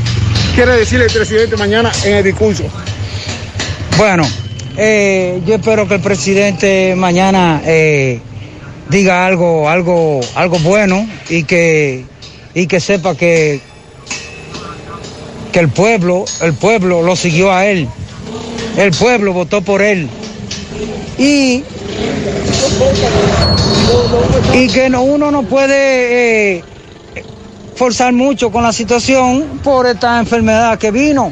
[0.55, 2.65] quiere decir el presidente mañana en el discurso?
[3.97, 4.25] Bueno,
[4.77, 8.21] eh, yo espero que el presidente mañana eh,
[8.89, 12.05] diga algo, algo, algo bueno y que,
[12.55, 13.61] y que sepa que,
[15.53, 17.89] que el pueblo, el pueblo lo siguió a él.
[18.77, 20.09] El pueblo votó por él.
[21.17, 21.63] Y,
[24.53, 26.65] y que no, uno no puede eh,
[27.77, 31.31] forzar mucho con la situación por esta enfermedad que vino,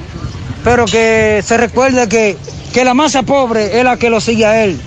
[0.62, 2.36] pero que se recuerde que,
[2.72, 4.81] que la masa pobre es la que lo sigue a él.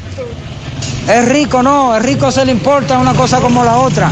[1.07, 4.11] Es rico, no, es rico se le importa una cosa como la otra.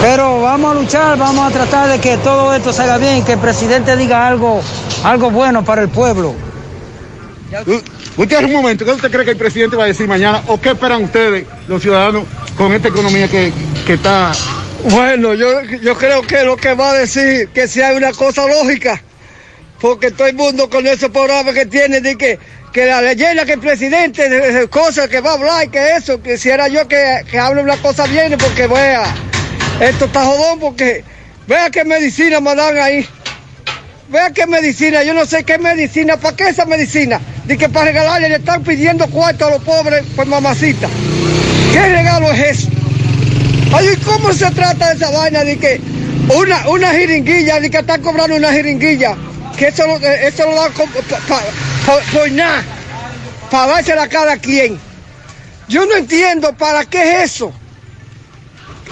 [0.00, 3.34] Pero vamos a luchar, vamos a tratar de que todo esto se haga bien, que
[3.34, 4.60] el presidente diga algo,
[5.04, 6.34] algo bueno para el pueblo.
[8.16, 10.42] Usted un momento, ¿qué usted cree que el presidente va a decir mañana?
[10.48, 12.24] ¿O qué esperan ustedes, los ciudadanos,
[12.56, 13.52] con esta economía que,
[13.86, 14.32] que está...
[14.90, 19.00] Bueno, yo, yo creo que lo que va a decir, que sea una cosa lógica,
[19.80, 22.40] porque todo el mundo con esos programas que tiene de que
[22.72, 26.38] que la leyenda que el presidente, de, cosas que va a hablar, que eso, que
[26.38, 29.04] si era yo que, que hable una cosa bien, porque vea,
[29.80, 31.04] esto está jodón, porque
[31.46, 33.06] vea qué medicina me dan ahí.
[34.08, 37.20] Vea qué medicina, yo no sé qué medicina, ¿para qué esa medicina?
[37.44, 40.88] De que para regalarle le están pidiendo cuarto a los pobres por mamacita.
[41.72, 42.68] ¿Qué regalo es eso?
[43.74, 45.80] Ay, ¿cómo se trata de esa vaina de que
[46.34, 49.14] una, una jiringuilla, de que están cobrando una jiringuilla?
[49.56, 50.72] Que eso, eh, eso lo dan
[51.86, 52.62] por nada,
[53.50, 54.78] para dársela a quien.
[55.68, 57.52] Yo no entiendo para qué es eso.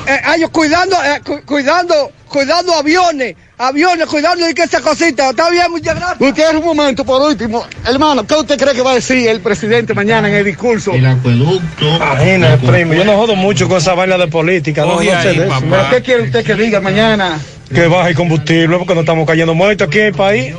[0.07, 5.31] Eh, ellos cuidando, eh, cu- cuidando, cuidando aviones, aviones, cuidando de que esa cosita.
[5.31, 6.21] Está bien, muchas gracias.
[6.21, 9.93] Usted un momento, por último, hermano, ¿qué usted cree que va a decir el presidente
[9.93, 10.93] mañana en el discurso?
[10.93, 11.97] El acueducto.
[11.97, 15.37] Imagínate, primo, yo no jodo mucho con esa vaina de política, no, no sé ahí,
[15.37, 15.49] de eso.
[15.49, 15.67] papá.
[15.69, 17.39] ¿Pero qué quiere usted que diga mañana?
[17.73, 20.55] Que baje el combustible, porque no estamos cayendo muertos aquí en el país.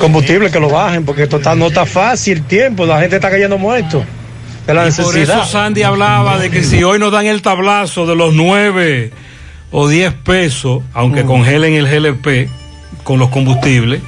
[0.00, 3.30] Combustible, que lo bajen, porque esto está, no está fácil el tiempo, la gente está
[3.30, 4.04] cayendo muerto.
[4.66, 5.42] Es la Y por necesidad.
[5.42, 9.12] eso Sandy hablaba de que si hoy nos dan el tablazo de los 9
[9.72, 12.48] o 10 pesos, aunque congelen el GLP
[13.02, 14.00] con los combustibles,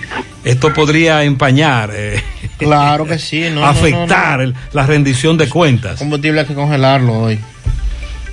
[0.44, 2.22] esto podría empañar, eh,
[2.58, 4.42] Claro que sí, no, afectar no, no.
[4.44, 5.98] el- la rendición de cuentas.
[5.98, 7.38] Combustible hay que congelarlo hoy.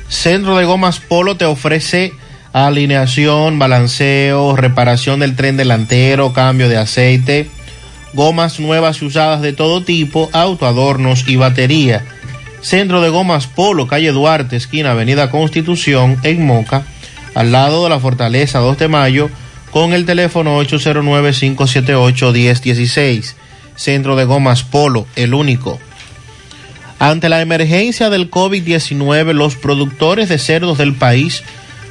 [0.09, 2.13] Centro de Gomas Polo te ofrece
[2.53, 7.47] alineación, balanceo, reparación del tren delantero, cambio de aceite,
[8.13, 12.03] gomas nuevas y usadas de todo tipo, autoadornos y batería.
[12.61, 16.83] Centro de Gomas Polo, calle Duarte, esquina Avenida Constitución, en Moca,
[17.33, 19.29] al lado de la Fortaleza 2 de Mayo,
[19.71, 23.33] con el teléfono 809-578-1016.
[23.75, 25.79] Centro de Gomas Polo, el único.
[26.99, 31.41] Ante la emergencia del COVID-19, los productores de cerdos del país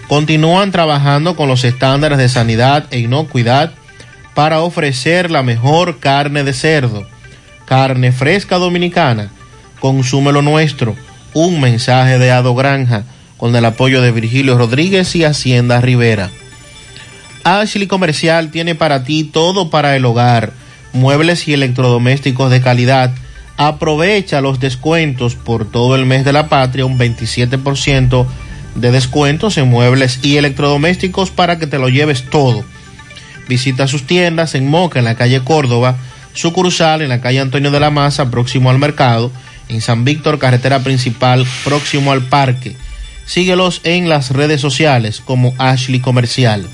[0.07, 3.73] continúan trabajando con los estándares de sanidad e inocuidad
[4.35, 7.07] para ofrecer la mejor carne de cerdo.
[7.65, 9.31] Carne fresca dominicana.
[9.81, 10.95] Consume lo nuestro.
[11.33, 13.05] Un mensaje de Ado Granja
[13.41, 16.29] con el apoyo de Virgilio Rodríguez y Hacienda Rivera.
[17.43, 20.53] Ashley Comercial tiene para ti todo para el hogar,
[20.93, 23.15] muebles y electrodomésticos de calidad.
[23.57, 28.27] Aprovecha los descuentos por todo el mes de la patria, un 27%
[28.75, 32.63] de descuentos en muebles y electrodomésticos para que te lo lleves todo.
[33.49, 35.97] Visita sus tiendas en Moca, en la calle Córdoba,
[36.35, 39.33] sucursal en la calle Antonio de la Maza, próximo al mercado,
[39.71, 42.77] en San Víctor, carretera principal, próximo al parque.
[43.31, 46.67] Síguelos en las redes sociales como Ashley Comercial.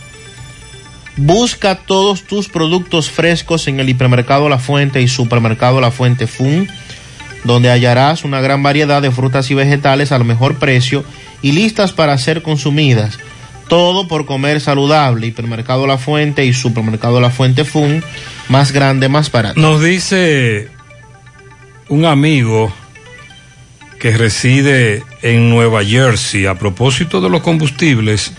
[1.18, 6.66] Busca todos tus productos frescos en el hipermercado La Fuente y supermercado La Fuente Fun,
[7.44, 11.04] donde hallarás una gran variedad de frutas y vegetales al mejor precio
[11.42, 13.18] y listas para ser consumidas.
[13.68, 15.26] Todo por comer saludable.
[15.26, 18.02] Hipermercado La Fuente y supermercado La Fuente Fun,
[18.48, 19.60] más grande, más barato.
[19.60, 20.70] Nos dice
[21.90, 22.72] un amigo
[23.98, 26.46] que reside en Nueva Jersey.
[26.46, 28.32] A propósito de los combustibles,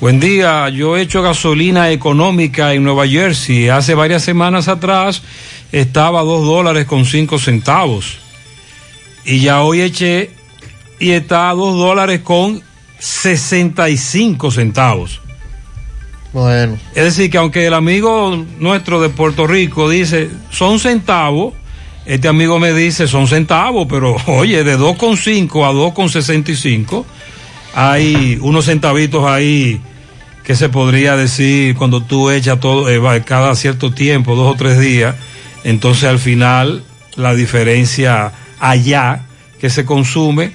[0.00, 3.68] buen día, yo he hecho gasolina económica en Nueva Jersey.
[3.68, 5.22] Hace varias semanas atrás
[5.72, 8.18] estaba a dos dólares con cinco centavos.
[9.24, 10.30] Y ya hoy eché
[10.98, 12.62] y está a dos dólares con
[12.98, 15.20] 65 centavos.
[16.32, 16.76] Bueno.
[16.94, 21.54] Es decir, que aunque el amigo nuestro de Puerto Rico dice son centavos,
[22.06, 27.04] este amigo me dice son centavos, pero oye, de 2,5 a 2,65
[27.74, 29.80] hay unos centavitos ahí
[30.44, 34.78] que se podría decir cuando tú echas todo eh, cada cierto tiempo, dos o tres
[34.78, 35.16] días,
[35.64, 36.84] entonces al final
[37.16, 39.22] la diferencia allá
[39.58, 40.52] que se consume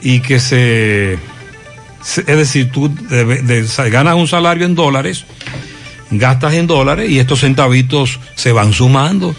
[0.00, 1.18] y que se
[2.06, 2.94] es decir, tú
[3.90, 5.24] ganas un salario en dólares,
[6.10, 9.34] gastas en dólares y estos centavitos se van sumando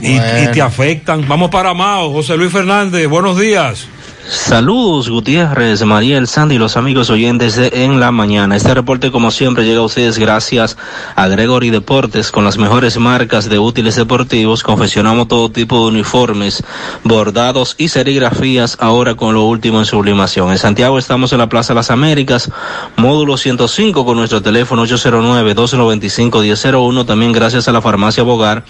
[0.00, 0.42] y, Bueno.
[0.50, 1.26] y te afectan.
[1.28, 3.86] Vamos para Mao, José Luis Fernández, buenos días.
[4.30, 8.56] Saludos Gutiérrez, María El Sandy y los amigos oyentes de En la Mañana.
[8.56, 10.76] Este reporte como siempre llega a ustedes gracias
[11.16, 14.62] a Gregory Deportes con las mejores marcas de útiles deportivos.
[14.62, 16.62] Confeccionamos todo tipo de uniformes,
[17.04, 20.50] bordados y serigrafías ahora con lo último en sublimación.
[20.50, 22.50] En Santiago estamos en la Plaza Las Américas,
[22.96, 27.06] módulo 105 con nuestro teléfono 809-295-1001.
[27.06, 28.66] También gracias a la farmacia Bogar,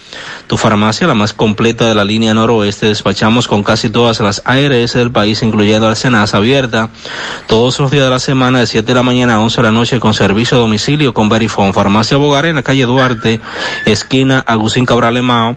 [0.47, 2.87] tu farmacia la más completa de la línea noroeste.
[2.87, 6.91] Despachamos con casi todas las ARS del país, incluyendo la Senasa abierta
[7.47, 9.73] todos los días de la semana de 7 de la mañana a 11 de la
[9.73, 11.73] noche con servicio a domicilio con Verifone.
[11.73, 13.41] Farmacia Bogar en la calle Duarte,
[13.85, 15.57] esquina Agustín Cabral Emao.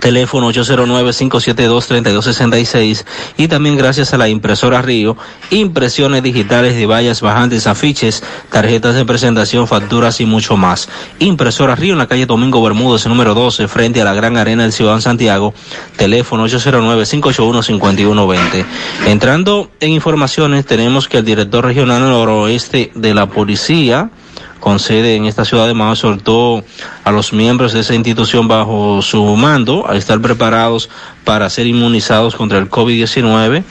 [0.00, 3.04] Teléfono 809-572-3266
[3.36, 5.16] y también gracias a la impresora Río,
[5.50, 10.88] impresiones digitales de vallas bajantes, afiches, tarjetas de presentación, facturas y mucho más.
[11.18, 14.72] Impresora Río en la calle Domingo Bermúdez, número 12, frente a la Gran Arena del
[14.72, 15.52] Ciudad Santiago.
[15.96, 18.64] Teléfono 809-581-5120.
[19.06, 24.10] Entrando en informaciones, tenemos que el director regional noroeste de la policía,
[24.62, 26.64] con sede en esta ciudad de Mao, soltó
[27.02, 30.88] a los miembros de esa institución bajo su mando a estar preparados
[31.24, 33.64] para ser inmunizados contra el COVID-19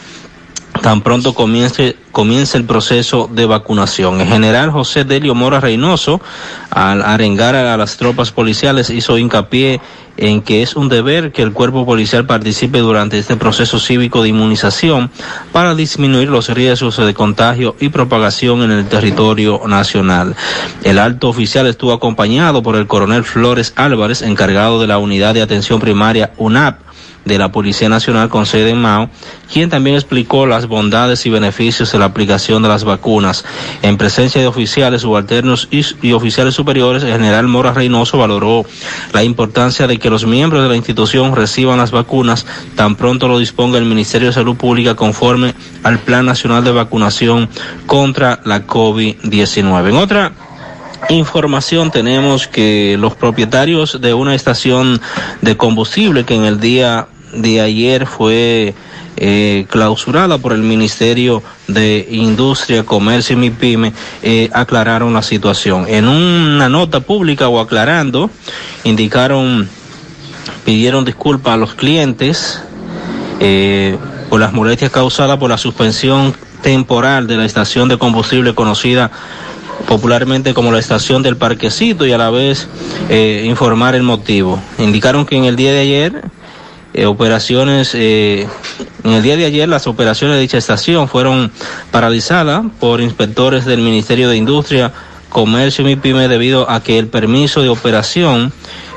[0.81, 4.21] tan pronto comience, comience el proceso de vacunación.
[4.21, 6.21] En general, José Delio Mora Reynoso,
[6.69, 9.81] al arengar a las tropas policiales, hizo hincapié
[10.17, 14.29] en que es un deber que el cuerpo policial participe durante este proceso cívico de
[14.29, 15.09] inmunización
[15.51, 20.35] para disminuir los riesgos de contagio y propagación en el territorio nacional.
[20.83, 25.41] El alto oficial estuvo acompañado por el coronel Flores Álvarez, encargado de la unidad de
[25.41, 26.90] atención primaria UNAP
[27.25, 29.09] de la Policía Nacional con sede en Mao,
[29.51, 33.45] quien también explicó las bondades y beneficios de la aplicación de las vacunas.
[33.81, 38.65] En presencia de oficiales, subalternos y, oficiales superiores, el general Mora Reynoso valoró
[39.13, 43.39] la importancia de que los miembros de la institución reciban las vacunas tan pronto lo
[43.39, 47.49] disponga el Ministerio de Salud Pública conforme al Plan Nacional de Vacunación
[47.85, 49.89] contra la COVID-19.
[49.89, 50.31] En otra
[51.09, 55.01] información tenemos que los propietarios de una estación
[55.41, 58.73] de combustible que en el día de ayer fue
[59.17, 63.93] eh, clausurada por el Ministerio de Industria, Comercio y MIPYME,
[64.23, 65.85] eh, aclararon la situación.
[65.87, 68.29] En una nota pública o aclarando,
[68.83, 69.69] indicaron,
[70.65, 72.61] pidieron disculpas a los clientes
[73.39, 73.97] eh,
[74.29, 79.11] por las molestias causadas por la suspensión temporal de la estación de combustible conocida
[79.87, 82.67] popularmente como la estación del parquecito y a la vez
[83.09, 84.61] eh, informar el motivo.
[84.77, 86.23] Indicaron que en el día de ayer
[86.93, 88.47] eh, operaciones, eh,
[89.03, 91.51] en el día de ayer las operaciones de dicha estación fueron
[91.91, 94.91] paralizadas por inspectores del Ministerio de Industria,
[95.29, 98.51] Comercio y MIPYME debido a que el permiso de operación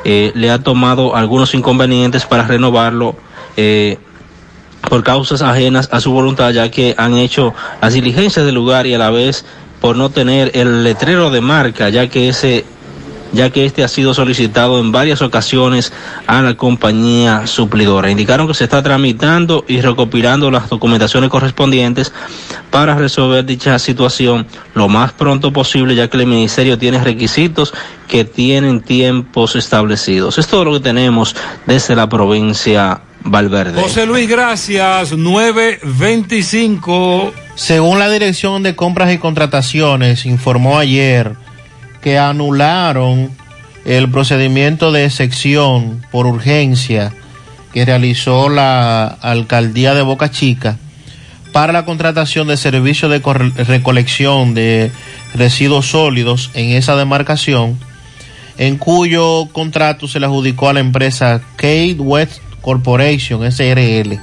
[0.05, 3.17] eh, le ha tomado algunos inconvenientes para renovarlo.
[3.57, 3.99] Eh,
[4.89, 8.93] por causas ajenas a su voluntad, ya que han hecho las diligencias del lugar y
[8.93, 9.47] a la vez
[9.81, 12.67] por no tener el letrero de marca, ya que ese
[13.35, 15.93] ya que este ha sido solicitado en varias ocasiones
[16.27, 18.11] a la compañía suplidora.
[18.11, 22.13] Indicaron que se está tramitando y recopilando las documentaciones correspondientes
[22.71, 27.75] para resolver dicha situación lo más pronto posible, ya que el ministerio tiene requisitos
[28.09, 30.39] que tienen tiempos establecidos.
[30.39, 31.35] Es todo lo que tenemos
[31.67, 33.81] desde la provincia Valverde.
[33.81, 35.13] José Luis, gracias.
[35.13, 37.33] 925.
[37.55, 41.33] Según la Dirección de Compras y Contrataciones, informó ayer
[42.05, 43.31] que anularon
[43.87, 47.15] el procedimiento de sección por urgencia
[47.73, 50.77] que realizó la alcaldía de Boca Chica
[51.51, 53.21] para la contratación de servicios de
[53.65, 54.93] recolección de
[55.35, 57.79] residuos sólidos en esa demarcación,
[58.59, 64.21] en cuyo contrato se le adjudicó a la empresa Kate West Corporation SRL.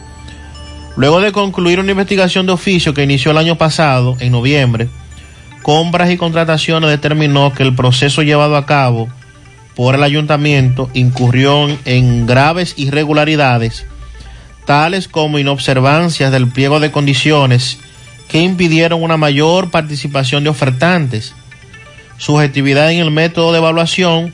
[0.97, 4.87] Luego de concluir una investigación de oficio que inició el año pasado, en noviembre,
[5.61, 9.09] Compras y Contrataciones determinó que el proceso llevado a cabo
[9.75, 13.85] por el ayuntamiento incurrió en graves irregularidades,
[14.65, 17.79] tales como inobservancias del pliego de condiciones
[18.27, 21.33] que impidieron una mayor participación de ofertantes,
[22.17, 24.33] subjetividad en el método de evaluación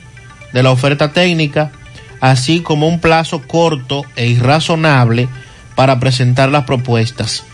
[0.52, 1.72] de la oferta técnica,
[2.20, 5.28] así como un plazo corto e irrazonable
[5.74, 7.44] para presentar las propuestas.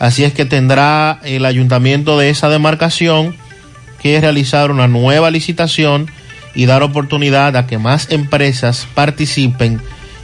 [0.00, 3.36] Así es que tendrá el ayuntamiento de esa demarcación
[4.02, 6.10] que realizar una nueva licitación
[6.54, 9.80] y dar oportunidad a que más empresas participen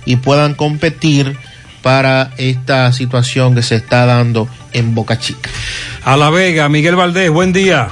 [0.07, 1.37] y puedan competir
[1.83, 5.51] para esta situación que se está dando en Boca Chica.
[6.05, 7.89] A La Vega, Miguel Valdés, buen día.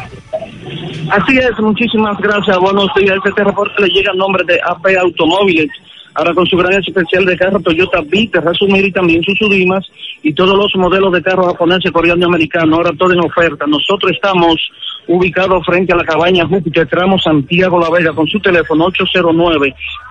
[1.11, 2.57] Así es, muchísimas gracias.
[2.59, 3.19] Buenos días.
[3.25, 5.71] Este reporte le llega a nombre de AP Automóviles.
[6.15, 9.85] Ahora con su gran especial de carro Toyota Vita, Razumir y también sus Sudimas
[10.23, 12.77] y todos los modelos de carros japoneses, coreano y americano.
[12.77, 13.67] Ahora todo en oferta.
[13.67, 14.71] Nosotros estamos
[15.09, 18.87] ubicados frente a la cabaña Júpiter, tramo Santiago La Vega, con su teléfono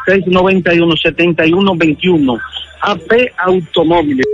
[0.08, 2.42] 809-691-7121.
[2.82, 4.28] AP Automóviles.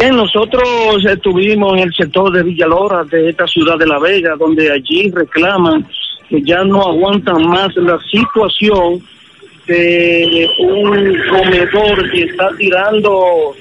[0.00, 0.64] Bien, nosotros
[1.04, 5.86] estuvimos en el sector de Villalora de esta ciudad de La Vega, donde allí reclaman
[6.28, 9.02] que ya no aguantan más la situación
[9.70, 13.54] de un comedor que está tirando,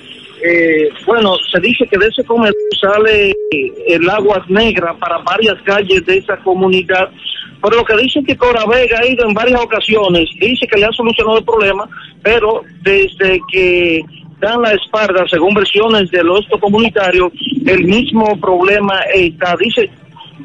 [0.43, 3.35] eh, bueno, se dice que de ese comedor sale
[3.87, 7.09] el agua negra para varias calles de esa comunidad,
[7.61, 10.85] pero lo que dicen que Cora Vega ha ido en varias ocasiones, dice que le
[10.85, 11.87] ha solucionado el problema,
[12.23, 14.01] pero desde que
[14.39, 17.31] dan la espalda, según versiones del oeste comunitario,
[17.67, 19.55] el mismo problema está.
[19.57, 19.89] Dice,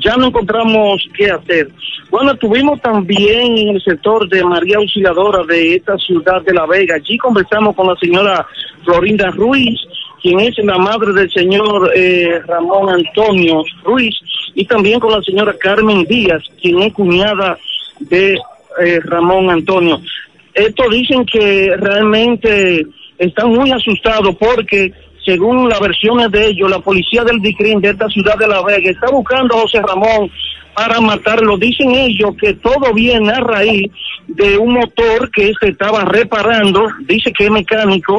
[0.01, 1.69] ya no encontramos qué hacer.
[2.11, 6.97] Bueno, estuvimos también en el sector de María Auxiliadora de esta ciudad de La Vega.
[6.97, 8.47] Allí conversamos con la señora
[8.85, 9.81] Florinda Ruiz,
[10.23, 14.15] quien es la madre del señor eh, Ramón Antonio Ruiz,
[14.55, 17.59] y también con la señora Carmen Díaz, quien es cuñada
[18.01, 18.39] de
[18.81, 20.01] eh, Ramón Antonio.
[20.55, 22.87] Esto dicen que realmente
[23.19, 24.93] están muy asustados porque
[25.25, 28.91] según las versiones de ellos, la policía del DICRIN de esta ciudad de La Vega
[28.91, 30.31] está buscando a José Ramón
[30.75, 31.57] para matarlo.
[31.57, 33.91] Dicen ellos que todo viene a raíz
[34.27, 38.19] de un motor que se estaba reparando, dice que es mecánico,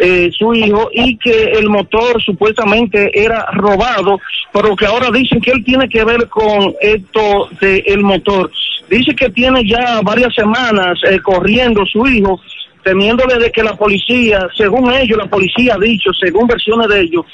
[0.00, 4.20] eh, su hijo, y que el motor supuestamente era robado,
[4.52, 8.50] pero que ahora dicen que él tiene que ver con esto del motor.
[8.88, 12.40] Dice que tiene ya varias semanas eh, corriendo su hijo
[12.84, 17.24] temiéndole de que la policía, según ellos, la policía ha dicho, según versiones de ellos,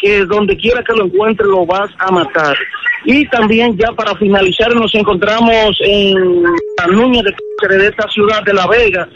[0.00, 2.56] que donde quiera que lo encuentre lo vas a matar.
[3.04, 8.52] Y también ya para finalizar nos encontramos en la Núñez de, de esta ciudad de
[8.52, 9.08] La Vega,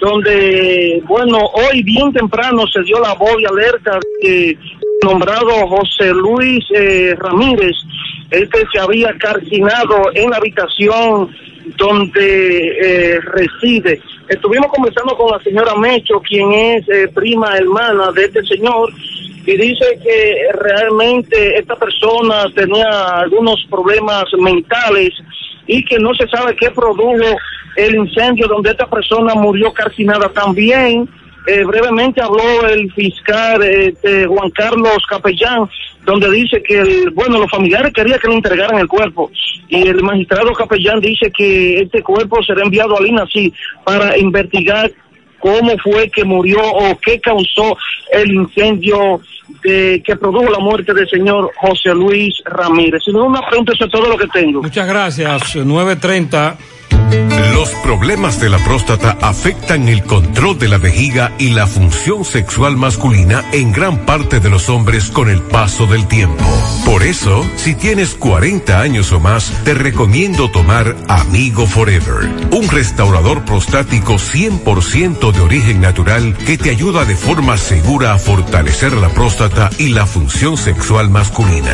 [0.00, 4.58] donde, bueno, hoy bien temprano se dio la voz de alerta que
[5.04, 7.76] nombrado José Luis eh, Ramírez,
[8.30, 11.30] este se había carcinado en la habitación
[11.76, 14.00] donde eh, reside.
[14.28, 18.92] Estuvimos conversando con la señora Mecho, quien es eh, prima hermana de este señor,
[19.46, 22.86] y dice que realmente esta persona tenía
[23.20, 25.10] algunos problemas mentales
[25.66, 27.38] y que no se sabe qué produjo
[27.76, 31.08] el incendio donde esta persona murió calcinada también.
[31.46, 35.70] Eh, brevemente habló el fiscal eh, Juan Carlos Capellán,
[36.08, 39.30] donde dice que, bueno, los familiares querían que le entregaran el cuerpo
[39.68, 43.52] y el magistrado Capellán dice que este cuerpo será enviado al INACI
[43.84, 44.90] para investigar
[45.38, 47.76] cómo fue que murió o qué causó
[48.12, 49.20] el incendio
[49.62, 53.02] que produjo la muerte del señor José Luis Ramírez.
[53.04, 54.62] Si no una pregunta, eso es todo lo que tengo.
[54.62, 55.56] Muchas gracias.
[55.56, 56.56] 930.
[57.54, 62.76] Los problemas de la próstata afectan el control de la vejiga y la función sexual
[62.76, 66.44] masculina en gran parte de los hombres con el paso del tiempo.
[66.84, 73.44] Por eso, si tienes 40 años o más, te recomiendo tomar Amigo Forever, un restaurador
[73.44, 79.70] prostático 100% de origen natural que te ayuda de forma segura a fortalecer la próstata
[79.78, 81.72] y la función sexual masculina.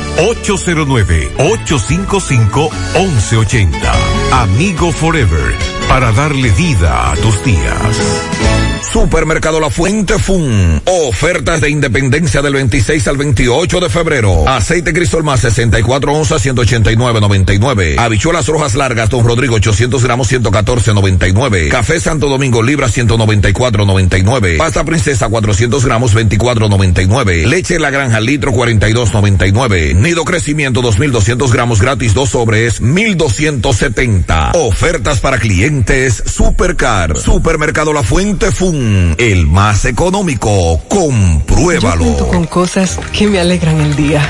[1.38, 3.92] 809-855-1180.
[4.34, 5.56] Amigo Forever,
[5.88, 8.62] para darle vida a tus días.
[8.92, 10.82] Supermercado La Fuente Fun.
[10.86, 14.48] Ofertas de independencia del 26 al 28 de febrero.
[14.48, 17.98] Aceite Crisol más 64 onzas 189.99.
[17.98, 21.70] Habichuelas rojas largas Don Rodrigo 800 gramos 114.99.
[21.70, 24.58] Café Santo Domingo libra 194.99.
[24.58, 27.48] Pasta Princesa 400 gramos 24.99.
[27.48, 29.95] Leche La Granja litro 42.99.
[29.95, 34.52] Nido Crecimiento 2200 gramos gratis dos sobres 1270.
[34.53, 37.18] Ofertas para clientes Supercar.
[37.18, 38.73] Supermercado La Fuente Fun.
[38.74, 40.82] El más económico.
[40.90, 42.18] Compruébalo.
[42.18, 44.27] Yo con cosas que me alegran el día.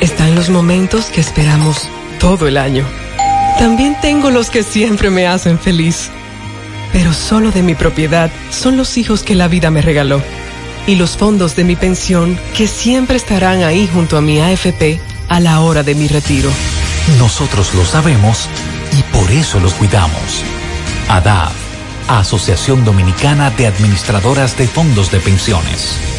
[0.00, 1.88] Están los momentos que esperamos
[2.20, 2.84] todo el año.
[3.58, 6.10] También tengo los que siempre me hacen feliz.
[6.92, 10.20] Pero solo de mi propiedad son los hijos que la vida me regaló.
[10.86, 15.40] Y los fondos de mi pensión que siempre estarán ahí junto a mi AFP a
[15.40, 16.50] la hora de mi retiro.
[17.18, 18.46] Nosotros lo sabemos
[18.98, 20.44] y por eso los cuidamos.
[21.08, 21.63] ADAF,
[22.08, 26.13] Asociación Dominicana de Administradoras de Fondos de Pensiones.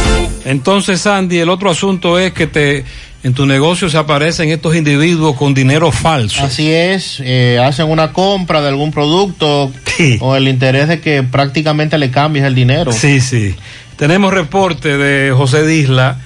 [0.45, 2.85] Entonces, Sandy, el otro asunto es que te
[3.23, 6.43] en tu negocio se aparecen estos individuos con dinero falso.
[6.43, 9.71] Así es, eh, hacen una compra de algún producto
[10.19, 12.93] con el interés de que prácticamente le cambies el dinero.
[12.93, 13.55] Sí, sí.
[13.97, 16.19] Tenemos reporte de José Disla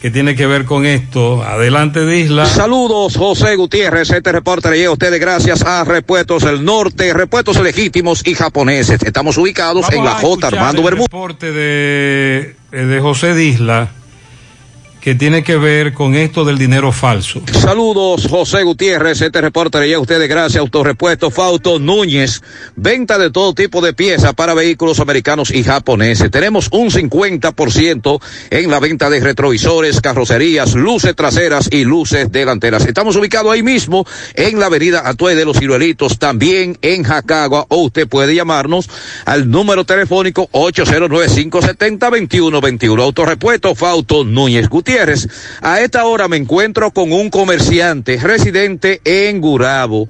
[0.00, 1.42] que tiene que ver con esto.
[1.42, 2.46] Adelante, Disla.
[2.46, 4.10] Saludos, José Gutiérrez.
[4.10, 9.02] Este reporte le llega a ustedes gracias a Repuestos del Norte, Repuestos Legítimos y Japoneses.
[9.02, 10.46] Estamos ubicados Vamos en la J.
[10.46, 11.08] Armando Bermúdez.
[11.10, 13.90] reporte de, eh, de José Disla
[15.08, 17.40] que tiene que ver con esto del dinero falso.
[17.50, 19.22] Saludos, José Gutiérrez.
[19.22, 22.42] Este reporte le llega a ustedes gracias Autorepuesto Fausto Núñez.
[22.76, 26.30] Venta de todo tipo de piezas para vehículos americanos y japoneses.
[26.30, 28.20] Tenemos un 50%
[28.50, 32.84] en la venta de retrovisores, carrocerías, luces traseras y luces delanteras.
[32.84, 34.04] Estamos ubicados ahí mismo
[34.34, 38.90] en la avenida Atue de los Ciruelitos, también en Jacagua, o usted puede llamarnos
[39.24, 43.02] al número telefónico 809-570-2121.
[43.02, 44.97] Autorepuesto Fausto Núñez Gutiérrez.
[45.62, 50.08] A esta hora me encuentro con un comerciante residente en Gurabo.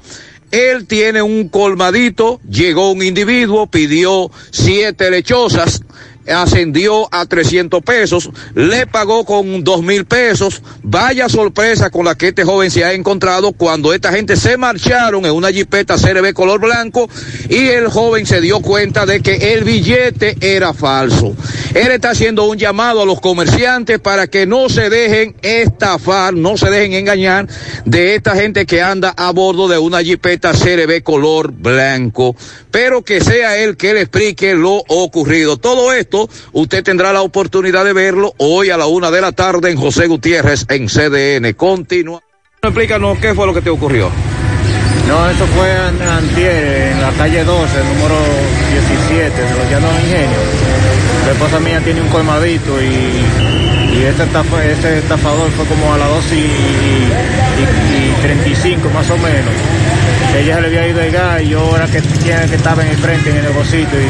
[0.51, 5.83] Él tiene un colmadito, llegó un individuo, pidió siete lechosas,
[6.31, 10.63] ascendió a 300 pesos, le pagó con dos mil pesos.
[10.83, 15.25] Vaya sorpresa con la que este joven se ha encontrado cuando esta gente se marcharon
[15.25, 17.09] en una jipeta CRB color blanco
[17.49, 21.35] y el joven se dio cuenta de que el billete era falso.
[21.75, 26.57] Él está haciendo un llamado a los comerciantes para que no se dejen estafar, no
[26.57, 27.47] se dejen engañar
[27.85, 32.35] de esta gente que anda a bordo de una jipeta CRB color blanco,
[32.71, 35.57] pero que sea él que le explique lo ocurrido.
[35.57, 36.18] Todo esto
[36.53, 40.07] usted tendrá la oportunidad de verlo hoy a la una de la tarde en José
[40.07, 41.55] Gutiérrez en CDN.
[41.55, 42.21] Continúa.
[42.63, 44.11] Explícanos qué fue lo que te ocurrió.
[45.07, 48.17] No, eso fue an- antier, en la calle 12, número
[49.09, 50.43] 17, de los Llanos Ingenios.
[51.27, 55.99] La esposa mía tiene un colmadito y, y este, estafa- este estafador fue como a
[55.99, 59.55] las 2 y, y- y 35 más o menos.
[60.37, 62.89] Ella se le había ido el gas y yo era que, quien que estaba en
[62.89, 64.09] el frente, en el negocito y,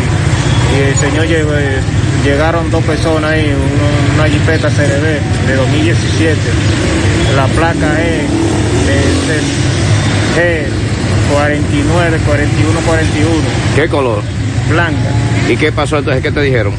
[0.77, 1.79] y el señor llegó, eh,
[2.25, 6.37] llegaron dos personas ahí, uno- una jipeta CRB de 2017.
[7.37, 8.23] La placa es
[8.87, 9.39] de,
[10.37, 10.67] G
[11.33, 13.31] 49, 41, 41,
[13.77, 14.23] ¿Qué color?
[14.71, 15.09] blanca.
[15.49, 16.23] ¿Y qué pasó entonces?
[16.23, 16.73] ¿Qué te dijeron?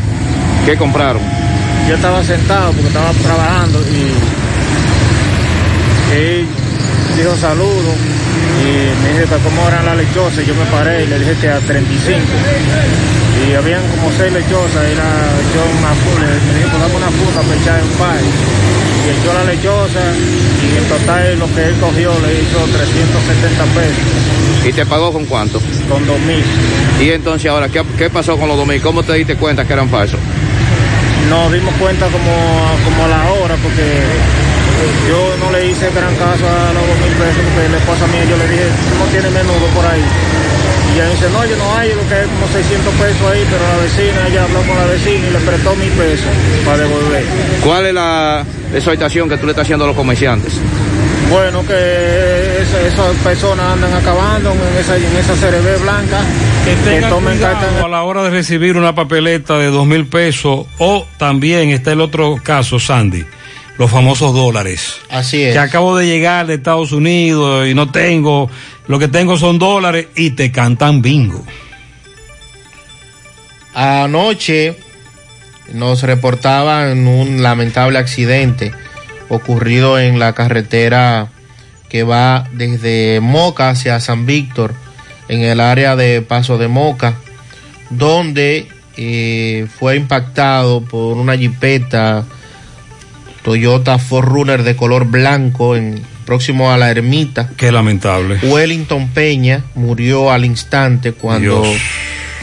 [0.65, 1.21] ¿Qué compraron?
[1.87, 4.11] Yo estaba sentado porque estaba trabajando y
[6.15, 6.45] él
[7.17, 7.93] dijo saludo
[8.61, 10.45] y me dijo cómo eran las lechosas.
[10.45, 12.19] Yo me paré y le dije que a 35.
[13.47, 15.09] Y habían como seis lechosas, y la
[15.39, 18.25] echó una me dijo, dame una funda para echar en pay.
[18.99, 20.03] Y echó la lechosa
[20.59, 24.67] y en total lo que él cogió le hizo 370 pesos.
[24.67, 25.61] ¿Y te pagó con cuánto?
[25.89, 26.43] Con 2000.
[27.01, 28.81] Y entonces ahora, ¿qué, qué pasó con los 2000?
[28.81, 30.19] ¿Cómo te diste cuenta que eran falsos?
[31.29, 32.33] Nos dimos cuenta como,
[32.83, 33.87] como a la hora porque
[35.07, 38.37] yo no le hice gran caso a los 2000 pesos porque la esposa mía yo
[38.37, 40.03] le dije, "Tú no tienes menudo por ahí.
[40.89, 43.63] Y ella dice, no, yo no hay, lo que es como 600 pesos ahí, pero
[43.67, 46.25] la vecina, ella habló con la vecina y le prestó mil pesos
[46.65, 47.23] para devolver.
[47.63, 48.43] ¿Cuál es la
[48.73, 50.53] exhortación que tú le estás haciendo a los comerciantes?
[51.29, 51.73] Bueno, que
[52.61, 56.21] esa- esas personas andan acabando en esa, en esa CRB blanca,
[56.65, 59.85] que, Tenga tomen carta en cuidado a la hora de recibir una papeleta de dos
[59.85, 63.23] mil pesos o también está el otro caso, Sandy,
[63.80, 64.98] los famosos dólares.
[65.09, 65.53] Así es.
[65.53, 68.51] Que acabo de llegar de Estados Unidos y no tengo,
[68.88, 71.43] lo que tengo son dólares y te cantan bingo.
[73.74, 74.75] Anoche
[75.74, 78.74] nos reportaban un lamentable accidente
[79.30, 81.30] ocurrido en la carretera
[81.88, 84.74] que va desde Moca hacia San Víctor,
[85.30, 87.14] en el área de Paso de Moca,
[87.91, 88.67] donde
[88.98, 92.25] eh, fue impactado por una jipeta
[93.49, 97.49] Toyota 4Runner de color blanco en, próximo a la ermita.
[97.57, 98.37] Qué lamentable.
[98.43, 101.63] Wellington Peña murió al instante cuando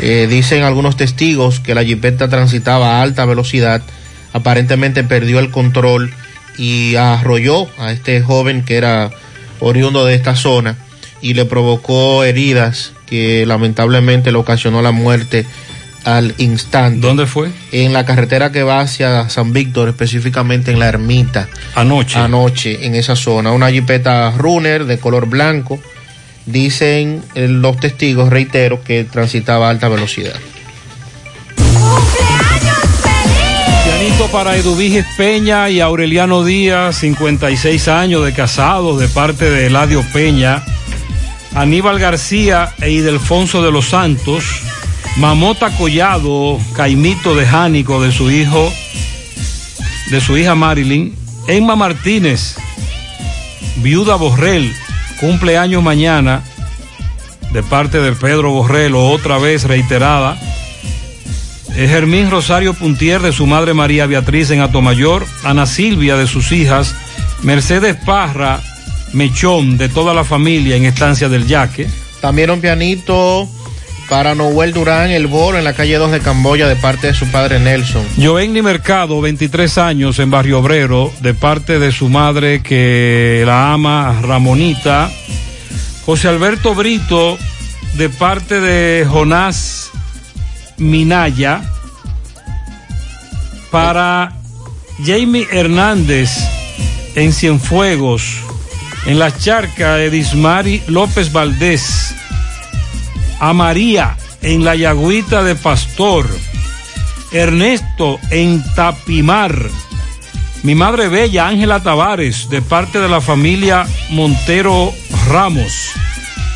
[0.01, 3.83] eh, dicen algunos testigos que la jipeta transitaba a alta velocidad,
[4.33, 6.13] aparentemente perdió el control
[6.59, 9.13] y arrolló a este joven que era
[9.61, 10.77] oriundo de esta zona
[11.23, 15.47] y le provocó heridas que lamentablemente le ocasionó la muerte
[16.07, 17.05] al instante.
[17.05, 17.51] ¿Dónde fue?
[17.73, 21.49] En la carretera que va hacia San Víctor, específicamente en la ermita.
[21.75, 22.19] Anoche.
[22.19, 23.51] Anoche, en esa zona.
[23.51, 25.81] Una jipeta runner de color blanco.
[26.47, 30.37] Dicen eh, los testigos, reitero, que transitaba a alta velocidad.
[33.85, 40.05] Pianito para Eduviges Peña y Aureliano Díaz, 56 años de casados de parte de Eladio
[40.13, 40.63] Peña,
[41.57, 44.63] Aníbal García e Idelfonso de los Santos,
[45.17, 48.71] Mamota Collado, Caimito de Jánico de su hijo,
[50.11, 51.15] de su hija Marilyn,
[51.49, 52.57] Emma Martínez,
[53.77, 54.75] Viuda Borrell,
[55.19, 56.43] cumpleaños mañana,
[57.51, 60.39] de parte de Pedro Borrell, otra vez reiterada.
[61.75, 66.95] Germín Rosario Puntier de su madre María Beatriz en Atomayor, Ana Silvia de sus hijas,
[67.43, 68.61] Mercedes Parra,
[69.15, 71.87] Mechón de toda la familia en Estancia del Yaque.
[72.21, 73.49] También un pianito
[74.09, 77.27] para Noel Durán, el Boro, en la calle 2 de Camboya, de parte de su
[77.31, 78.05] padre Nelson.
[78.17, 84.21] Joenny Mercado, 23 años en Barrio Obrero, de parte de su madre que la ama,
[84.23, 85.11] Ramonita.
[86.05, 87.37] José Alberto Brito,
[87.95, 89.91] de parte de Jonás
[90.77, 91.63] Minaya.
[93.71, 94.33] Para
[95.05, 96.31] Jamie Hernández,
[97.15, 98.39] en Cienfuegos.
[99.07, 102.15] En la charca, Edismari López Valdés.
[103.39, 106.27] A María, en la Yagüita de Pastor.
[107.33, 109.69] Ernesto en Tapimar.
[110.63, 114.93] Mi madre bella, Ángela Tavares, de parte de la familia Montero
[115.29, 115.91] Ramos.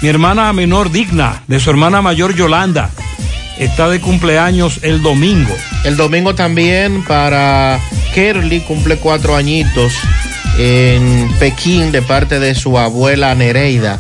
[0.03, 2.91] Mi hermana menor digna, de su hermana mayor Yolanda,
[3.59, 5.55] está de cumpleaños el domingo.
[5.85, 7.79] El domingo también para
[8.15, 9.93] Kerly, cumple cuatro añitos
[10.59, 13.99] en Pekín, de parte de su abuela Nereida.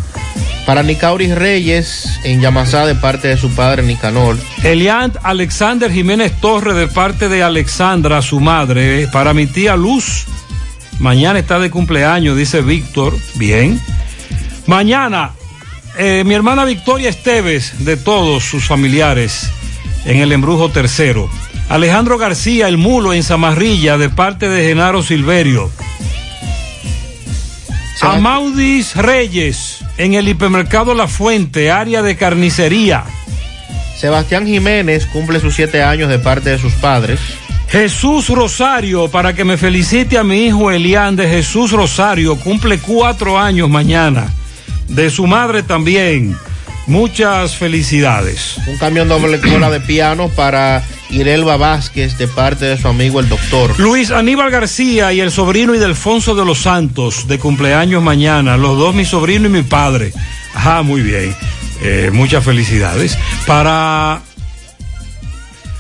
[0.67, 4.39] Para Nicauris Reyes, en Yamasá, de parte de su padre Nicanor.
[4.63, 9.09] Eliant Alexander Jiménez Torres, de parte de Alexandra, su madre.
[9.09, 10.27] Para mi tía Luz,
[10.99, 13.17] mañana está de cumpleaños, dice Víctor.
[13.35, 13.81] Bien.
[14.67, 15.33] Mañana,
[15.99, 19.51] eh, mi hermana Victoria Esteves, de todos sus familiares,
[20.05, 21.29] en el embrujo tercero.
[21.69, 25.71] Alejandro García, el mulo en Zamarrilla, de parte de Genaro Silverio.
[28.01, 33.05] Amaudis Reyes, en el hipermercado La Fuente, área de carnicería.
[33.99, 37.21] Sebastián Jiménez cumple sus siete años de parte de sus padres.
[37.69, 43.39] Jesús Rosario, para que me felicite a mi hijo Elián de Jesús Rosario, cumple cuatro
[43.39, 44.33] años mañana.
[44.89, 46.35] De su madre también.
[46.91, 48.57] Muchas felicidades.
[48.67, 53.29] Un camión doble cola de piano para Irelba Vázquez de parte de su amigo el
[53.29, 53.79] doctor.
[53.79, 58.57] Luis Aníbal García y el sobrino Idelfonso de los Santos, de cumpleaños mañana.
[58.57, 60.13] Los dos, mi sobrino y mi padre.
[60.53, 61.33] Ajá, muy bien.
[61.81, 63.17] Eh, muchas felicidades.
[63.47, 64.23] Para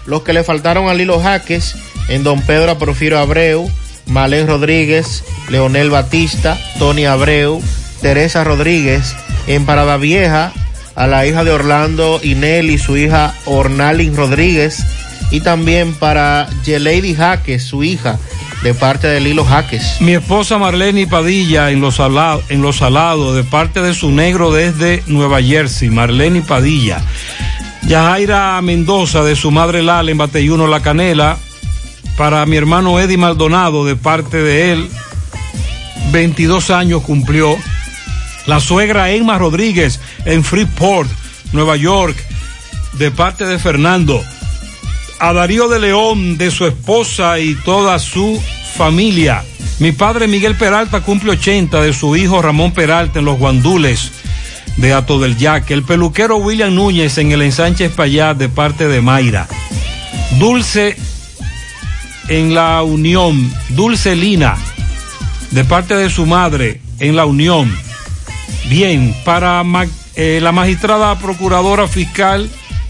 [0.06, 1.74] Los que le faltaron a Lilo Jaques,
[2.06, 3.68] en Don Pedro Porfirio Abreu,
[4.06, 7.60] Malén Rodríguez, Leonel Batista, Tony Abreu,
[8.00, 9.16] Teresa Rodríguez,
[9.48, 10.52] en Parada Vieja,
[10.94, 14.84] a la hija de Orlando y su hija Ornalin Rodríguez
[15.30, 18.18] y también para Yelady Jaques, su hija,
[18.62, 20.00] de parte de Lilo Jaques.
[20.00, 24.52] Mi esposa Marlene Padilla en Los Salados, en Los Salados, de parte de su negro
[24.52, 27.00] desde Nueva Jersey, Marlene Padilla.
[27.82, 31.38] Yajaira Mendoza de su madre Lala en Bateyuno La Canela.
[32.16, 34.88] Para mi hermano Eddie Maldonado, de parte de él,
[36.12, 37.56] 22 años cumplió.
[38.46, 41.10] La suegra Emma Rodríguez en Freeport,
[41.52, 42.16] Nueva York,
[42.94, 44.22] de parte de Fernando.
[45.18, 48.42] A Darío de León, de su esposa y toda su
[48.76, 49.44] familia.
[49.78, 54.10] Mi padre Miguel Peralta cumple 80 de su hijo Ramón Peralta en los Guandules
[54.76, 55.74] de Ato del Yaque.
[55.74, 59.48] El peluquero William Núñez en el ensanche Espaillat de parte de Mayra.
[60.38, 60.96] Dulce
[62.28, 63.52] en la Unión.
[63.70, 64.56] Dulce Lina
[65.50, 67.70] de parte de su madre en la Unión.
[68.68, 72.48] Bien, para ma- eh, la magistrada procuradora fiscal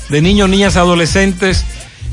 [0.08, 1.64] de niños, niñas, adolescentes,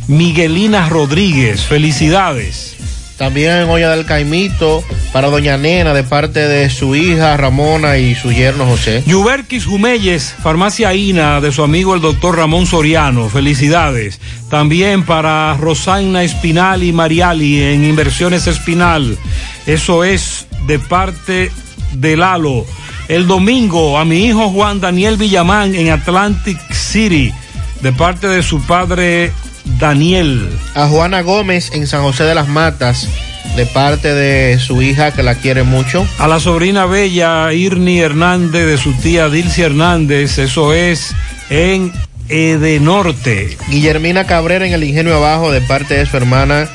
[0.08, 1.61] Miguelina Rodríguez.
[1.61, 2.76] Felicidades.
[3.17, 8.14] También en Olla del Caimito para Doña Nena de parte de su hija Ramona y
[8.14, 9.01] su yerno José.
[9.08, 13.27] Yuberquis Jumelles, Farmacia INA, de su amigo el doctor Ramón Soriano.
[13.27, 14.19] Felicidades.
[14.51, 19.17] También para Rosaina Espinal y Mariali en Inversiones Espinal.
[19.66, 21.51] Eso es de parte
[21.93, 22.67] de Lalo.
[23.07, 27.33] El domingo a mi hijo Juan Daniel Villamán en Atlantic City,
[27.81, 29.31] de parte de su padre
[29.79, 30.49] Daniel.
[30.75, 33.07] A Juana Gómez en San José de las Matas
[33.55, 36.07] de parte de su hija que la quiere mucho.
[36.19, 41.15] A la sobrina bella Irni Hernández de su tía Dilcia Hernández, eso es
[41.49, 41.91] en
[42.29, 43.57] Edenorte.
[43.69, 46.69] Guillermina Cabrera en el Ingenio Abajo de parte de su hermana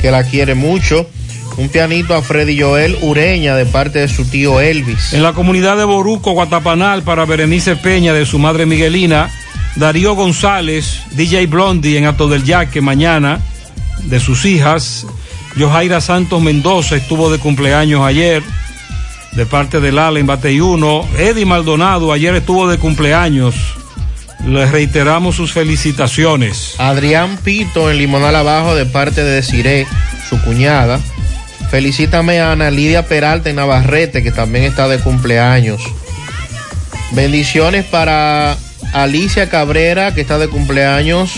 [0.00, 1.08] que la quiere mucho.
[1.56, 5.12] Un pianito a Freddy Joel Ureña de parte de su tío Elvis.
[5.12, 9.30] En la comunidad de Boruco, Guatapanal, para Berenice Peña de su madre Miguelina.
[9.76, 13.40] Darío González, DJ Blondie en Ato del Yaque mañana,
[14.04, 15.06] de sus hijas.
[15.56, 18.42] Yojaira Santos Mendoza estuvo de cumpleaños ayer,
[19.32, 21.06] de parte de Lala en Bateyuno.
[21.18, 23.54] Eddie Maldonado ayer estuvo de cumpleaños.
[24.46, 26.74] Les reiteramos sus felicitaciones.
[26.78, 29.86] Adrián Pito en Limonal Abajo de parte de Desiré,
[30.28, 31.00] su cuñada.
[31.72, 35.80] Felicítame a Ana Lidia Peralta en Navarrete, que también está de cumpleaños.
[37.12, 38.58] Bendiciones para
[38.92, 41.32] Alicia Cabrera, que está de cumpleaños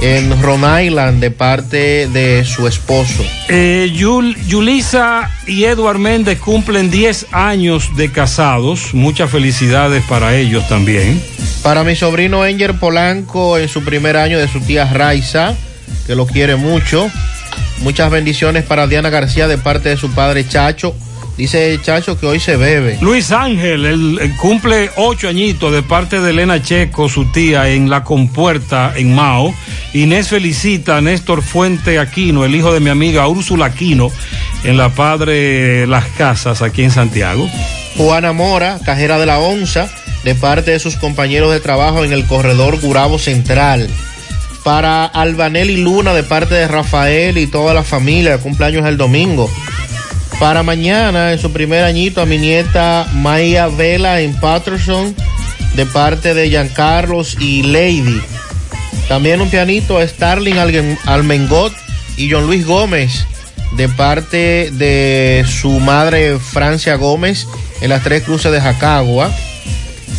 [0.00, 3.24] en Rhode Island, de parte de su esposo.
[3.48, 8.94] Eh, Yul- Yulisa y Edward Méndez cumplen 10 años de casados.
[8.94, 11.20] Muchas felicidades para ellos también.
[11.64, 15.54] Para mi sobrino Enger Polanco en su primer año de su tía Raiza,
[16.06, 17.10] que lo quiere mucho.
[17.78, 20.94] Muchas bendiciones para Diana García de parte de su padre Chacho.
[21.36, 22.96] Dice Chacho que hoy se bebe.
[23.00, 27.90] Luis Ángel, él, él cumple ocho añitos de parte de Elena Checo, su tía, en
[27.90, 29.52] La Compuerta, en Mao.
[29.92, 34.12] Inés felicita a Néstor Fuente Aquino, el hijo de mi amiga Úrsula Aquino,
[34.62, 37.48] en la Padre Las Casas, aquí en Santiago.
[37.96, 39.88] Juana Mora, cajera de la Onza,
[40.22, 43.88] de parte de sus compañeros de trabajo en el corredor Gurabo Central.
[44.64, 49.50] Para Albanelli Luna, de parte de Rafael y toda la familia, cumpleaños el domingo.
[50.40, 55.14] Para mañana, en su primer añito, a mi nieta Maya Vela en Patterson,
[55.76, 58.20] de parte de Giancarlos y Lady.
[59.08, 60.56] También un pianito a Starling
[61.04, 61.74] Almengot
[62.16, 63.26] y John Luis Gómez,
[63.76, 67.46] de parte de su madre Francia Gómez,
[67.80, 69.30] en las tres cruces de Jacagua.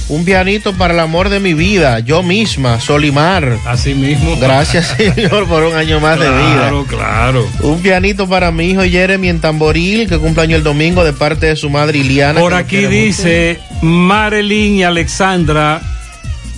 [0.07, 3.57] Un pianito para el amor de mi vida, yo misma, Solimar.
[3.65, 4.37] Así mismo.
[4.37, 6.69] Gracias, Señor, por un año más de vida.
[6.69, 7.49] Claro, claro.
[7.61, 11.47] Un pianito para mi hijo Jeremy en Tamboril, que cumple año el domingo de parte
[11.47, 12.39] de su madre Iliana.
[12.39, 15.81] Por aquí dice Marilyn y Alexandra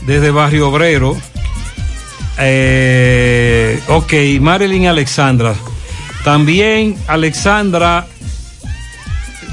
[0.06, 1.18] desde Barrio Obrero.
[2.40, 5.56] Eh, ok, Marilyn y Alexandra.
[6.26, 8.06] También Alexandra,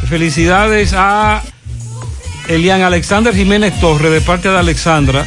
[0.08, 1.42] felicidades a
[2.48, 5.26] Elian Alexander Jiménez Torres de parte de Alexandra,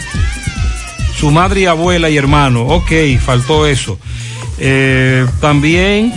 [1.16, 2.62] su madre y abuela y hermano.
[2.62, 2.92] Ok,
[3.24, 4.00] faltó eso.
[4.60, 6.14] Eh, también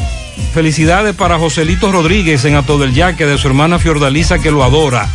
[0.54, 5.08] felicidades para Joselito Rodríguez en Ato del Yaque de su hermana Fiordalisa que lo adora.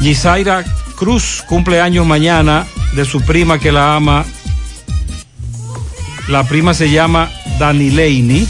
[0.00, 0.64] Gisaira
[0.96, 4.24] Cruz cumple años mañana de su prima que la ama.
[6.28, 8.46] La prima se llama Danileini.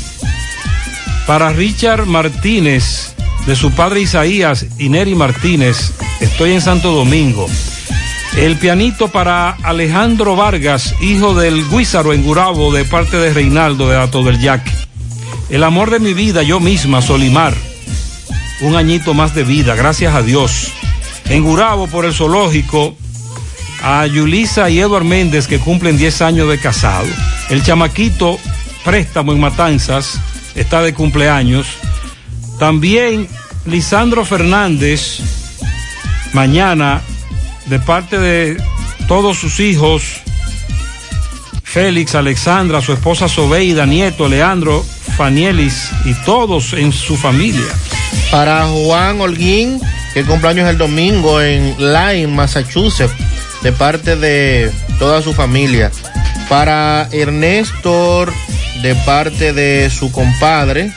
[1.27, 3.14] Para Richard Martínez,
[3.47, 7.47] de su padre Isaías y Neri Martínez, estoy en Santo Domingo.
[8.37, 13.97] El pianito para Alejandro Vargas, hijo del Guízaro en Gurabo, de parte de Reinaldo de
[13.97, 14.73] Ato del Yaque.
[15.51, 17.55] El amor de mi vida, yo misma, Solimar.
[18.61, 20.73] Un añito más de vida, gracias a Dios.
[21.27, 22.97] En Gurabo, por el zoológico,
[23.83, 27.07] a Yulisa y Edward Méndez que cumplen 10 años de casado.
[27.51, 28.39] El chamaquito
[28.85, 30.19] préstamo en Matanzas
[30.55, 31.67] está de cumpleaños.
[32.59, 33.29] También
[33.67, 35.21] Lisandro Fernández,
[36.33, 37.03] mañana,
[37.67, 38.63] de parte de
[39.09, 40.03] todos sus hijos,
[41.63, 44.85] Félix, Alexandra, su esposa Sobeida, nieto Leandro,
[45.17, 47.73] Fanielis y todos en su familia.
[48.31, 49.81] Para Juan Holguín,
[50.13, 53.13] que cumpleaños el domingo en Lyme, Massachusetts,
[53.63, 55.91] de parte de toda su familia.
[56.49, 58.27] Para Ernesto,
[58.83, 60.93] de parte de su compadre,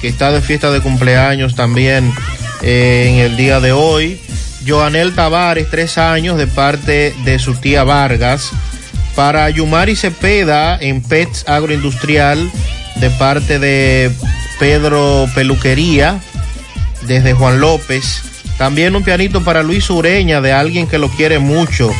[0.00, 2.12] que está de fiesta de cumpleaños también
[2.62, 4.20] eh, en el día de hoy.
[4.66, 8.50] Joanel Tavares, tres años, de parte de su tía Vargas.
[9.14, 12.50] Para Yumari Cepeda, en Pets Agroindustrial,
[12.96, 14.12] de parte de
[14.58, 16.20] Pedro Peluquería,
[17.06, 18.22] desde Juan López.
[18.58, 21.90] También un pianito para Luis Ureña, de alguien que lo quiere mucho.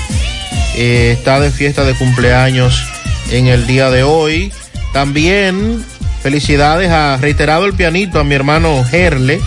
[0.77, 2.85] Eh, está de fiesta de cumpleaños
[3.31, 4.53] en el día de hoy.
[4.93, 5.85] También
[6.29, 9.41] felicidades a reiterado el pianito a mi hermano Gerle,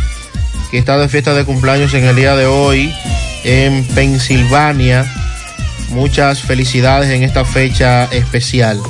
[0.72, 2.92] que está de fiesta de cumpleaños en el día de hoy
[3.43, 5.06] en Pensilvania.
[5.90, 8.82] Muchas felicidades en esta fecha especial.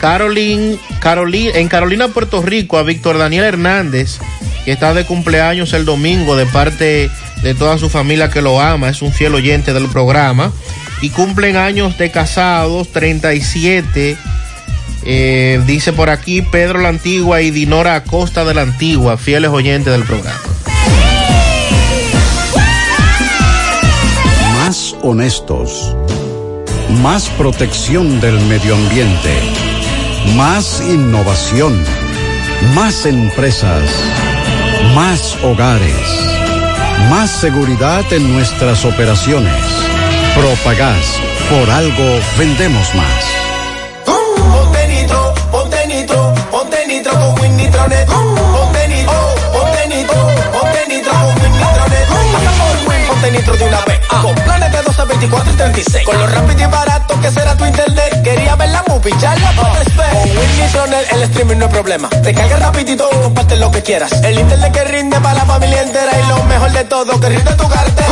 [0.00, 4.18] Caroline, Carolina, en Carolina, Puerto Rico, a Víctor Daniel Hernández,
[4.64, 7.10] que está de cumpleaños el domingo de parte
[7.42, 10.52] de toda su familia que lo ama, es un fiel oyente del programa.
[11.00, 14.16] Y cumplen años de casados, 37.
[15.08, 19.92] Eh, dice por aquí Pedro la Antigua y Dinora Acosta de la Antigua, fieles oyentes
[19.92, 20.40] del programa.
[24.66, 25.94] Más honestos.
[27.00, 29.32] Más protección del medio ambiente.
[30.34, 31.80] Más innovación.
[32.74, 33.84] Más empresas.
[34.92, 36.26] Más hogares.
[37.10, 39.54] Más seguridad en nuestras operaciones.
[40.36, 41.18] Propagás.
[41.48, 43.24] Por algo vendemos más.
[44.04, 48.06] Ponte nitro, ponte nitro, ponte nitro con Win Nitronet.
[48.06, 52.06] Ponte nitro, ponte nitro, ponte nitro con Win Nitronet.
[53.08, 54.00] Ponte nitro de una vez.
[54.08, 56.04] Con planes de 12, 24 y 36.
[56.04, 58.22] Con lo rápido y barato que será tu internet.
[58.22, 59.52] Quería ver la movie, ya la.
[59.54, 59.70] Con
[60.36, 60.56] Win
[61.12, 62.08] el streaming no es problema.
[62.10, 64.12] Te carga rapidito comparte lo que quieras.
[64.22, 66.12] El internet que rinde para la familia entera.
[66.22, 68.08] Y lo mejor de todo, que rinde tu cartera.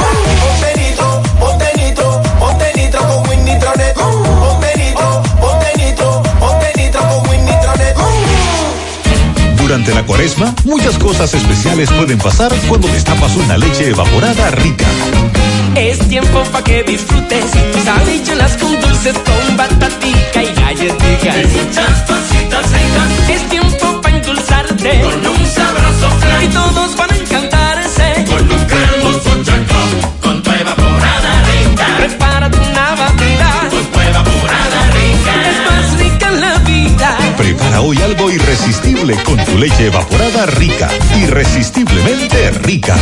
[9.74, 14.84] Durante la cuaresma, muchas cosas especiales pueden pasar cuando destapas una leche evaporada rica.
[15.74, 21.40] Es tiempo pa' que disfrutes tus habichuelas con dulces, con batatica y galletica.
[21.40, 23.28] Y muchas cositas ricas.
[23.28, 26.44] Es tiempo pa' endulzarte con un sabroso flan.
[26.44, 29.90] Y todos van a encantarse con un cremoso chancón,
[30.22, 31.86] con tu evaporada rica.
[31.96, 35.32] Prepárate una batida con tu evaporada rica.
[35.50, 37.18] Es más rica en la vida.
[37.36, 38.23] Prepara hoy algo
[39.12, 40.88] con tu leche evaporada rica.
[41.20, 42.96] Irresistiblemente rica.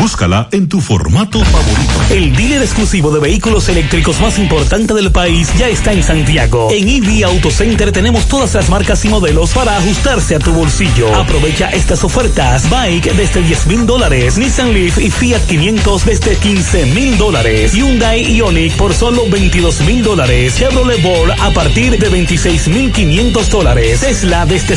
[0.00, 1.92] Búscala en tu formato favorito.
[2.10, 6.68] El dealer exclusivo de vehículos eléctricos más importante del país ya está en Santiago.
[6.72, 11.14] En EV Auto Center tenemos todas las marcas y modelos para ajustarse a tu bolsillo.
[11.14, 12.68] Aprovecha estas ofertas.
[12.70, 14.38] Bike desde 10 mil dólares.
[14.38, 17.74] Nissan Leaf y Fiat 500 desde 15 mil dólares.
[17.74, 20.56] Hyundai Ioniq por solo 22 mil dólares.
[20.56, 24.00] Chevrolet Bolt a partir de 26 mil 500 dólares.
[24.00, 24.76] Tesla desde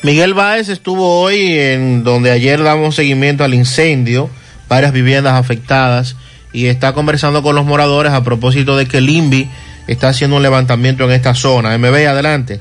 [0.02, 4.28] Miguel Báez estuvo hoy en donde ayer damos seguimiento al incendio,
[4.68, 6.16] varias viviendas afectadas,
[6.56, 9.46] y está conversando con los moradores a propósito de que el
[9.86, 11.76] está haciendo un levantamiento en esta zona.
[11.76, 12.58] MB, adelante.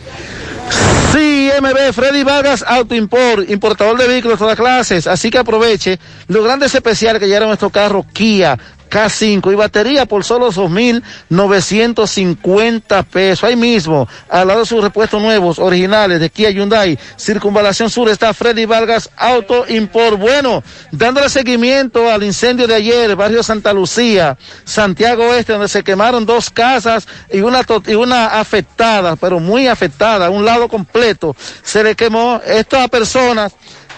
[1.13, 5.97] Sí, MB, Freddy Vargas Auto Import, importador de vehículos de todas clases, así que aproveche
[6.27, 13.43] los grandes especiales que llegaron estos carros Kia, K5 y batería por solo 2.950 pesos.
[13.43, 18.33] Ahí mismo, al lado de sus repuestos nuevos, originales de Kia Hyundai, Circunvalación Sur, está
[18.33, 20.19] Freddy Vargas Auto Import.
[20.19, 26.25] Bueno, dándole seguimiento al incendio de ayer, barrio Santa Lucía, Santiago Este, donde se quemaron
[26.25, 31.35] dos casas y una, y una afectada, pero muy afectada, un lado completo.
[31.63, 32.41] Se le quemó.
[32.45, 33.53] Estas personas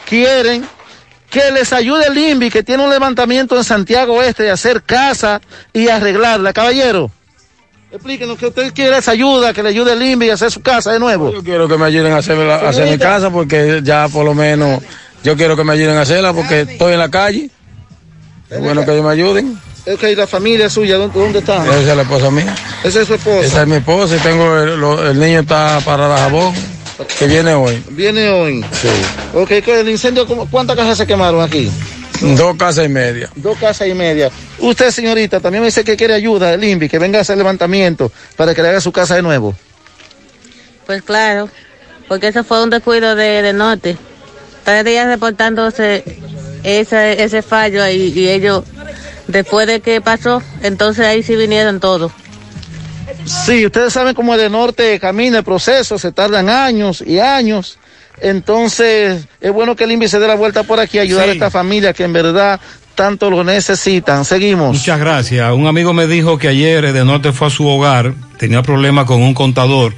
[0.08, 0.66] quieren
[1.30, 5.42] que les ayude el INVI, que tiene un levantamiento en Santiago Este de hacer casa
[5.74, 6.54] y arreglarla.
[6.54, 7.12] Caballero.
[7.92, 10.92] Explíquenos que usted quiere esa ayuda, que le ayude el INVI a hacer su casa
[10.92, 11.32] de nuevo.
[11.32, 14.26] Yo quiero que me ayuden a hacer, la- a hacer mi casa porque ya por
[14.26, 14.82] lo menos
[15.24, 17.50] yo quiero que me ayuden a hacerla porque estoy en la calle.
[18.50, 19.60] Es bueno que ellos me ayuden.
[19.86, 21.64] Es que la familia suya, ¿dónde, dónde está?
[21.66, 22.54] Esa es la esposa mía.
[22.84, 23.46] Esa es su esposa.
[23.46, 26.54] Esa es mi esposa y tengo el, lo- el niño está para la jabón
[27.20, 27.84] que viene hoy.
[27.90, 28.64] Viene hoy.
[28.72, 28.88] Sí.
[29.34, 31.70] Ok, ¿qué- el incendio, ¿cuántas casas se quemaron aquí?
[32.36, 33.30] Dos casas y media.
[33.36, 34.32] Dos casas y media.
[34.60, 38.12] Usted, señorita, también me dice que quiere ayuda del INVI, que venga a hacer levantamiento
[38.36, 39.56] para que le haga su casa de nuevo.
[40.88, 41.50] Pues claro,
[42.08, 43.98] porque eso fue un descuido de, de Norte.
[44.64, 46.04] Tres días reportándose
[46.64, 48.64] ese, ese fallo ahí y ellos,
[49.28, 52.12] después de que pasó, entonces ahí sí vinieron todos.
[53.28, 57.78] Sí, ustedes saben cómo el de norte camina el proceso, se tardan años y años.
[58.20, 61.30] Entonces, es bueno que el INVI se dé la vuelta por aquí, ayudar Sí.
[61.32, 62.60] a esta familia que en verdad
[62.96, 64.26] tanto lo necesitan.
[64.26, 64.76] Seguimos.
[64.78, 65.54] Muchas gracias.
[65.54, 69.22] Un amigo me dijo que ayer de norte fue a su hogar, tenía problemas con
[69.22, 69.94] un contador.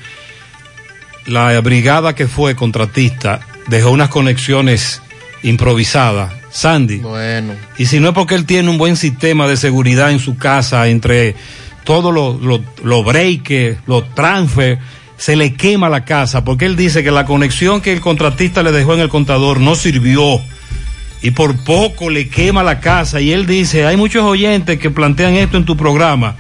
[1.26, 5.02] La brigada que fue contratista dejó unas conexiones
[5.44, 6.34] improvisadas.
[6.52, 6.98] Sandy.
[6.98, 7.54] Bueno.
[7.78, 10.88] Y si no es porque él tiene un buen sistema de seguridad en su casa,
[10.88, 11.36] entre
[11.90, 14.78] todos los los- los breakers, los transfer,
[15.18, 18.72] se le quema la casa, porque él dice que la conexión que el contratista le
[18.72, 20.40] dejó en el contador no sirvió
[21.24, 23.20] y por poco le quema la casa.
[23.22, 26.36] Y él dice, hay muchos oyentes que plantean esto en tu programa,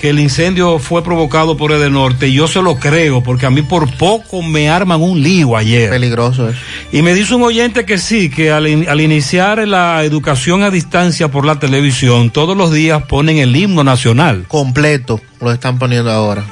[0.00, 3.62] que el incendio fue provocado por Edenorte, y yo se lo creo, porque a mí
[3.62, 5.90] por poco me arman un lío ayer.
[5.90, 6.58] Peligroso eso.
[6.90, 10.70] Y me dice un oyente que sí, que al, in- al iniciar la educación a
[10.70, 14.44] distancia por la televisión, todos los días ponen el himno nacional.
[14.48, 16.44] Completo, lo están poniendo ahora.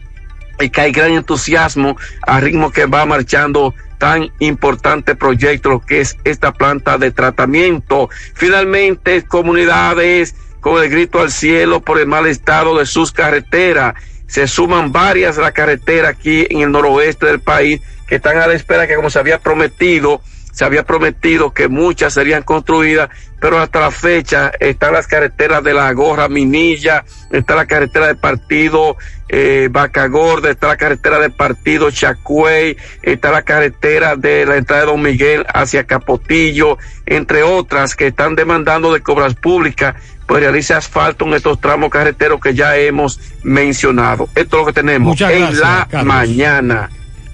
[0.61, 1.97] y que hay gran entusiasmo
[2.27, 8.09] a ritmo que va marchando tan importante proyecto, lo que es esta planta de tratamiento.
[8.35, 13.95] Finalmente, comunidades con el grito al cielo por el mal estado de sus carreteras.
[14.31, 18.55] Se suman varias la carretera aquí en el noroeste del país que están a la
[18.55, 23.11] espera que como se había prometido, se había prometido que muchas serían construidas,
[23.41, 28.15] pero hasta la fecha están las carreteras de la Gorra Minilla, está la carretera de
[28.15, 28.97] partido
[29.29, 34.83] eh, Vaca Gorda, está la carretera de partido Chacuey, está la carretera de la entrada
[34.83, 39.97] de Don Miguel hacia Capotillo, entre otras que están demandando de cobras públicas,
[40.31, 44.29] pues realice asfalto en estos tramos carreteros que ya hemos mencionado.
[44.37, 46.07] Esto es lo que tenemos Muchas en gracias, la Carlos.
[46.15, 46.89] mañana.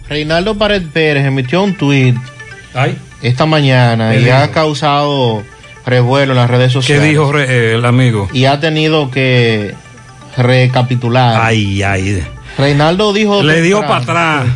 [0.09, 2.17] Reinaldo Pared Pérez emitió un tuit
[3.21, 4.37] esta mañana ¿Qué y dijo?
[4.39, 5.43] ha causado
[5.85, 7.05] revuelo en las redes ¿Qué sociales.
[7.11, 8.31] dijo re- eh, el amigo?
[8.33, 9.75] Y ha tenido que
[10.39, 11.39] recapitular.
[11.43, 12.27] Ay, ay.
[12.57, 13.43] Reinaldo dijo.
[13.43, 14.47] Le dio para atrás.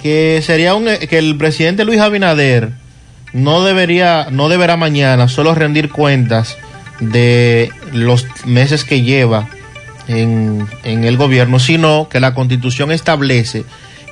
[0.00, 0.84] Que sería un.
[1.08, 2.70] que el presidente Luis Abinader
[3.32, 4.28] no debería.
[4.30, 6.56] no deberá mañana solo rendir cuentas
[7.10, 9.48] de los meses que lleva
[10.08, 13.64] en, en el gobierno, sino que la constitución establece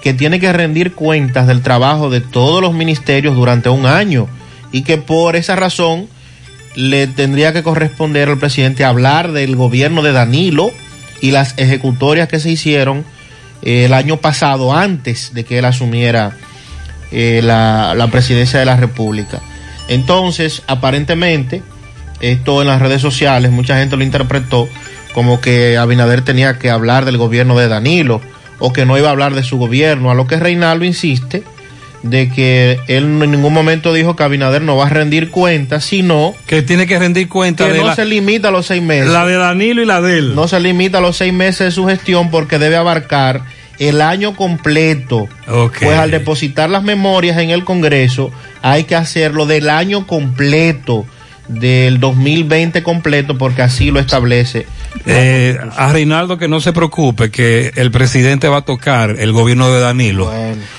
[0.02, 4.28] que tiene que rendir cuentas del trabajo de todos los ministerios durante un año
[4.72, 6.08] y que por esa razón
[6.74, 10.70] le tendría que corresponder al presidente hablar del gobierno de Danilo
[11.20, 13.04] y las ejecutorias que se hicieron
[13.62, 16.36] eh, el año pasado antes de que él asumiera
[17.12, 19.40] eh, la, la presidencia de la República.
[19.88, 21.62] Entonces, aparentemente,
[22.20, 24.68] esto en las redes sociales, mucha gente lo interpretó
[25.14, 28.20] como que Abinader tenía que hablar del gobierno de Danilo
[28.58, 31.42] o que no iba a hablar de su gobierno, a lo que Reinaldo insiste
[32.02, 36.34] de que él en ningún momento dijo que Abinader no va a rendir cuentas, sino
[36.46, 39.10] que tiene que rendir cuentas que de no la- se limita a los seis meses.
[39.10, 40.34] La de Danilo y la de él.
[40.34, 43.42] No se limita a los seis meses de su gestión porque debe abarcar
[43.78, 45.28] el año completo.
[45.86, 48.30] Pues al depositar las memorias en el Congreso
[48.62, 51.04] hay que hacerlo del año completo,
[51.50, 54.66] del 2020 completo, porque así lo establece.
[55.06, 59.72] Eh, a Reinaldo que no se preocupe, que el presidente va a tocar el gobierno
[59.72, 60.32] de Danilo.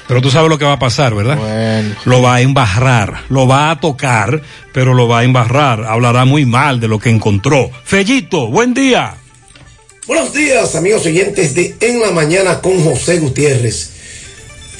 [0.07, 1.37] Pero tú sabes lo que va a pasar, ¿verdad?
[2.05, 4.41] Lo va a embarrar, lo va a tocar,
[4.73, 5.83] pero lo va a embarrar.
[5.83, 7.69] Hablará muy mal de lo que encontró.
[7.83, 9.15] Fellito, buen día.
[10.07, 13.91] Buenos días, amigos oyentes de En la Mañana con José Gutiérrez.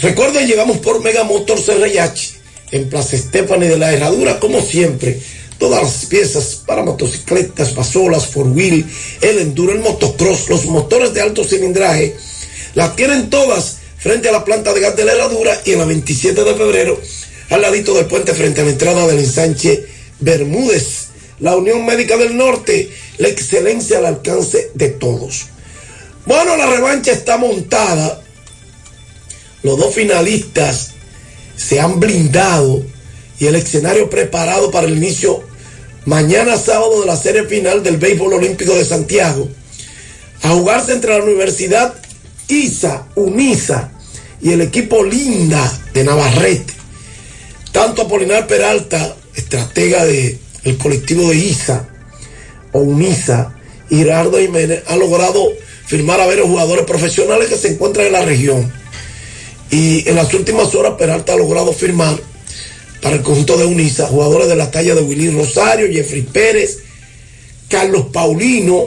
[0.01, 5.19] Recuerden, llegamos por Mega Motors RH en Plaza Estefani de la Herradura, como siempre.
[5.61, 8.83] Todas las piezas para motocicletas, pasolas, four wheel,
[9.21, 12.15] el enduro, el motocross, los motores de alto cilindraje,
[12.73, 15.85] las tienen todas frente a la planta de gas de la Herradura y en la
[15.85, 16.99] 27 de febrero,
[17.51, 19.85] al ladito del puente frente a la entrada del ensanche
[20.19, 21.09] Bermúdez.
[21.41, 25.45] La Unión Médica del Norte, la excelencia al alcance de todos.
[26.25, 28.23] Bueno, la revancha está montada.
[29.61, 30.93] Los dos finalistas
[31.55, 32.83] se han blindado
[33.37, 35.50] y el escenario preparado para el inicio
[36.05, 39.47] mañana sábado de la serie final del béisbol olímpico de Santiago.
[40.43, 41.93] A jugarse entre la Universidad
[42.47, 43.91] ISA, UNISA
[44.41, 46.73] y el equipo Linda de Navarrete.
[47.71, 51.87] Tanto Apolinar Peralta, estratega del colectivo de ISA
[52.71, 53.55] o UNISA,
[53.89, 55.45] y Gerardo Jiménez han logrado
[55.85, 58.71] firmar a varios jugadores profesionales que se encuentran en la región.
[59.69, 62.17] Y en las últimas horas Peralta ha logrado firmar
[63.01, 66.79] para el conjunto de UNISA jugadores de la talla de Willy Rosario, Jeffrey Pérez,
[67.67, 68.85] Carlos Paulino,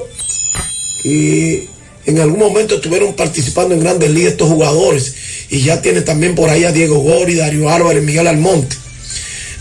[1.03, 1.69] que
[2.07, 5.15] en algún momento estuvieron participando en grandes ligas estos jugadores.
[5.51, 8.77] Y ya tiene también por ahí a Diego Gori, Dario Álvarez, Miguel Almonte.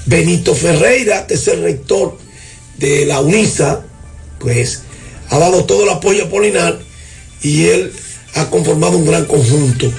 [0.06, 2.18] Benito Ferreira, que es el rector
[2.78, 3.86] de la UNISA,
[4.40, 4.82] pues
[5.30, 6.78] ha dado todo el apoyo a Polinar
[7.42, 7.94] y él
[8.36, 9.92] ha conformado un gran conjunto.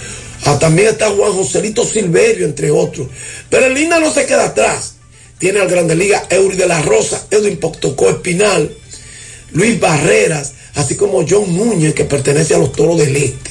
[0.46, 3.08] Ah, también está Juan Joselito Silverio, entre otros.
[3.48, 4.94] Pero el Linda no se queda atrás.
[5.38, 8.70] Tiene al Grande Liga Eury de la Rosa, Edwin Poctocó Espinal,
[9.52, 13.50] Luis Barreras, así como John Núñez, que pertenece a los Toros del Este.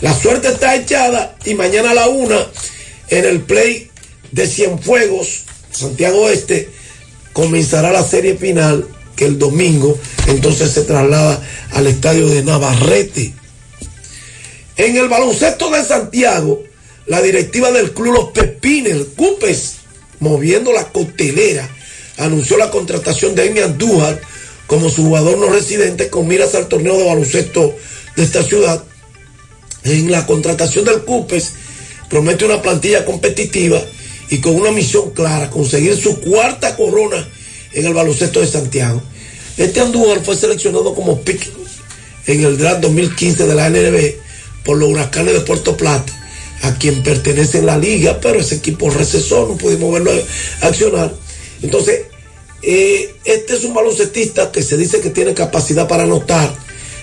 [0.00, 2.46] La suerte está echada y mañana a la una
[3.08, 3.90] En el play
[4.30, 6.68] de Cienfuegos, Santiago Este,
[7.32, 11.40] comenzará la serie final que el domingo entonces se traslada
[11.72, 13.32] al estadio de Navarrete.
[14.76, 16.62] En el baloncesto de Santiago,
[17.06, 19.76] la directiva del club Los Pepines, Cupes,
[20.20, 21.68] moviendo la costelera,
[22.18, 24.20] anunció la contratación de Amy Andújar
[24.66, 27.74] como su jugador no residente con miras al torneo de baloncesto
[28.16, 28.84] de esta ciudad.
[29.84, 31.52] En la contratación del Cupes
[32.10, 33.80] promete una plantilla competitiva
[34.28, 37.26] y con una misión clara, conseguir su cuarta corona
[37.72, 39.00] en el baloncesto de Santiago.
[39.56, 41.50] Este Andújar fue seleccionado como pick
[42.26, 44.25] en el draft 2015 de la NB
[44.66, 46.12] por los huracanes de Puerto Plata,
[46.62, 50.10] a quien pertenece la liga, pero ese equipo recesó, no pudimos verlo
[50.60, 51.14] accionar.
[51.62, 52.06] Entonces,
[52.62, 56.52] eh, este es un baloncestista que se dice que tiene capacidad para anotar,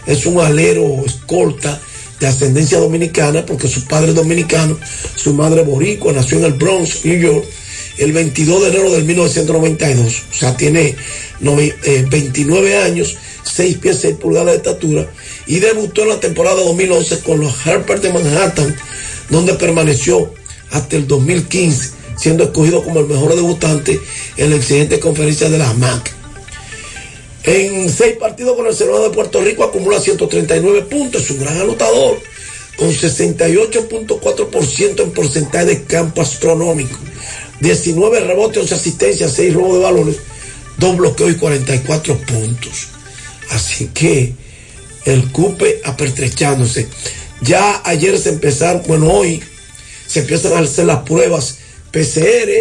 [0.05, 1.79] es un alero escolta
[2.19, 4.77] de ascendencia dominicana, porque su padre es dominicano,
[5.15, 7.45] su madre boricua, nació en el Bronx, New York,
[7.97, 10.23] el 22 de enero del 1992.
[10.31, 10.95] O sea, tiene
[11.39, 15.07] 29 años, 6 pies 6 pulgadas de estatura
[15.45, 18.75] y debutó en la temporada 2011 con los Harper de Manhattan,
[19.29, 20.33] donde permaneció
[20.71, 24.01] hasta el 2015, siendo escogido como el mejor debutante
[24.37, 26.11] en la excelente conferencia de la MAC.
[27.43, 31.59] En seis partidos con el Senado de Puerto Rico acumula 139 puntos, es un gran
[31.59, 32.21] anotador,
[32.77, 36.97] con 68.4% en porcentaje de campo astronómico,
[37.63, 40.17] 19 rebotes, 11 asistencias, 6 robos de balones,
[40.77, 42.89] 2 bloqueos y 44 puntos.
[43.49, 44.33] Así que
[45.05, 46.87] el CUPE apertrechándose.
[47.41, 49.41] Ya ayer se empezaron, bueno, hoy
[50.07, 51.57] se empiezan a hacer las pruebas
[51.91, 52.51] PCR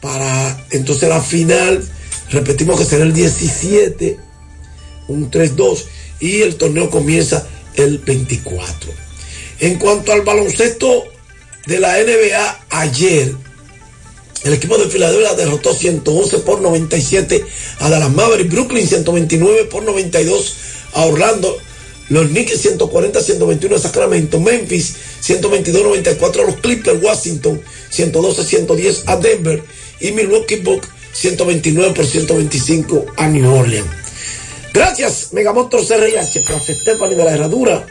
[0.00, 1.86] para entonces la final,
[2.30, 4.16] repetimos que será el 17,
[5.08, 5.84] un 3-2,
[6.20, 8.90] y el torneo comienza el 24.
[9.60, 11.04] En cuanto al baloncesto
[11.66, 13.34] de la NBA, ayer
[14.44, 17.44] el equipo de Filadelfia derrotó 111 por 97
[17.78, 20.56] a Dallas Mavericks, Brooklyn 129 por 92
[20.94, 21.56] a Orlando,
[22.08, 29.62] los Knicks 140-121 a Sacramento, Memphis 122-94 a los Clippers, Washington 112-110 a Denver
[30.00, 33.88] y Milwaukee Bucks 129 por 125 a New Orleans.
[34.72, 37.86] Gracias, Megamotor CRH, Plaza Stephanie de la Herradura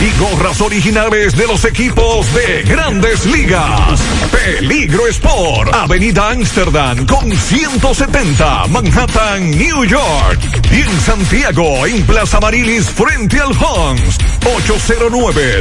[0.00, 4.00] y gorras originales de los equipos de grandes ligas.
[4.32, 10.40] Peligro Sport, Avenida Amsterdam con 170, Manhattan, New York.
[10.72, 14.18] Y en Santiago, en Plaza Marilis, frente al Hans,